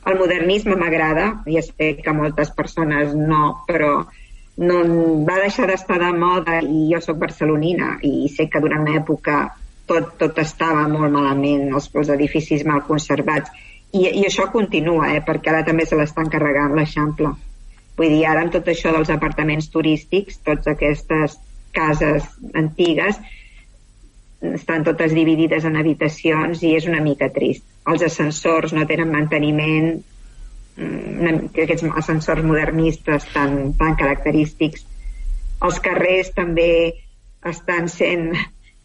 El 0.09 0.17
modernisme 0.17 0.79
m'agrada, 0.81 1.27
ja 1.45 1.61
sé 1.67 1.93
que 2.01 2.15
moltes 2.17 2.55
persones 2.57 3.13
no, 3.13 3.61
però 3.69 4.07
no, 4.61 4.79
va 5.29 5.41
deixar 5.43 5.67
d'estar 5.69 5.99
de 6.01 6.13
moda 6.17 6.61
i 6.65 6.87
jo 6.89 7.01
sóc 7.05 7.19
barcelonina 7.21 7.99
i 8.07 8.31
sé 8.33 8.49
que 8.49 8.63
durant 8.65 8.87
una 8.87 8.97
època 9.03 9.43
tot, 9.91 10.15
tot 10.21 10.39
estava 10.41 10.87
molt 10.89 11.13
malament, 11.13 11.69
els, 11.75 11.91
els 11.93 12.13
edificis 12.17 12.65
mal 12.65 12.85
conservats. 12.89 13.53
I, 13.93 14.07
I 14.21 14.25
això 14.29 14.47
continua, 14.53 15.11
eh, 15.15 15.23
perquè 15.27 15.51
ara 15.51 15.65
també 15.67 15.87
se 15.87 15.99
l'estan 15.99 16.31
carregant 16.31 16.77
l'Eixample. 16.77 17.33
Vull 17.99 18.13
dir, 18.15 18.25
ara 18.31 18.45
amb 18.45 18.53
tot 18.55 18.69
això 18.71 18.93
dels 18.95 19.11
apartaments 19.11 19.69
turístics, 19.73 20.39
totes 20.47 20.71
aquestes 20.73 21.37
cases 21.75 22.29
antigues, 22.55 23.19
estan 24.41 24.87
totes 24.87 25.13
dividides 25.13 25.67
en 25.69 25.77
habitacions 25.77 26.63
i 26.65 26.75
és 26.79 26.87
una 26.89 27.03
mica 27.05 27.29
trist. 27.35 27.67
Els 27.91 28.05
ascensors 28.07 28.73
no 28.77 28.87
tenen 28.89 29.11
manteniment, 29.13 29.91
mm, 30.77 31.51
aquests 31.51 31.85
ascensors 31.91 32.47
modernistes 32.47 33.27
tan, 33.35 33.75
tan 33.81 33.99
característics. 34.01 34.87
Els 35.61 35.83
carrers 35.85 36.33
també 36.33 36.71
estan 37.45 37.91
sent 37.93 38.31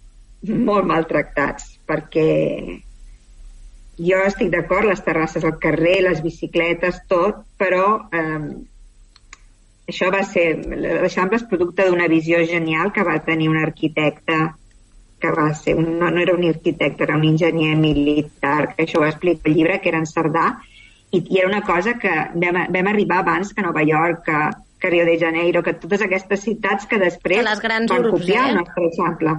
molt 0.67 0.89
maltractats 0.91 1.77
perquè 1.87 2.81
jo 3.97 4.21
estic 4.27 4.51
d'acord, 4.51 4.87
les 4.89 5.01
terrasses 5.03 5.45
al 5.45 5.57
carrer, 5.61 6.01
les 6.03 6.21
bicicletes, 6.23 7.01
tot, 7.11 7.43
però 7.59 7.85
eh, 8.11 8.49
això 9.87 10.11
va 10.13 10.23
ser, 10.27 10.47
l'Eixample 10.65 11.39
és 11.39 11.47
producte 11.49 11.87
d'una 11.87 12.09
visió 12.11 12.41
genial 12.49 12.91
que 12.91 13.05
va 13.07 13.19
tenir 13.23 13.49
un 13.51 13.59
arquitecte 13.61 14.39
que 15.21 15.31
va 15.31 15.47
ser, 15.55 15.75
un, 15.79 15.97
no, 15.99 16.09
no 16.11 16.21
era 16.21 16.35
un 16.35 16.43
arquitecte, 16.47 17.05
era 17.05 17.15
un 17.17 17.23
enginyer 17.25 17.75
militar, 17.79 18.75
que 18.75 18.83
això 18.85 19.01
ho 19.01 19.07
explica 19.07 19.49
el 19.49 19.55
llibre, 19.55 19.79
que 19.81 19.89
era 19.89 20.01
en 20.01 20.09
Cerdà, 20.09 20.49
i, 21.11 21.21
i 21.21 21.39
era 21.39 21.47
una 21.47 21.63
cosa 21.65 21.95
que 22.01 22.11
vam, 22.35 22.65
vam 22.75 22.91
arribar 22.91 23.21
abans 23.23 23.53
que 23.53 23.63
Nova 23.63 23.83
York, 23.87 24.25
que, 24.25 24.41
que 24.81 24.91
Rio 24.91 25.05
de 25.07 25.17
Janeiro, 25.21 25.63
que 25.63 25.73
totes 25.79 26.03
aquestes 26.05 26.43
ciutats 26.43 26.89
que 26.89 26.99
després 27.01 27.39
que 27.39 27.47
les 27.47 27.63
grans 27.63 27.91
van 27.91 28.03
urbs, 28.03 28.19
copiar 28.19 28.43
eh? 28.43 28.49
el 28.51 28.59
nostre 28.59 28.89
exemple. 28.91 29.37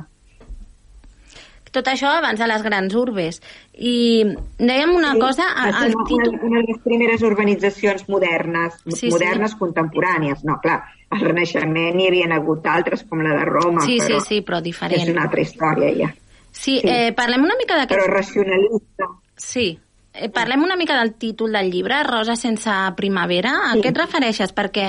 Tot 1.77 1.91
això 1.93 2.09
abans 2.17 2.41
de 2.41 2.47
les 2.49 2.63
grans 2.65 2.95
urbes. 2.97 3.41
I 3.77 4.25
dèiem 4.59 4.95
una 4.97 5.13
Sí, 5.13 5.21
cosa... 5.21 5.47
al 5.61 5.75
una, 5.93 6.05
títol... 6.09 6.39
una 6.49 6.61
de 6.63 6.67
les 6.73 6.79
primeres 6.85 7.23
urbanitzacions 7.29 8.07
modernes, 8.09 8.79
Sí, 8.97 9.11
modernes 9.13 9.55
contemporànies. 9.61 10.43
No, 10.49 10.57
clar, 10.65 10.79
al 11.11 11.21
Renaixement 11.21 12.01
hi 12.01 12.09
havia 12.09 12.31
hagut 12.35 12.65
altres, 12.67 13.05
com 13.05 13.21
la 13.23 13.35
de 13.37 13.45
Roma, 13.45 13.85
Sí, 13.85 13.99
sí, 14.01 14.07
però 14.09 14.21
sí, 14.25 14.41
però 14.43 14.63
diferent. 14.65 15.03
és 15.05 15.13
una 15.13 15.27
altra 15.29 15.41
història, 15.45 15.93
ja. 16.01 16.15
Sí, 16.57 16.79
Sí. 16.81 16.89
eh, 16.89 17.13
parlem 17.13 17.45
una 17.45 17.55
mica 17.61 17.77
d'aquest... 17.77 18.01
Però 18.01 18.07
racionalista. 18.09 19.11
Sí. 19.37 19.79
Eh, 20.17 20.31
parlem 20.33 20.63
una 20.65 20.77
mica 20.81 20.97
del 20.97 21.13
títol 21.21 21.53
del 21.53 21.69
llibre, 21.71 21.99
Rosa 22.09 22.37
sense 22.41 22.73
primavera. 22.97 23.51
A 23.69 23.75
Sí. 23.75 23.83
què 23.85 23.91
et 23.93 23.99
refereixes? 23.99 24.55
Perquè 24.57 24.87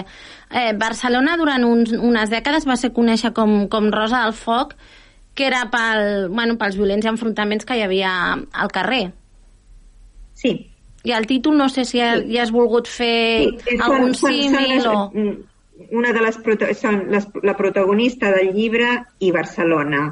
eh, 0.52 0.72
Barcelona 0.80 1.36
durant 1.36 1.66
uns, 1.68 1.92
unes 1.92 2.30
dècades 2.32 2.64
va 2.66 2.78
ser 2.80 2.94
conèixer 2.96 3.34
com, 3.36 3.68
com 3.68 3.92
Rosa 3.92 4.24
del 4.24 4.32
Foc, 4.34 4.78
que 5.38 5.46
era 5.46 5.68
pel, 5.70 6.30
bueno, 6.34 6.58
pels 6.58 6.76
violents 6.80 7.06
enfrontaments 7.06 7.66
que 7.66 7.78
hi 7.78 7.84
havia 7.86 8.12
al 8.34 8.72
carrer. 8.74 9.12
Sí. 10.38 10.56
I 11.08 11.14
el 11.16 11.28
títol 11.30 11.56
no 11.60 11.70
sé 11.70 11.86
si 11.86 12.02
ja, 12.02 12.16
ja 12.26 12.42
has 12.44 12.52
volgut 12.52 12.90
fer 12.90 13.54
Sí, 13.62 13.78
algun 13.78 14.16
símil 14.18 14.82
o... 14.90 14.96
mm, 15.14 15.38
Una 15.94 16.10
de 16.12 16.24
les 16.26 16.40
són 16.80 17.04
les, 17.14 17.28
la 17.46 17.54
protagonista 17.56 18.32
del 18.34 18.50
llibre 18.56 18.90
i 19.22 19.30
Barcelona. 19.32 20.08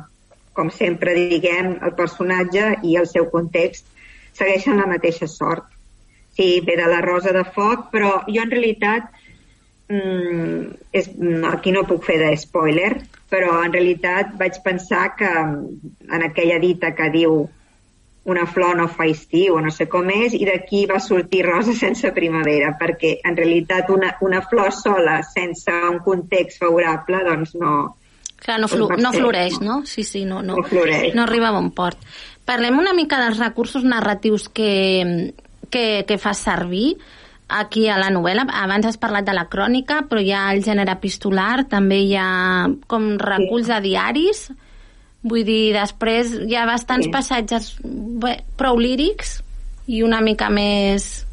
Com 0.54 0.70
sempre 0.72 1.16
diguem, 1.18 1.74
el 1.84 1.96
personatge 1.98 2.68
i 2.86 2.94
el 3.02 3.10
seu 3.10 3.26
context 3.34 3.90
segueixen 4.38 4.78
la 4.78 4.86
mateixa 4.88 5.28
sort. 5.28 5.66
Sí, 6.38 6.62
ve 6.62 6.78
de 6.78 6.86
la 6.86 7.02
Rosa 7.02 7.34
de 7.34 7.44
Foc, 7.58 7.90
però 7.92 8.20
jo 8.30 8.44
en 8.46 8.54
realitat 8.54 9.10
mm, 9.90 10.62
és, 10.92 11.10
mm, 11.16 11.44
aquí 11.54 11.72
no 11.72 11.86
puc 11.88 12.04
fer 12.08 12.18
de 12.22 12.32
spoiler, 12.38 12.94
però 13.30 13.60
en 13.66 13.74
realitat 13.74 14.34
vaig 14.40 14.62
pensar 14.64 15.16
que 15.18 15.30
mm, 15.30 15.94
en 16.14 16.24
aquella 16.30 16.60
dita 16.60 16.94
que 16.96 17.10
diu 17.14 17.44
una 18.26 18.48
flor 18.50 18.76
no 18.78 18.88
fa 18.90 19.06
estiu 19.06 19.56
o 19.56 19.62
no 19.62 19.70
sé 19.70 19.86
com 19.88 20.08
és, 20.10 20.34
i 20.34 20.46
d'aquí 20.48 20.86
va 20.90 20.98
sortir 21.00 21.44
rosa 21.46 21.76
sense 21.78 22.10
primavera, 22.12 22.72
perquè 22.80 23.20
en 23.24 23.38
realitat 23.38 23.92
una, 23.94 24.16
una 24.26 24.42
flor 24.42 24.72
sola, 24.74 25.20
sense 25.22 25.70
un 25.92 26.00
context 26.06 26.58
favorable, 26.64 27.22
doncs 27.28 27.54
no, 27.62 27.76
Clar, 28.46 28.60
no, 28.62 28.68
flu 28.70 28.90
no 29.02 29.12
floreix, 29.14 29.60
no. 29.62 29.80
Sí, 29.90 30.04
sí, 30.04 30.26
no, 30.26 30.42
no, 30.44 30.58
No 30.58 30.64
floreix. 30.68 31.14
no 31.16 31.24
arriba 31.24 31.48
a 31.50 31.56
bon 31.56 31.72
port. 31.74 31.98
Parlem 32.46 32.78
una 32.78 32.94
mica 32.94 33.18
dels 33.22 33.40
recursos 33.42 33.86
narratius 33.88 34.50
que, 34.50 35.34
que, 35.74 36.04
que 36.06 36.18
fas 36.22 36.44
servir 36.46 36.98
aquí 37.48 37.88
a 37.90 37.98
la 37.98 38.10
novel·la. 38.10 38.48
Abans 38.64 38.86
has 38.86 38.98
parlat 38.98 39.26
de 39.28 39.34
la 39.34 39.48
crònica, 39.50 40.04
però 40.10 40.22
hi 40.22 40.32
ha 40.34 40.52
el 40.54 40.64
gènere 40.66 40.92
epistolar, 40.98 41.66
també 41.70 42.00
hi 42.06 42.16
ha 42.18 42.68
com 42.88 43.18
reculls 43.22 43.68
de 43.68 43.80
diaris. 43.82 44.48
Vull 45.26 45.44
dir, 45.46 45.74
després 45.74 46.32
hi 46.46 46.56
ha 46.56 46.66
bastants 46.70 47.06
Sí. 47.08 47.12
passatges 47.12 47.72
bé, 47.84 48.44
prou 48.58 48.78
lírics 48.78 49.40
i 49.88 50.04
una 50.04 50.22
mica 50.22 50.50
més 50.50 51.26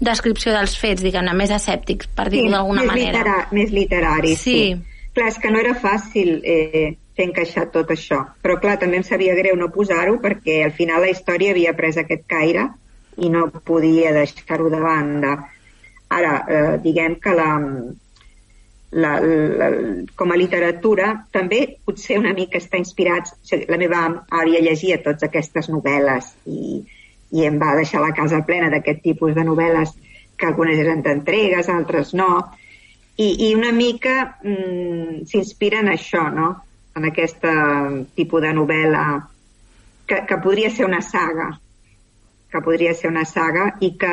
descripció 0.00 0.52
dels 0.52 0.76
fets, 0.78 1.02
diguem-ne, 1.02 1.34
més 1.34 1.50
escèptics, 1.50 2.06
per 2.14 2.28
dir-ho 2.30 2.50
d'alguna 2.52 2.82
més, 2.84 2.90
manera. 2.92 3.18
litera, 3.18 3.48
més 3.52 3.70
literari, 3.74 4.36
sí. 4.36 4.54
Sí. 4.54 4.76
Clar, 5.14 5.28
és 5.28 5.38
que 5.42 5.50
no 5.50 5.58
era 5.58 5.74
fàcil 5.74 6.40
eh, 6.44 6.96
fer 7.16 7.24
encaixar 7.26 7.66
tot 7.74 7.88
això. 7.90 8.20
Però 8.40 8.60
clar, 8.60 8.76
també 8.78 9.00
em 9.00 9.02
sabia 9.02 9.34
greu 9.34 9.56
no 9.56 9.70
posar-ho 9.74 10.20
perquè 10.22 10.60
al 10.64 10.72
final 10.72 11.00
la 11.02 11.10
història 11.10 11.50
havia 11.50 11.72
pres 11.74 11.96
aquest 11.98 12.22
caire 12.30 12.68
i 13.18 13.30
no 13.32 13.48
podia 13.50 14.12
deixar-ho 14.14 14.68
de 14.70 14.80
banda. 14.82 15.32
Ara, 16.08 16.34
eh, 16.48 16.76
diguem 16.82 17.16
que 17.20 17.34
la, 17.36 17.48
la, 18.90 19.20
la, 19.20 19.68
com 20.16 20.32
a 20.32 20.38
literatura 20.40 21.10
també 21.32 21.60
potser 21.84 22.18
una 22.20 22.32
mica 22.36 22.60
està 22.60 22.80
inspirat 22.80 23.32
o 23.34 23.40
sigui, 23.44 23.66
la 23.68 23.80
meva 23.80 24.04
àvia 24.30 24.62
llegia 24.64 25.00
totes 25.04 25.28
aquestes 25.28 25.68
novel·les 25.68 26.30
i, 26.48 26.78
i 27.36 27.44
em 27.44 27.58
va 27.60 27.74
deixar 27.76 28.00
la 28.00 28.14
casa 28.16 28.40
plena 28.46 28.70
d'aquest 28.72 29.02
tipus 29.04 29.34
de 29.36 29.44
novel·les 29.44 29.92
que 30.38 30.48
algunes 30.48 30.80
eren 30.80 31.04
d'entregues, 31.04 31.68
altres 31.68 32.14
no 32.16 32.30
i, 33.18 33.50
i 33.50 33.54
una 33.58 33.74
mica 33.76 34.16
mm, 34.40 35.26
s'inspira 35.28 35.82
en 35.84 35.92
això, 35.92 36.24
no? 36.32 36.54
en 36.96 37.04
aquest 37.10 37.44
tipus 38.16 38.42
de 38.42 38.56
novel·la 38.56 39.04
que, 40.08 40.24
que 40.24 40.38
podria 40.42 40.70
ser 40.72 40.88
una 40.88 41.02
saga 41.04 41.52
que 42.52 42.62
podria 42.64 42.94
ser 42.94 43.10
una 43.10 43.24
saga 43.28 43.74
i 43.80 43.92
que 44.00 44.12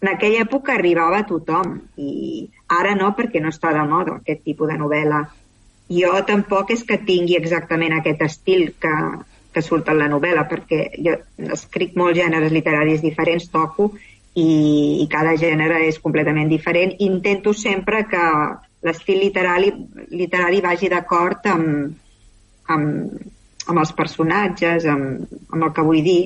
en 0.00 0.08
aquella 0.08 0.44
època 0.46 0.74
arribava 0.74 1.20
a 1.20 1.26
tothom 1.28 1.74
i 2.00 2.46
ara 2.80 2.94
no 2.96 3.12
perquè 3.16 3.40
no 3.42 3.52
està 3.52 3.72
de 3.76 3.82
moda 3.88 4.16
aquest 4.20 4.44
tipus 4.44 4.70
de 4.70 4.78
novel·la. 4.80 5.24
Jo 5.90 6.12
tampoc 6.26 6.70
és 6.72 6.84
que 6.86 7.00
tingui 7.04 7.36
exactament 7.36 7.96
aquest 7.96 8.22
estil 8.22 8.70
que, 8.80 8.94
que 9.52 9.62
surt 9.62 9.90
en 9.90 9.98
la 9.98 10.08
novel·la 10.12 10.46
perquè 10.48 10.86
jo 11.04 11.16
escric 11.56 11.96
molts 11.98 12.20
gèneres 12.20 12.54
literaris 12.54 13.02
diferents, 13.04 13.50
toco 13.52 13.90
i, 14.34 15.02
i 15.02 15.06
cada 15.10 15.34
gènere 15.36 15.82
és 15.88 15.98
completament 16.00 16.48
diferent. 16.48 16.94
Intento 17.04 17.52
sempre 17.52 18.04
que 18.08 18.24
l'estil 18.86 19.20
literari, 19.20 19.72
literari 20.14 20.62
vagi 20.64 20.88
d'acord 20.88 21.46
amb, 21.50 21.96
amb, 22.70 23.24
amb 23.66 23.82
els 23.82 23.92
personatges, 23.96 24.86
amb, 24.88 25.26
amb 25.50 25.66
el 25.66 25.74
que 25.74 25.86
vull 25.86 26.04
dir. 26.06 26.22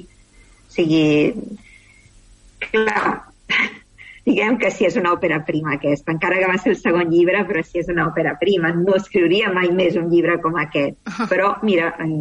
Sigui, 0.74 1.32
clar, 2.58 3.24
diguem 4.26 4.56
que 4.58 4.70
si 4.72 4.86
és 4.88 4.96
una 5.00 5.12
òpera 5.14 5.42
prima 5.46 5.74
aquesta, 5.76 6.12
encara 6.14 6.38
que 6.40 6.48
va 6.50 6.56
ser 6.58 6.72
el 6.74 6.78
segon 6.80 7.10
llibre, 7.12 7.42
però 7.48 7.62
si 7.64 7.82
és 7.82 7.90
una 7.92 8.06
òpera 8.08 8.36
prima, 8.40 8.72
no 8.74 8.96
escriuria 8.96 9.52
mai 9.52 9.70
més 9.76 9.98
un 10.00 10.08
llibre 10.12 10.38
com 10.42 10.56
aquest. 10.60 10.96
Però, 11.30 11.54
mira, 11.62 11.90
en, 12.00 12.14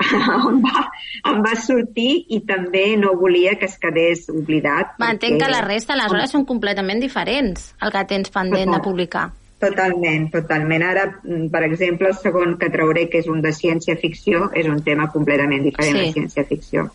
em, 0.00 0.62
va, 0.64 0.86
em 1.28 1.42
va 1.44 1.52
sortir 1.60 2.24
i 2.32 2.40
també 2.48 2.94
no 2.96 3.12
volia 3.20 3.56
que 3.60 3.68
es 3.68 3.76
quedés 3.82 4.28
oblidat. 4.32 4.96
M'entenc 5.02 5.36
perquè- 5.36 5.44
que 5.44 5.52
la 5.52 5.60
resta, 5.66 5.92
aleshores, 5.98 6.32
són 6.32 6.46
completament 6.48 7.02
diferents, 7.04 7.74
el 7.84 7.92
que 7.92 8.06
tens 8.14 8.32
pendent 8.32 8.72
de 8.78 8.80
publicar. 8.86 9.28
Totalment, 9.60 10.30
totalment. 10.32 10.82
Ara, 10.88 11.02
mm, 11.20 11.50
per 11.52 11.60
exemple, 11.66 12.08
el 12.08 12.14
segon 12.16 12.54
que 12.56 12.70
trauré, 12.72 13.10
que 13.12 13.18
és 13.20 13.26
un 13.28 13.42
de 13.44 13.52
ciència-ficció, 13.52 14.46
és 14.56 14.64
un 14.72 14.80
tema 14.82 15.10
completament 15.12 15.62
diferent 15.68 15.98
Sí. 15.98 16.06
de 16.06 16.12
ciència-ficció. 16.16 16.86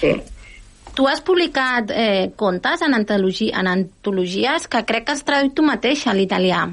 Sí. 0.00 0.14
Tu 0.94 1.06
has 1.06 1.20
publicat 1.22 1.90
eh, 1.94 2.30
contes 2.36 2.82
en, 2.82 2.94
antologi 2.96 3.50
en 3.54 3.68
antologies 3.70 4.66
que 4.68 4.82
crec 4.84 5.04
que 5.06 5.12
has 5.12 5.22
traduït 5.24 5.54
tu 5.54 5.62
mateixa 5.62 6.10
a 6.10 6.14
l'italià. 6.18 6.64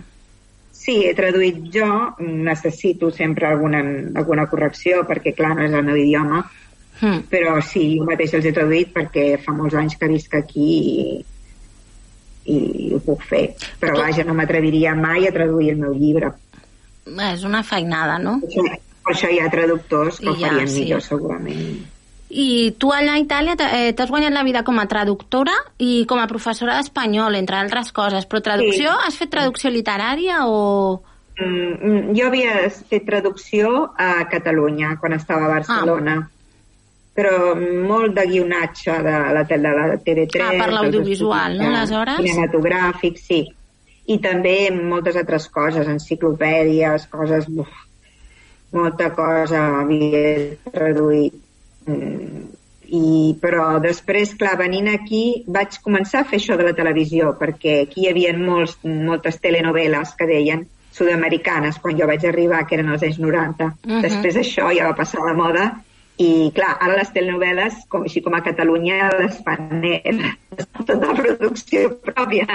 Sí, 0.78 1.02
he 1.06 1.14
traduït 1.14 1.58
jo, 1.74 1.88
necessito 2.20 3.12
sempre 3.12 3.48
alguna, 3.50 3.82
alguna 4.16 4.46
correcció 4.48 5.04
perquè, 5.08 5.34
clar, 5.36 5.54
no 5.58 5.66
és 5.68 5.74
el 5.74 5.84
meu 5.84 5.98
idioma, 6.00 6.46
Mm. 6.98 7.28
però 7.30 7.60
sí, 7.62 8.00
jo 8.00 8.06
mateix 8.10 8.32
els 8.34 8.46
he 8.50 8.52
traduït 8.52 8.90
perquè 8.90 9.38
fa 9.38 9.54
molts 9.54 9.76
anys 9.78 9.94
que 10.02 10.08
visc 10.10 10.34
aquí 10.34 10.70
i, 10.82 12.56
i 12.56 12.88
ho 12.96 12.98
puc 13.06 13.22
fer. 13.30 13.52
Però 13.80 13.94
Tu- 13.94 14.02
vaja, 14.02 14.24
no 14.26 14.34
m'atreviria 14.34 14.96
mai 14.98 15.28
a 15.28 15.32
traduir 15.36 15.76
el 15.76 15.78
meu 15.84 15.94
llibre. 15.94 16.32
És 17.28 17.44
una 17.46 17.62
feinada, 17.64 18.18
no? 18.18 18.40
Per 18.42 18.50
això, 18.50 18.64
per 19.06 19.14
això 19.14 19.30
hi 19.30 19.38
ha 19.44 19.52
traductors 19.54 20.18
que 20.20 20.26
I 20.26 20.30
ho 20.32 20.36
ja, 20.40 20.48
farien 20.50 20.68
sí. 20.74 20.80
millor, 20.82 21.04
segurament. 21.06 21.86
I 22.30 22.76
tu 22.76 22.90
allà 22.92 23.14
a 23.16 23.22
Itàlia 23.22 23.56
eh, 23.56 23.94
t'has 23.96 24.10
guanyat 24.12 24.34
la 24.36 24.44
vida 24.44 24.64
com 24.68 24.80
a 24.80 24.88
traductora 24.88 25.54
i 25.80 26.06
com 26.10 26.20
a 26.20 26.28
professora 26.28 26.76
d'espanyol, 26.76 27.38
entre 27.40 27.56
altres 27.56 27.94
coses. 27.96 28.28
Però 28.28 28.42
traducció, 28.44 28.92
Sí. 28.92 29.06
has 29.08 29.16
fet 29.16 29.32
traducció 29.32 29.72
literària 29.72 30.46
o... 30.48 31.02
Mm, 31.38 31.78
mm, 31.78 32.16
jo 32.18 32.28
havia 32.28 32.70
fet 32.70 33.06
traducció 33.06 33.94
a 33.96 34.26
Catalunya 34.28 34.98
quan 35.00 35.14
estava 35.14 35.46
a 35.46 35.54
Barcelona. 35.60 36.18
Però 37.18 37.56
molt 37.56 38.14
de 38.14 38.28
guionatge 38.30 39.00
de 39.06 39.16
la, 39.34 39.44
de 39.44 39.58
la 39.58 39.88
TV3. 39.98 40.44
Ah, 40.44 40.52
per 40.60 40.70
l'audiovisual, 40.74 41.58
no, 41.58 41.72
aleshores? 41.72 42.20
Cinematogràfic, 42.22 43.18
sí. 43.18 43.42
I 44.08 44.20
també 44.24 44.70
moltes 44.76 45.16
altres 45.16 45.48
coses, 45.48 45.88
enciclopèdies, 45.88 47.08
coses... 47.08 47.48
Uf, 47.56 47.72
molta 48.76 49.10
cosa 49.16 49.64
havia 49.80 50.58
traduït. 50.74 51.47
Mm, 51.88 52.46
i, 52.88 53.36
però 53.42 53.82
després, 53.84 54.34
clar, 54.40 54.56
venint 54.60 54.88
aquí 54.92 55.44
vaig 55.52 55.80
començar 55.84 56.22
a 56.24 56.28
fer 56.30 56.40
això 56.40 56.56
de 56.60 56.68
la 56.70 56.76
televisió 56.76 57.34
perquè 57.40 57.82
aquí 57.84 58.06
hi 58.06 58.12
havia 58.12 58.32
molts, 58.38 58.78
moltes 58.84 59.42
telenovel·les 59.44 60.14
que 60.20 60.28
deien 60.30 60.64
sud-americanes 60.98 61.82
quan 61.84 61.98
jo 62.00 62.08
vaig 62.10 62.24
arribar, 62.26 62.64
que 62.66 62.78
eren 62.78 62.94
els 62.94 63.04
anys 63.04 63.20
90. 63.22 63.74
Mhm. 63.84 64.02
Després 64.06 64.40
això 64.40 64.72
ja 64.76 64.88
va 64.88 64.96
passar 64.98 65.26
la 65.26 65.36
moda 65.38 65.68
i, 66.18 66.50
clar, 66.56 66.72
ara 66.82 66.96
les 66.98 67.12
telenovel·les, 67.14 67.84
com, 67.92 68.08
així 68.08 68.24
com 68.26 68.34
a 68.34 68.42
Catalunya, 68.46 69.12
les 69.20 69.38
fan 69.46 69.84
eh, 69.86 70.16
tota 70.88 71.12
producció 71.20 71.92
pròpia, 72.08 72.48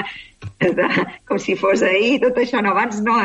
de, 0.59 0.89
com 1.29 1.39
si 1.39 1.55
fos 1.61 1.85
ahir, 1.87 2.17
tot 2.25 2.41
això, 2.43 2.63
no, 2.65 2.73
abans 2.75 2.99
no. 3.07 3.21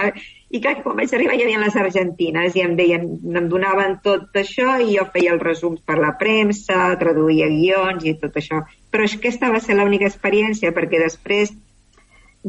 I 0.47 0.61
clar, 0.63 0.77
quan 0.83 0.95
vaig 0.95 1.11
arribar 1.11 1.35
hi 1.35 1.43
havia 1.43 1.59
les 1.59 1.75
argentines 1.75 2.55
i 2.55 2.63
em 2.63 2.75
deien, 2.79 3.07
em 3.35 3.47
donaven 3.51 3.97
tot 4.03 4.37
això 4.39 4.77
i 4.79 4.93
jo 4.95 5.03
feia 5.11 5.33
els 5.35 5.43
resums 5.43 5.81
per 5.83 5.97
la 5.99 6.13
premsa, 6.21 6.93
traduïa 7.01 7.49
guions 7.51 8.05
i 8.07 8.15
tot 8.21 8.39
això. 8.39 8.61
Però 8.91 9.03
és 9.03 9.17
que 9.17 9.27
aquesta 9.27 9.51
va 9.51 9.59
ser 9.59 9.75
l'única 9.75 10.07
experiència, 10.07 10.71
perquè 10.71 11.03
després 11.03 11.51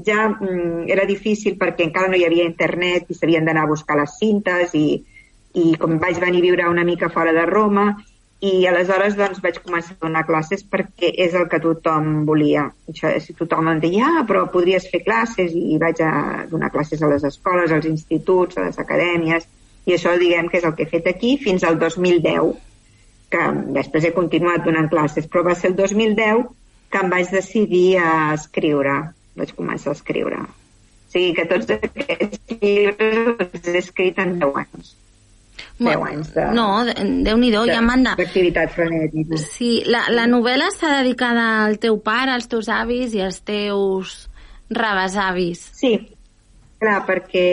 ja 0.06 0.28
mm, 0.28 0.86
era 0.94 1.08
difícil 1.10 1.58
perquè 1.58 1.88
encara 1.88 2.12
no 2.12 2.18
hi 2.18 2.26
havia 2.28 2.46
internet 2.46 3.10
i 3.10 3.18
s'havien 3.18 3.48
d'anar 3.48 3.66
a 3.66 3.72
buscar 3.72 3.98
les 3.98 4.14
cintes 4.20 4.74
i 4.78 4.88
i 5.58 5.74
com 5.80 5.98
vaig 5.98 6.20
venir 6.20 6.42
a 6.42 6.44
viure 6.44 6.68
una 6.68 6.84
mica 6.84 7.08
fora 7.10 7.32
de 7.32 7.44
Roma 7.48 7.88
i 8.40 8.66
aleshores 8.70 9.16
doncs, 9.18 9.40
vaig 9.42 9.56
començar 9.64 9.96
a 9.96 10.04
donar 10.04 10.22
classes 10.26 10.62
perquè 10.62 11.10
és 11.24 11.32
el 11.34 11.48
que 11.50 11.58
tothom 11.62 12.24
volia. 12.28 12.68
Això, 12.90 13.10
si 13.22 13.34
tothom 13.34 13.70
em 13.72 13.80
deia, 13.82 14.06
ah, 14.06 14.24
però 14.28 14.44
podries 14.52 14.86
fer 14.92 15.02
classes 15.02 15.56
i 15.58 15.78
vaig 15.82 16.02
a 16.06 16.12
donar 16.50 16.70
classes 16.70 17.02
a 17.02 17.10
les 17.10 17.24
escoles, 17.26 17.74
als 17.74 17.88
instituts, 17.90 18.58
a 18.58 18.68
les 18.68 18.78
acadèmies 18.78 19.48
i 19.88 19.96
això 19.96 20.14
diguem 20.20 20.50
que 20.52 20.60
és 20.60 20.68
el 20.68 20.76
que 20.78 20.86
he 20.86 20.92
fet 20.92 21.08
aquí 21.10 21.34
fins 21.42 21.64
al 21.64 21.80
2010 21.80 22.54
que 23.32 23.48
després 23.74 24.06
he 24.06 24.14
continuat 24.14 24.62
donant 24.64 24.88
classes. 24.92 25.26
Però 25.26 25.42
va 25.48 25.56
ser 25.58 25.72
el 25.72 25.76
2010 25.80 26.46
que 26.92 27.02
em 27.02 27.10
vaig 27.12 27.34
decidir 27.34 27.98
a 28.04 28.12
escriure. 28.36 28.94
Vaig 29.38 29.52
començar 29.58 29.90
a 29.90 29.98
escriure. 29.98 30.44
O 30.44 31.12
sigui 31.12 31.34
que 31.34 31.48
tots 31.50 31.74
aquests 31.74 32.54
llibres 32.54 33.44
els 33.48 33.68
he 33.72 33.78
escrit 33.82 34.22
en 34.22 34.38
10 34.38 34.62
anys 34.62 34.94
10 35.78 36.04
anys 36.10 36.32
de... 36.34 36.44
No, 36.56 36.68
Déu-n'hi-do, 37.26 37.64
ja 37.70 37.80
manda. 37.84 38.14
D'activitat 38.18 38.72
frenètica. 38.74 39.38
Sí, 39.38 39.84
la, 39.86 40.06
la 40.10 40.26
novel·la 40.30 40.72
està 40.72 40.96
dedicada 40.98 41.48
al 41.64 41.78
teu 41.82 42.00
pare, 42.02 42.34
als 42.34 42.50
teus 42.50 42.70
avis 42.72 43.14
i 43.14 43.22
als 43.22 43.40
teus 43.46 44.16
rebesavis. 44.74 45.62
Sí, 45.78 45.94
clar, 46.82 47.02
perquè 47.08 47.46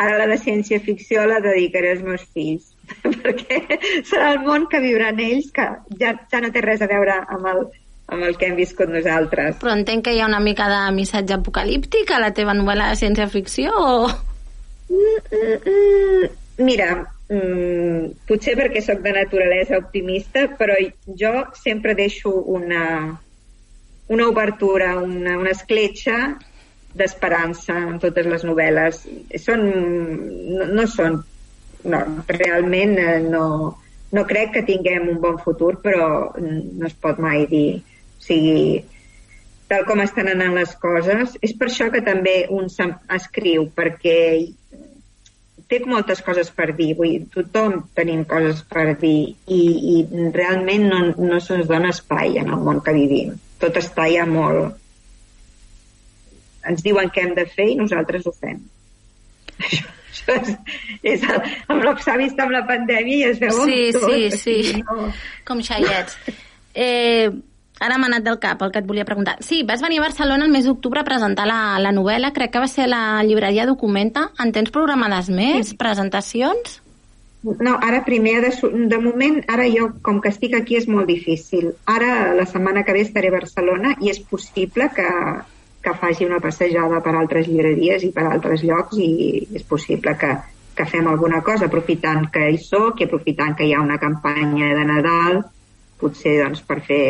ara 0.00 0.16
la 0.16 0.30
de 0.30 0.38
ciència-ficció 0.40 1.26
la 1.28 1.42
dedicaré 1.44 1.94
als 1.94 2.02
meus 2.06 2.24
fills, 2.32 2.72
perquè 3.22 3.60
serà 4.08 4.32
el 4.34 4.42
món 4.46 4.66
que 4.70 4.80
viuran 4.82 5.20
ells, 5.20 5.52
que 5.54 5.68
ja, 6.00 6.16
ja 6.32 6.42
no 6.42 6.50
té 6.54 6.64
res 6.64 6.82
a 6.82 6.88
veure 6.90 7.20
amb 7.28 7.52
el, 7.52 7.62
amb 8.10 8.26
el 8.26 8.36
que 8.40 8.48
hem 8.48 8.58
viscut 8.58 8.90
nosaltres. 8.90 9.60
Però 9.60 9.76
entenc 9.76 10.08
que 10.08 10.16
hi 10.16 10.24
ha 10.24 10.30
una 10.30 10.42
mica 10.42 10.68
de 10.72 10.82
missatge 10.96 11.36
apocalíptic 11.36 12.10
a 12.16 12.20
la 12.22 12.32
teva 12.36 12.56
novel·la 12.56 12.90
de 12.90 13.00
ciència-ficció 13.04 13.76
o... 13.76 13.94
Mm, 14.90 15.18
mm, 15.30 15.58
mm, 15.70 16.30
mira, 16.60 16.90
mm, 17.28 18.26
potser 18.28 18.56
perquè 18.58 18.82
sóc 18.84 19.02
de 19.04 19.14
naturalesa 19.16 19.78
optimista, 19.80 20.46
però 20.58 20.76
jo 21.06 21.32
sempre 21.58 21.94
deixo 21.94 22.30
una, 22.30 22.84
una 24.08 24.28
obertura, 24.28 24.96
una, 24.98 25.36
una 25.38 25.50
escletxa 25.56 26.38
d'esperança 26.94 27.76
en 27.86 27.98
totes 28.02 28.26
les 28.26 28.46
novel·les. 28.46 29.04
Són, 29.42 29.66
no, 30.54 30.70
no 30.70 30.86
són... 30.90 31.22
No, 31.80 31.98
realment 32.28 32.98
eh, 33.00 33.20
no, 33.24 33.44
no 34.12 34.22
crec 34.28 34.50
que 34.52 34.62
tinguem 34.68 35.06
un 35.08 35.20
bon 35.22 35.38
futur, 35.40 35.78
però 35.80 36.08
no 36.36 36.84
es 36.84 36.96
pot 37.00 37.16
mai 37.24 37.46
dir. 37.48 37.78
O 38.18 38.24
sigui, 38.26 38.82
tal 39.70 39.86
com 39.88 40.02
estan 40.04 40.28
anant 40.28 40.58
les 40.58 40.74
coses, 40.82 41.38
és 41.40 41.54
per 41.56 41.70
això 41.70 41.88
que 41.94 42.02
també 42.04 42.42
un 42.52 42.68
escriu, 43.16 43.64
perquè 43.72 44.18
té 45.70 45.78
moltes 45.86 46.20
coses 46.26 46.50
per 46.54 46.72
dir, 46.78 46.90
vull 46.98 47.12
dir, 47.14 47.22
tothom 47.34 47.76
tenim 47.96 48.24
coses 48.28 48.60
per 48.70 48.88
dir 49.00 49.34
i, 49.46 49.60
i 49.94 49.94
realment 50.34 50.88
no, 50.90 51.00
no 51.30 51.38
se'ns 51.42 51.68
dona 51.70 51.92
espai 51.94 52.40
en 52.42 52.50
el 52.50 52.64
món 52.66 52.82
que 52.84 52.94
vivim. 52.96 53.36
Tot 53.62 53.78
està 53.80 54.08
ja 54.10 54.26
molt... 54.28 54.76
Ens 56.68 56.82
diuen 56.84 57.08
què 57.08 57.22
hem 57.24 57.32
de 57.38 57.46
fer 57.48 57.70
i 57.72 57.78
nosaltres 57.78 58.26
ho 58.28 58.34
fem. 58.36 58.58
Això, 59.64 59.86
això 60.10 60.34
és, 60.36 60.50
és 61.14 61.22
el, 61.24 61.38
amb 61.72 61.84
vist 62.20 62.40
amb 62.42 62.52
la 62.52 62.64
pandèmia 62.68 63.16
i 63.16 63.28
es 63.30 63.38
veu 63.40 63.62
Sí, 63.64 63.78
tot. 63.94 64.10
sí, 64.10 64.30
sí. 64.34 64.56
sigui, 64.66 64.82
No, 64.88 65.06
Com 65.48 65.62
xaiets. 65.64 66.16
Eh, 66.74 67.30
ara 67.80 67.96
m'ha 67.98 68.10
anat 68.12 68.26
del 68.26 68.38
cap 68.42 68.60
el 68.62 68.72
que 68.72 68.82
et 68.82 68.86
volia 68.86 69.06
preguntar. 69.08 69.38
Sí, 69.44 69.62
vas 69.66 69.82
venir 69.82 69.98
a 70.00 70.06
Barcelona 70.06 70.44
el 70.46 70.52
mes 70.52 70.68
d'octubre 70.68 71.00
a 71.00 71.08
presentar 71.08 71.48
la, 71.48 71.78
la 71.80 71.92
novel·la, 71.96 72.34
crec 72.36 72.52
que 72.54 72.62
va 72.62 72.68
ser 72.68 72.86
la 72.88 73.22
llibreria 73.24 73.66
Documenta. 73.66 74.28
En 74.40 74.52
tens 74.52 74.70
programades 74.74 75.32
més? 75.32 75.74
Presentacions? 75.80 76.80
No, 77.42 77.78
ara 77.80 78.02
primer, 78.04 78.42
de, 78.44 78.50
de 78.92 78.98
moment, 79.00 79.38
ara 79.48 79.64
jo, 79.72 79.86
com 80.04 80.20
que 80.20 80.28
estic 80.28 80.58
aquí, 80.58 80.76
és 80.76 80.86
molt 80.92 81.08
difícil. 81.08 81.70
Ara, 81.88 82.34
la 82.36 82.44
setmana 82.44 82.84
que 82.84 82.92
ve, 82.92 83.06
estaré 83.06 83.30
a 83.32 83.38
Barcelona 83.38 83.94
i 84.04 84.12
és 84.12 84.20
possible 84.20 84.90
que, 84.92 85.08
que 85.80 85.94
faci 86.02 86.28
una 86.28 86.40
passejada 86.44 87.00
per 87.00 87.14
altres 87.16 87.48
llibreries 87.48 88.04
i 88.04 88.12
per 88.12 88.26
altres 88.28 88.64
llocs 88.66 89.00
i 89.00 89.46
és 89.56 89.64
possible 89.64 90.12
que, 90.20 90.34
que 90.76 90.86
fem 90.90 91.08
alguna 91.08 91.40
cosa, 91.46 91.70
aprofitant 91.70 92.28
que 92.34 92.44
hi 92.52 92.60
soc 92.60 93.00
i 93.00 93.08
aprofitant 93.08 93.56
que 93.56 93.64
hi 93.64 93.72
ha 93.72 93.80
una 93.80 93.98
campanya 94.02 94.74
de 94.76 94.84
Nadal, 94.92 95.40
potser 96.00 96.38
doncs, 96.42 96.62
per 96.66 96.80
fer 96.86 97.04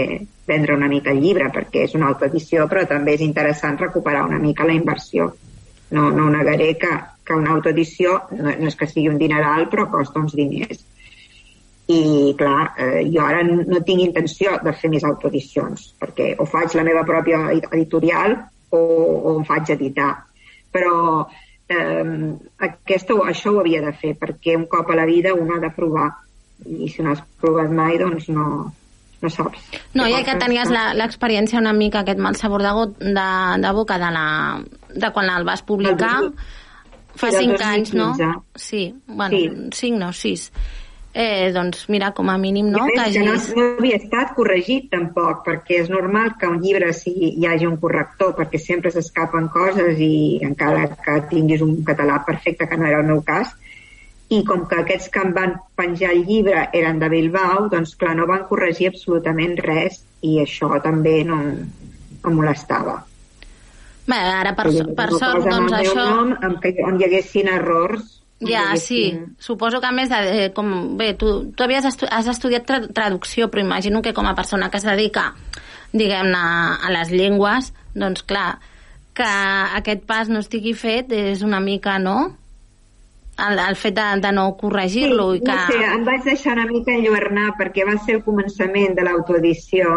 vendre 0.50 0.74
una 0.74 0.88
mica 0.90 1.14
el 1.14 1.22
llibre, 1.22 1.48
perquè 1.54 1.86
és 1.86 1.94
una 1.98 2.10
altra 2.10 2.28
edició, 2.30 2.66
però 2.70 2.84
també 2.90 3.14
és 3.16 3.24
interessant 3.26 3.78
recuperar 3.78 4.26
una 4.26 4.40
mica 4.42 4.66
la 4.66 4.76
inversió. 4.76 5.30
No, 5.90 6.10
no 6.14 6.28
negaré 6.30 6.74
que, 6.78 6.90
que 7.26 7.34
una 7.34 7.54
autoedició 7.56 8.20
no, 8.36 8.50
no 8.50 8.70
és 8.70 8.78
que 8.78 8.88
sigui 8.90 9.10
un 9.10 9.18
dineral, 9.18 9.68
però 9.70 9.88
costa 9.90 10.22
uns 10.22 10.34
diners. 10.38 10.82
I, 11.90 12.00
clar, 12.38 12.72
eh, 12.78 13.02
jo 13.10 13.22
ara 13.26 13.42
no 13.42 13.80
tinc 13.86 14.04
intenció 14.04 14.54
de 14.62 14.74
fer 14.78 14.90
més 14.92 15.06
autoedicions, 15.06 15.88
perquè 15.98 16.32
o 16.38 16.46
faig 16.46 16.76
la 16.78 16.86
meva 16.86 17.02
pròpia 17.06 17.48
editorial 17.50 18.36
o, 18.70 18.80
o 18.80 19.36
em 19.38 19.46
faig 19.48 19.72
editar. 19.74 20.12
Però 20.70 20.94
eh, 21.26 22.04
aquesta, 22.68 23.18
això 23.32 23.54
ho 23.54 23.62
havia 23.62 23.82
de 23.86 23.94
fer, 24.02 24.14
perquè 24.18 24.54
un 24.58 24.68
cop 24.70 24.90
a 24.90 24.98
la 24.98 25.08
vida 25.10 25.34
un 25.34 25.50
ha 25.50 25.58
de 25.62 25.72
provar. 25.74 26.12
I 26.60 26.90
si 26.92 27.02
no 27.02 27.14
has 27.14 27.22
provat 27.40 27.72
mai, 27.74 27.98
doncs 27.98 28.28
no, 28.30 28.46
no 29.22 29.30
saps. 29.30 29.68
No, 29.94 30.06
ja 30.08 30.22
que 30.24 30.38
tenies 30.40 30.70
l'experiència 30.70 31.60
una 31.60 31.74
mica, 31.76 32.04
aquest 32.04 32.18
mal 32.18 32.36
sabor 32.36 32.64
de, 32.64 32.72
got, 32.76 32.98
de, 32.98 33.28
de 33.62 33.72
boca 33.76 33.98
de, 34.00 34.10
la, 34.14 34.26
de 34.94 35.12
quan 35.12 35.30
el 35.30 35.44
vas 35.44 35.62
publicar, 35.62 36.16
Del 36.20 36.34
fa 37.20 37.30
cinc 37.34 37.60
anys, 37.60 37.94
no? 37.94 38.12
2015. 38.16 38.60
Sí, 38.68 38.94
bueno, 39.06 39.36
Sí. 39.36 39.50
cinc 39.72 39.98
no, 39.98 40.12
sis. 40.12 40.50
Eh, 41.12 41.50
doncs 41.52 41.88
mira, 41.88 42.12
com 42.14 42.28
a 42.30 42.36
mínim, 42.38 42.68
no? 42.70 42.84
I 42.86 42.92
que 42.94 43.12
que 43.16 43.22
no, 43.26 43.32
no 43.34 43.64
havia 43.80 43.96
estat 43.98 44.30
corregit 44.36 44.90
tampoc, 44.92 45.40
perquè 45.44 45.80
és 45.82 45.88
normal 45.90 46.36
que 46.38 46.46
un 46.46 46.60
llibre 46.62 46.92
sigui, 46.94 47.32
hi 47.34 47.48
hagi 47.50 47.66
un 47.66 47.80
corrector, 47.82 48.36
perquè 48.38 48.60
sempre 48.62 48.92
s'escapen 48.94 49.48
coses 49.50 49.98
i 49.98 50.38
encara 50.46 50.86
que 50.94 51.16
tinguis 51.32 51.64
un 51.66 51.82
català 51.84 52.20
perfecte, 52.24 52.68
que 52.68 52.78
no 52.78 52.86
era 52.86 53.00
el 53.00 53.10
meu 53.10 53.24
cas, 53.26 53.50
i 54.30 54.44
com 54.46 54.62
que 54.70 54.78
aquests 54.84 55.10
que 55.10 55.22
em 55.26 55.32
van 55.34 55.56
penjar 55.78 56.12
el 56.14 56.24
llibre 56.28 56.68
eren 56.76 57.00
de 57.02 57.08
Bilbao, 57.10 57.66
doncs 57.72 57.96
clar, 57.98 58.14
no 58.18 58.28
van 58.30 58.44
corregir 58.46 58.92
absolutament 58.92 59.56
res 59.58 60.04
i 60.22 60.36
això 60.42 60.76
també 60.84 61.20
no 61.26 61.40
em 61.40 62.36
molestava. 62.36 63.00
Bé, 64.06 64.16
ara, 64.16 64.54
per, 64.58 64.68
dir, 64.70 64.86
per 64.96 65.08
sort, 65.14 65.44
doncs 65.46 65.74
això... 65.80 66.06
Nom, 66.14 66.32
en 66.46 66.56
què 66.62 66.72
on 66.86 66.98
hi 67.00 67.06
haguessin 67.08 67.50
errors. 67.50 68.16
Ja, 68.40 68.70
haguessin- 68.70 69.18
sí. 69.26 69.36
Suposo 69.44 69.80
que 69.82 69.86
a 69.90 69.92
més, 69.92 70.08
de, 70.10 70.46
eh, 70.46 70.48
com, 70.56 70.96
bé, 70.98 71.12
tu, 71.18 71.50
tu 71.54 71.66
havies 71.66 71.84
estu 71.90 72.08
has 72.10 72.26
estudiat 72.30 72.66
tra 72.66 72.80
traducció, 72.86 73.50
però 73.50 73.62
imagino 73.66 74.00
que 74.02 74.14
com 74.16 74.26
a 74.26 74.34
persona 74.34 74.70
que 74.70 74.78
es 74.80 74.86
dedica, 74.88 75.34
diguem-ne, 75.92 76.40
a 76.86 76.90
les 76.94 77.10
llengües, 77.10 77.72
doncs 77.94 78.22
clar, 78.22 78.58
que 79.14 79.26
aquest 79.26 80.06
pas 80.08 80.30
no 80.30 80.40
estigui 80.40 80.72
fet 80.74 81.10
és 81.12 81.42
una 81.42 81.60
mica, 81.60 81.98
no?, 81.98 82.36
el, 83.48 83.58
el 83.58 83.76
fet 83.76 83.94
de, 83.96 84.06
de 84.24 84.32
no 84.36 84.46
corregir-lo 84.60 85.30
i 85.36 85.40
que... 85.40 85.52
No 85.54 85.66
sé, 85.70 85.78
em 85.94 86.04
vaig 86.06 86.24
deixar 86.26 86.54
una 86.58 86.66
mica 86.70 86.92
enlluernar 86.96 87.54
perquè 87.58 87.86
va 87.88 87.96
ser 88.04 88.18
el 88.18 88.24
començament 88.26 88.94
de 88.98 89.06
l'autoedició. 89.06 89.94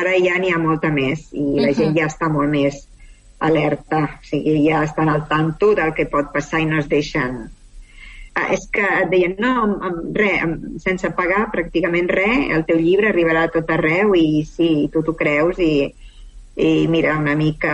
Ara 0.00 0.12
ja 0.22 0.36
n'hi 0.38 0.52
ha 0.54 0.58
molta 0.62 0.90
més 0.94 1.28
i 1.32 1.44
la 1.60 1.70
Mhm. 1.70 1.76
gent 1.78 1.96
ja 1.98 2.06
està 2.06 2.28
molt 2.30 2.50
més 2.50 2.86
alerta. 3.40 4.02
O 4.20 4.26
sigui, 4.26 4.60
ja 4.68 4.84
estan 4.84 5.08
al 5.08 5.26
tanto 5.28 5.74
del 5.74 5.94
que 5.96 6.06
pot 6.06 6.32
passar 6.32 6.60
i 6.60 6.66
no 6.66 6.78
es 6.78 6.88
deixen... 6.88 7.48
Ah, 8.38 8.52
és 8.54 8.68
que 8.70 8.84
et 8.86 9.08
deien, 9.10 9.32
no, 9.42 9.48
amb, 9.64 9.80
amb 9.82 10.16
res, 10.16 10.36
amb, 10.44 10.66
sense 10.78 11.08
pagar 11.18 11.48
pràcticament 11.50 12.06
res, 12.08 12.44
el 12.54 12.62
teu 12.68 12.78
llibre 12.78 13.08
arribarà 13.10 13.48
a 13.48 13.50
tot 13.50 13.72
arreu 13.74 14.14
i 14.14 14.44
sí, 14.46 14.88
tu 14.92 15.02
t'ho 15.02 15.16
creus 15.18 15.58
i, 15.58 15.88
i 16.54 16.86
mira, 16.88 17.16
una 17.18 17.34
mica 17.34 17.72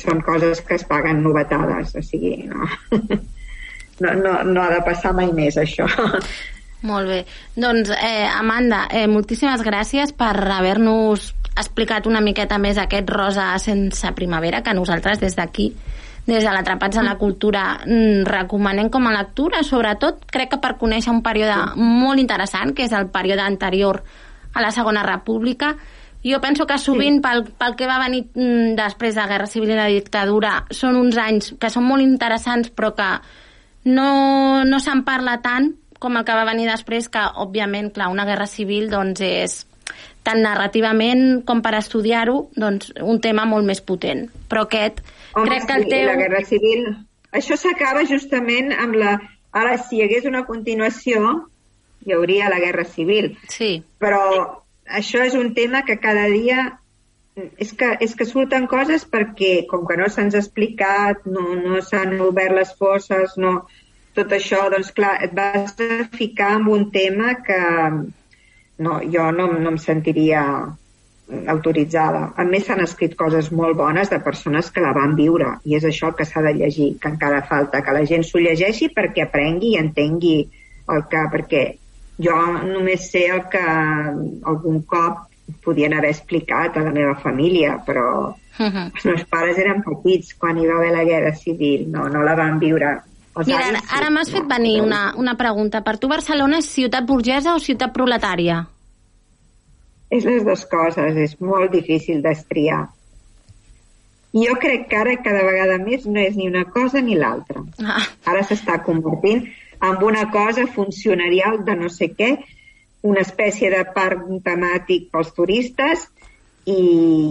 són 0.00 0.22
coses 0.24 0.62
que 0.64 0.78
es 0.78 0.86
paguen 0.88 1.20
novetades, 1.22 1.92
o 1.94 2.02
sigui, 2.02 2.38
no, 2.48 2.64
no, 4.00 4.14
no, 4.14 4.34
no 4.44 4.62
ha 4.62 4.70
de 4.72 4.82
passar 4.86 5.14
mai 5.14 5.32
més 5.32 5.58
això. 5.60 5.86
Molt 6.84 7.08
bé. 7.08 7.22
Doncs, 7.56 7.90
eh, 7.96 8.26
Amanda, 8.28 8.84
eh, 8.92 9.06
moltíssimes 9.08 9.62
gràcies 9.64 10.12
per 10.12 10.34
haver-nos 10.36 11.30
explicat 11.54 12.06
una 12.10 12.20
miqueta 12.20 12.58
més 12.58 12.78
aquest 12.78 13.08
rosa 13.10 13.52
sense 13.62 14.10
primavera 14.12 14.60
que 14.62 14.74
nosaltres 14.74 15.20
des 15.22 15.36
d'aquí 15.38 15.70
des 16.26 16.42
de 16.42 16.50
l'Atrapats 16.50 16.96
en 16.96 17.04
la 17.04 17.18
Cultura 17.20 17.64
mm, 17.84 18.24
recomanem 18.24 18.88
com 18.90 19.06
a 19.06 19.12
lectura, 19.12 19.62
sobretot 19.62 20.24
crec 20.32 20.54
que 20.54 20.60
per 20.60 20.76
conèixer 20.80 21.12
un 21.12 21.20
període 21.22 21.76
molt 21.76 22.20
interessant, 22.20 22.72
que 22.72 22.86
és 22.88 22.94
el 22.96 23.10
període 23.12 23.44
anterior 23.44 24.00
a 24.54 24.62
la 24.64 24.70
Segona 24.72 25.02
República. 25.04 25.74
Jo 26.24 26.40
penso 26.40 26.64
que 26.64 26.78
sovint 26.80 27.20
pel, 27.20 27.44
pel 27.58 27.76
que 27.76 27.88
va 27.88 28.00
venir 28.00 28.24
mm, 28.32 28.72
després 28.78 29.14
de 29.14 29.20
la 29.20 29.28
Guerra 29.28 29.50
Civil 29.50 29.74
i 29.74 29.78
la 29.78 29.90
dictadura 29.92 30.54
són 30.72 30.96
uns 30.96 31.18
anys 31.20 31.52
que 31.60 31.68
són 31.68 31.84
molt 31.84 32.04
interessants 32.04 32.72
però 32.72 32.94
que 32.96 33.10
no, 33.84 34.64
no 34.64 34.80
se'n 34.80 35.04
parla 35.06 35.38
tant 35.44 35.72
com 36.00 36.18
el 36.18 36.24
que 36.26 36.36
va 36.36 36.44
venir 36.48 36.66
després, 36.68 37.08
que, 37.08 37.22
òbviament, 37.40 37.92
clar, 37.94 38.10
una 38.12 38.26
guerra 38.28 38.46
civil 38.50 38.90
doncs, 38.92 39.22
és 39.24 39.62
tant 40.24 40.40
narrativament 40.40 41.42
com 41.48 41.60
per 41.64 41.74
estudiar-ho, 41.78 42.48
doncs, 42.56 42.92
un 43.00 43.20
tema 43.24 43.44
molt 43.48 43.68
més 43.68 43.80
potent. 43.84 44.26
Però 44.50 44.64
aquest, 44.68 45.00
Home, 45.34 45.48
crec 45.48 45.68
que 45.68 45.78
el 45.78 45.86
sí, 45.86 45.92
teu... 45.92 46.06
la 46.12 46.20
Guerra 46.20 46.44
Civil... 46.48 46.86
Això 47.34 47.56
s'acaba 47.58 48.04
justament 48.06 48.68
amb 48.78 48.94
la, 48.94 49.16
Ara, 49.54 49.76
si 49.78 50.00
hi 50.00 50.02
hagués 50.02 50.24
una 50.26 50.42
continuació, 50.48 51.30
hi 52.04 52.14
hauria 52.14 52.50
la 52.50 52.58
Guerra 52.58 52.84
Civil. 52.90 53.36
Sí. 53.48 53.76
Però 54.02 54.22
això 54.98 55.22
és 55.22 55.36
un 55.38 55.52
tema 55.54 55.84
que 55.86 56.00
cada 56.02 56.26
dia 56.32 56.72
és 57.34 57.72
que, 57.74 57.88
és 58.06 58.14
que 58.14 58.26
surten 58.28 58.68
coses 58.70 59.04
perquè, 59.10 59.64
com 59.70 59.82
que 59.88 59.96
no 59.98 60.06
se'ns 60.10 60.36
ha 60.36 60.42
explicat, 60.42 61.24
no, 61.26 61.54
no 61.58 61.80
s'han 61.82 62.14
obert 62.22 62.54
les 62.54 62.70
fosses, 62.78 63.34
no, 63.42 63.56
tot 64.14 64.30
això, 64.36 64.68
doncs 64.70 64.92
clar, 64.94 65.16
et 65.26 65.34
vas 65.34 65.74
a 65.82 66.04
ficar 66.14 66.54
en 66.60 66.68
un 66.70 66.86
tema 66.94 67.34
que 67.46 67.60
no, 68.78 69.00
jo 69.10 69.28
no, 69.34 69.50
no 69.58 69.74
em 69.74 69.78
sentiria 69.82 70.44
autoritzada. 71.48 72.28
A 72.36 72.44
més, 72.46 72.66
s'han 72.68 72.84
escrit 72.84 73.16
coses 73.18 73.50
molt 73.50 73.78
bones 73.78 74.10
de 74.12 74.20
persones 74.22 74.70
que 74.70 74.82
la 74.84 74.92
van 74.94 75.16
viure 75.18 75.56
i 75.64 75.74
és 75.78 75.86
això 75.88 76.12
que 76.14 76.26
s'ha 76.28 76.42
de 76.44 76.52
llegir, 76.58 76.92
que 77.00 77.10
encara 77.10 77.42
falta, 77.48 77.82
que 77.82 77.94
la 77.96 78.04
gent 78.06 78.26
s'ho 78.28 78.42
llegeixi 78.44 78.92
perquè 78.94 79.26
aprengui 79.26 79.74
i 79.74 79.80
entengui 79.82 80.36
el 80.94 81.08
que... 81.10 81.24
perquè 81.32 81.64
jo 82.22 82.34
només 82.62 83.08
sé 83.10 83.24
el 83.34 83.40
que 83.50 83.62
algun 83.66 84.84
cop 84.86 85.24
podien 85.64 85.94
haver 85.94 86.10
explicat 86.10 86.76
a 86.76 86.84
la 86.86 86.92
meva 86.92 87.14
família, 87.20 87.78
però 87.86 88.34
Uh 88.54 88.66
-huh. 88.66 88.90
els 88.94 89.04
meus 89.04 89.24
pares 89.24 89.58
eren 89.58 89.82
petits 89.82 90.34
quan 90.38 90.56
hi 90.56 90.66
va 90.66 90.76
haver 90.76 90.92
la 90.92 91.04
guerra 91.04 91.34
civil, 91.34 91.90
no, 91.90 92.08
no 92.08 92.22
la 92.22 92.36
van 92.36 92.58
viure. 92.60 93.00
Els 93.36 93.46
Mira, 93.48 93.66
ara, 93.66 93.80
ara 93.90 94.10
m'has 94.10 94.30
fet 94.30 94.46
venir 94.46 94.80
una, 94.80 95.12
una 95.16 95.34
pregunta. 95.34 95.80
Per 95.82 95.98
tu 95.98 96.06
Barcelona 96.08 96.58
és 96.58 96.68
ciutat 96.70 97.04
burgesa 97.04 97.54
o 97.54 97.58
ciutat 97.58 97.92
proletària? 97.92 98.66
És 100.08 100.24
les 100.24 100.44
dues 100.44 100.64
coses, 100.66 101.16
és 101.16 101.40
molt 101.40 101.72
difícil 101.72 102.22
d'estriar. 102.22 102.88
Jo 104.34 104.54
crec 104.58 104.88
que 104.88 104.96
ara 104.96 105.16
cada 105.22 105.42
vegada 105.42 105.78
més 105.78 106.06
no 106.06 106.20
és 106.20 106.36
ni 106.36 106.48
una 106.48 106.64
cosa 106.64 107.00
ni 107.00 107.14
l'altra. 107.14 107.62
Ah, 107.84 108.02
Ara 108.24 108.42
s'està 108.42 108.80
convertint 108.84 109.48
en 109.80 110.02
una 110.02 110.30
cosa 110.30 110.66
funcionarial 110.66 111.64
de 111.64 111.74
no 111.76 111.88
sé 111.88 112.12
què, 112.18 112.38
una 113.04 113.22
espècie 113.24 113.70
de 113.72 113.82
parc 113.96 114.24
temàtic 114.46 115.10
pels 115.12 115.32
turistes 115.36 116.06
i, 116.64 116.78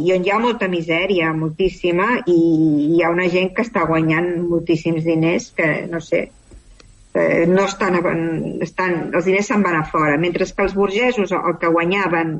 i 0.05 0.13
on 0.13 0.25
hi 0.25 0.31
ha 0.31 0.39
molta 0.41 0.69
misèria, 0.69 1.31
moltíssima, 1.33 2.19
i 2.29 2.37
hi 2.93 3.01
ha 3.01 3.09
una 3.09 3.25
gent 3.33 3.51
que 3.55 3.65
està 3.65 3.87
guanyant 3.89 4.29
moltíssims 4.45 5.03
diners 5.07 5.49
que, 5.57 5.69
no 5.89 6.01
sé, 6.03 6.27
eh, 7.17 7.45
no 7.49 7.65
estan, 7.65 7.97
estan, 8.61 8.97
els 9.09 9.25
diners 9.25 9.49
se'n 9.49 9.65
van 9.65 9.79
a 9.79 9.85
fora, 9.89 10.17
mentre 10.21 10.45
que 10.45 10.67
els 10.67 10.77
burgesos 10.77 11.33
el 11.33 11.57
que 11.61 11.73
guanyaven, 11.73 12.37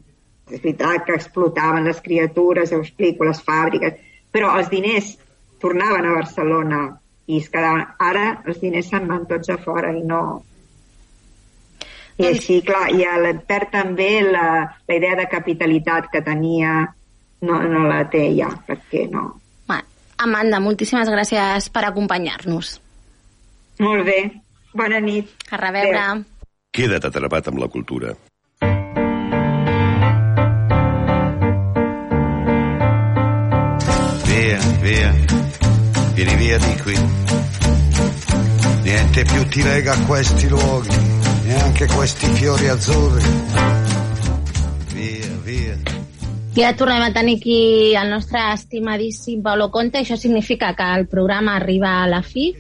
és 0.52 0.60
veritat 0.60 1.08
que 1.08 1.18
explotaven 1.18 1.90
les 1.90 2.02
criatures, 2.06 2.70
ja 2.70 2.78
ho 2.78 2.86
explico, 2.86 3.26
les 3.26 3.42
fàbriques, 3.42 3.98
però 4.34 4.54
els 4.60 4.70
diners 4.70 5.16
tornaven 5.64 6.06
a 6.06 6.18
Barcelona 6.20 6.84
i 7.26 7.40
es 7.40 7.50
quedaven... 7.50 7.88
Ara 8.04 8.26
els 8.46 8.60
diners 8.62 8.90
se'n 8.92 9.08
van 9.10 9.26
tots 9.30 9.50
a 9.50 9.58
fora 9.62 9.94
i 9.96 10.04
no... 10.06 10.44
I 12.22 12.28
així, 12.30 12.60
clar, 12.66 12.90
i 12.94 13.06
el, 13.10 13.32
perd 13.48 13.72
també 13.74 14.12
la, 14.26 14.48
la 14.88 14.98
idea 15.00 15.16
de 15.18 15.30
capitalitat 15.32 16.12
que 16.14 16.22
tenia, 16.22 16.84
no, 17.42 17.64
no 17.64 17.88
la 17.90 18.04
té 18.12 18.28
ja, 18.38 18.52
perquè 18.68 19.08
no. 19.12 19.32
Amanda, 20.24 20.60
moltíssimes 20.64 21.10
gràcies 21.12 21.70
per 21.74 21.84
acompanyar-nos. 21.88 22.78
Molt 23.84 24.06
bé, 24.08 24.20
bona 24.72 25.02
nit. 25.04 25.34
A 25.52 25.58
reveure. 25.60 25.98
Adéu. 26.00 26.24
Queda't 26.74 27.10
atrapat 27.10 27.50
amb 27.52 27.60
la 27.60 27.68
cultura. 27.68 28.14
Via, 34.30 34.60
via, 34.86 35.12
vieni 36.16 36.36
via 36.40 36.58
di 36.58 36.74
qui. 36.86 36.98
Niente 38.84 39.26
più 39.26 39.46
ti 39.50 39.64
lega 39.64 39.94
a 39.94 40.06
questi 40.06 40.48
luoghi, 40.48 40.98
neanche 41.54 41.86
questi 41.86 42.26
fiori 42.28 42.68
azzurri. 42.68 43.24
Via, 44.94 45.30
via. 45.44 45.78
Ja 46.56 46.74
tornem 46.76 47.02
a 47.02 47.12
tenir 47.14 47.38
aquí 47.38 47.94
el 47.96 48.10
nostre 48.10 48.42
estimadíssim 48.54 49.42
Paulo 49.42 49.70
Conte. 49.70 50.02
Això 50.02 50.18
significa 50.18 50.74
que 50.74 50.90
el 50.98 51.08
programa 51.08 51.56
arriba 51.56 52.02
a 52.02 52.08
la 52.08 52.22
fi. 52.22 52.54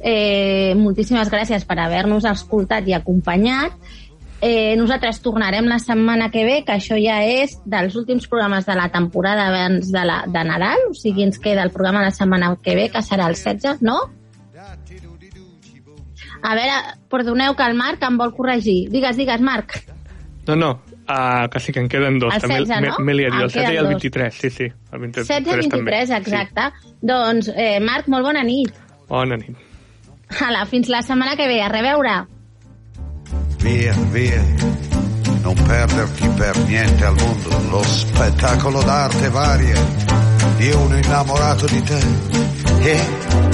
Eh, 0.00 0.74
moltíssimes 0.76 1.30
gràcies 1.32 1.64
per 1.64 1.78
haver-nos 1.80 2.24
escoltat 2.28 2.88
i 2.88 2.96
acompanyat. 2.96 3.76
Eh, 4.44 4.74
nosaltres 4.76 5.22
tornarem 5.24 5.64
la 5.70 5.78
setmana 5.80 6.28
que 6.30 6.44
ve, 6.44 6.58
que 6.66 6.74
això 6.76 6.98
ja 7.00 7.22
és 7.24 7.56
dels 7.64 7.94
últims 7.96 8.26
programes 8.28 8.66
de 8.66 8.74
la 8.76 8.90
temporada 8.92 9.46
abans 9.48 9.88
de, 9.92 10.02
la, 10.04 10.24
de 10.28 10.42
Nadal, 10.44 10.90
o 10.90 10.92
sigui, 10.92 11.24
ens 11.24 11.40
queda 11.40 11.64
el 11.64 11.72
programa 11.72 12.04
la 12.04 12.12
setmana 12.12 12.52
que 12.60 12.76
ve, 12.76 12.90
que 12.92 13.00
serà 13.00 13.30
el 13.30 13.38
16, 13.38 13.80
no? 13.80 14.02
A 16.44 16.54
veure, 16.58 16.96
perdoneu 17.08 17.54
que 17.56 17.64
el 17.64 17.76
Marc 17.78 18.02
em 18.04 18.18
vol 18.20 18.34
corregir. 18.36 18.90
Digues, 18.92 19.16
digues, 19.16 19.40
Marc. 19.40 19.78
No, 20.46 20.56
no, 20.60 20.70
uh, 21.08 21.48
que 21.48 21.60
sí 21.60 21.72
que 21.72 21.80
en 21.80 21.88
queden 21.88 22.18
dos. 22.20 22.34
El 22.36 22.42
també 22.42 22.58
16, 22.60 22.98
no? 23.00 23.12
liat, 23.12 23.32
En 23.32 23.40
el 23.40 23.50
7 23.50 23.72
i 23.72 23.76
el 23.76 23.84
dos. 23.84 23.94
23, 23.94 24.34
sí, 24.34 24.50
sí. 24.50 24.64
El 24.92 25.00
23, 25.00 25.28
16 25.28 25.40
i 25.40 25.68
23, 25.70 26.10
també. 26.10 26.20
exacte. 26.20 26.90
Doncs, 27.00 27.48
eh, 27.56 27.80
Marc, 27.80 28.08
molt 28.12 28.28
bona 28.28 28.44
nit. 28.44 28.74
Sí. 28.74 29.06
Bona 29.08 29.40
nit. 29.40 29.56
Hala, 30.40 30.66
fins 30.66 30.88
la 30.92 31.00
setmana 31.02 31.36
que 31.36 31.48
ve. 31.48 31.62
A 31.62 31.68
reveure. 31.72 32.14
Via, 33.64 33.94
via. 34.12 34.42
Non 35.44 35.54
perderti 35.54 36.28
per 36.36 36.56
niente 36.68 37.04
al 37.04 37.14
mondo 37.16 37.50
lo 37.70 37.82
spettacolo 37.82 38.82
d'arte 38.82 39.28
varia 39.28 39.80
di 40.56 40.70
uno 40.70 40.96
innamorato 40.96 41.66
di 41.66 41.82
te. 41.82 42.00
Yeah. 42.80 43.53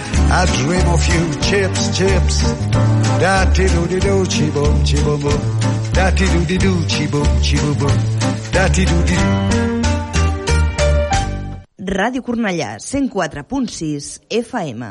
I 0.33 0.45
dream 0.45 0.87
of 0.87 1.05
you, 1.07 1.23
chips, 1.41 1.91
chips. 1.91 2.37
Da 3.19 3.45
ti 3.51 3.65
do 3.67 3.85
di 3.85 3.99
do, 3.99 4.23
chi 4.29 4.45
boom, 4.49 4.81
chi 4.83 5.01
boom 5.03 5.19
boom. 5.19 5.41
Da 5.91 6.09
ti 6.11 6.25
do 6.25 6.39
di 6.45 6.57
do, 6.57 6.85
chi 6.87 7.05
boom, 7.07 7.39
chi 7.41 7.57
boom 7.57 7.77
boom. 7.77 7.97
Da 8.49 8.69
ti 8.69 8.85
do 8.85 9.01
di 9.03 9.13
do. 9.13 9.49
Ràdio 11.83 12.21
Cornellà, 12.21 12.77
104.6 12.79 14.21
FM. 14.29 14.83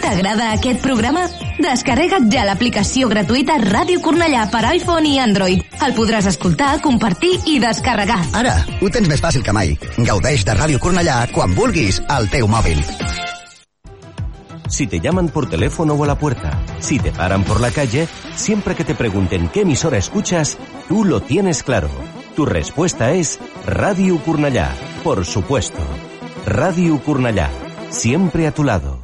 T'agrada 0.00 0.52
aquest 0.52 0.80
programa? 0.84 1.26
Descarrega't 1.58 2.30
ja 2.30 2.44
l'aplicació 2.46 3.10
gratuïta 3.10 3.58
Ràdio 3.58 3.98
Cornellà 4.04 4.46
per 4.52 4.62
iPhone 4.70 5.10
i 5.10 5.18
Android. 5.18 5.66
El 5.82 5.96
podràs 5.98 6.30
escoltar, 6.30 6.76
compartir 6.84 7.34
i 7.50 7.58
descarregar. 7.58 8.22
Ara, 8.38 8.54
ho 8.78 8.94
tens 8.94 9.10
més 9.10 9.18
fàcil 9.18 9.42
que 9.42 9.56
mai. 9.56 9.74
Gaudeix 9.98 10.46
de 10.46 10.54
Ràdio 10.62 10.78
Cornellà 10.78 11.24
quan 11.34 11.58
vulguis 11.58 11.98
al 12.06 12.30
teu 12.30 12.46
mòbil. 12.46 12.86
Si 14.70 14.86
te 14.86 15.00
llaman 15.00 15.28
por 15.28 15.50
teléfono 15.50 15.94
o 15.94 16.04
a 16.04 16.06
la 16.06 16.14
puerta, 16.14 16.62
si 16.78 17.00
te 17.00 17.10
paran 17.10 17.42
por 17.42 17.60
la 17.60 17.72
calle, 17.72 18.06
siempre 18.36 18.76
que 18.76 18.84
te 18.84 18.94
pregunten 18.94 19.48
qué 19.48 19.62
emisora 19.62 19.98
escuchas, 19.98 20.58
tú 20.88 21.04
lo 21.04 21.20
tienes 21.20 21.64
claro. 21.64 21.90
Tu 22.36 22.46
respuesta 22.46 23.12
es 23.12 23.40
Radio 23.66 24.18
Curnallá, 24.18 24.70
por 25.02 25.26
supuesto. 25.26 25.80
Radio 26.46 27.02
Curnallá, 27.02 27.50
siempre 27.90 28.46
a 28.46 28.52
tu 28.52 28.62
lado. 28.62 29.00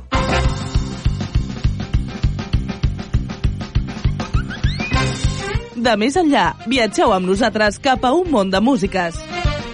De 5.77 5.93
més 5.99 6.17
enllà, 6.19 6.55
viatgeu 6.67 7.13
amb 7.15 7.27
nosaltres 7.29 7.77
cap 7.83 8.07
a 8.07 8.15
un 8.15 8.31
món 8.31 8.55
de 8.55 8.63
músiques. 8.63 9.19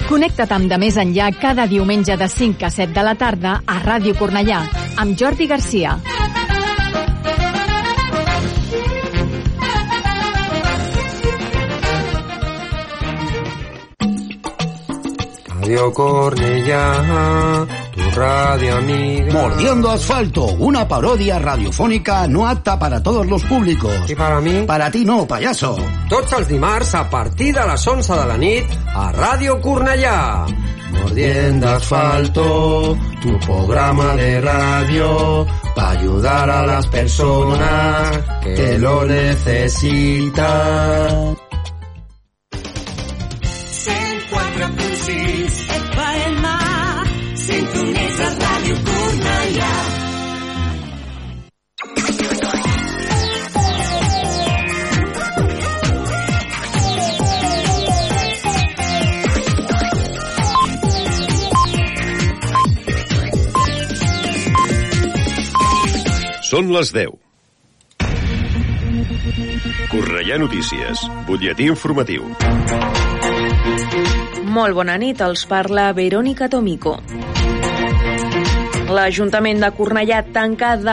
Connecta't 0.08 0.50
amb 0.52 0.68
De 0.68 0.76
Més 0.76 0.98
Enllà 1.00 1.30
cada 1.40 1.64
diumenge 1.70 2.16
de 2.20 2.28
5 2.28 2.66
a 2.66 2.70
7 2.74 2.92
de 2.92 3.04
la 3.06 3.14
tarda 3.16 3.60
a 3.64 3.78
Ràdio 3.80 4.12
Cornellà, 4.18 4.58
amb 4.96 5.16
Jordi 5.18 5.46
Garcia. 5.46 5.98
Radio 15.60 15.92
Cornellá, 15.92 17.66
tu 17.94 18.00
radio 18.18 18.76
amiga. 18.76 19.32
Mordiendo 19.32 19.90
asfalto, 19.90 20.44
una 20.58 20.86
parodia 20.86 21.38
radiofónica 21.38 22.26
no 22.26 22.46
apta 22.46 22.78
para 22.78 23.02
todos 23.02 23.26
los 23.26 23.42
públicos. 23.44 23.92
¿Y 24.08 24.14
para 24.14 24.40
mí? 24.40 24.64
Para 24.66 24.90
ti 24.90 25.04
no, 25.04 25.26
payaso. 25.26 25.76
Tots 26.10 26.34
els 26.34 26.48
dimarts 26.48 26.94
a 26.94 27.08
partir 27.08 27.54
de 27.54 27.64
les 27.66 27.86
11 27.86 28.12
de 28.20 28.26
la 28.26 28.36
nit 28.36 28.76
a 28.92 29.12
Ràdio 29.14 29.60
Cornellà. 29.62 30.44
Mordiendo 30.92 31.68
asfalto, 31.68 32.96
tu 33.22 33.38
programa 33.40 34.14
de 34.16 34.40
radio 34.40 35.46
para 35.74 35.90
ayudar 35.90 36.50
a 36.50 36.66
las 36.66 36.86
personas 36.88 38.20
que 38.42 38.78
lo 38.78 39.04
necesitan. 39.06 40.42
104.6 43.42 45.12
FM 45.12 45.61
Són 66.52 66.66
les 66.68 66.90
10. 66.92 67.14
Correia 69.88 70.36
Notícies, 70.36 71.00
butlletí 71.24 71.64
informatiu. 71.72 72.26
Molt 74.52 74.76
bona 74.76 74.98
nit, 75.00 75.22
els 75.24 75.46
parla 75.48 75.86
Verònica 75.96 76.50
Tomico. 76.52 76.92
L'Ajuntament 78.92 79.64
de 79.64 79.70
Cornellà 79.78 80.20
tanca 80.34 80.74
de 80.76 80.90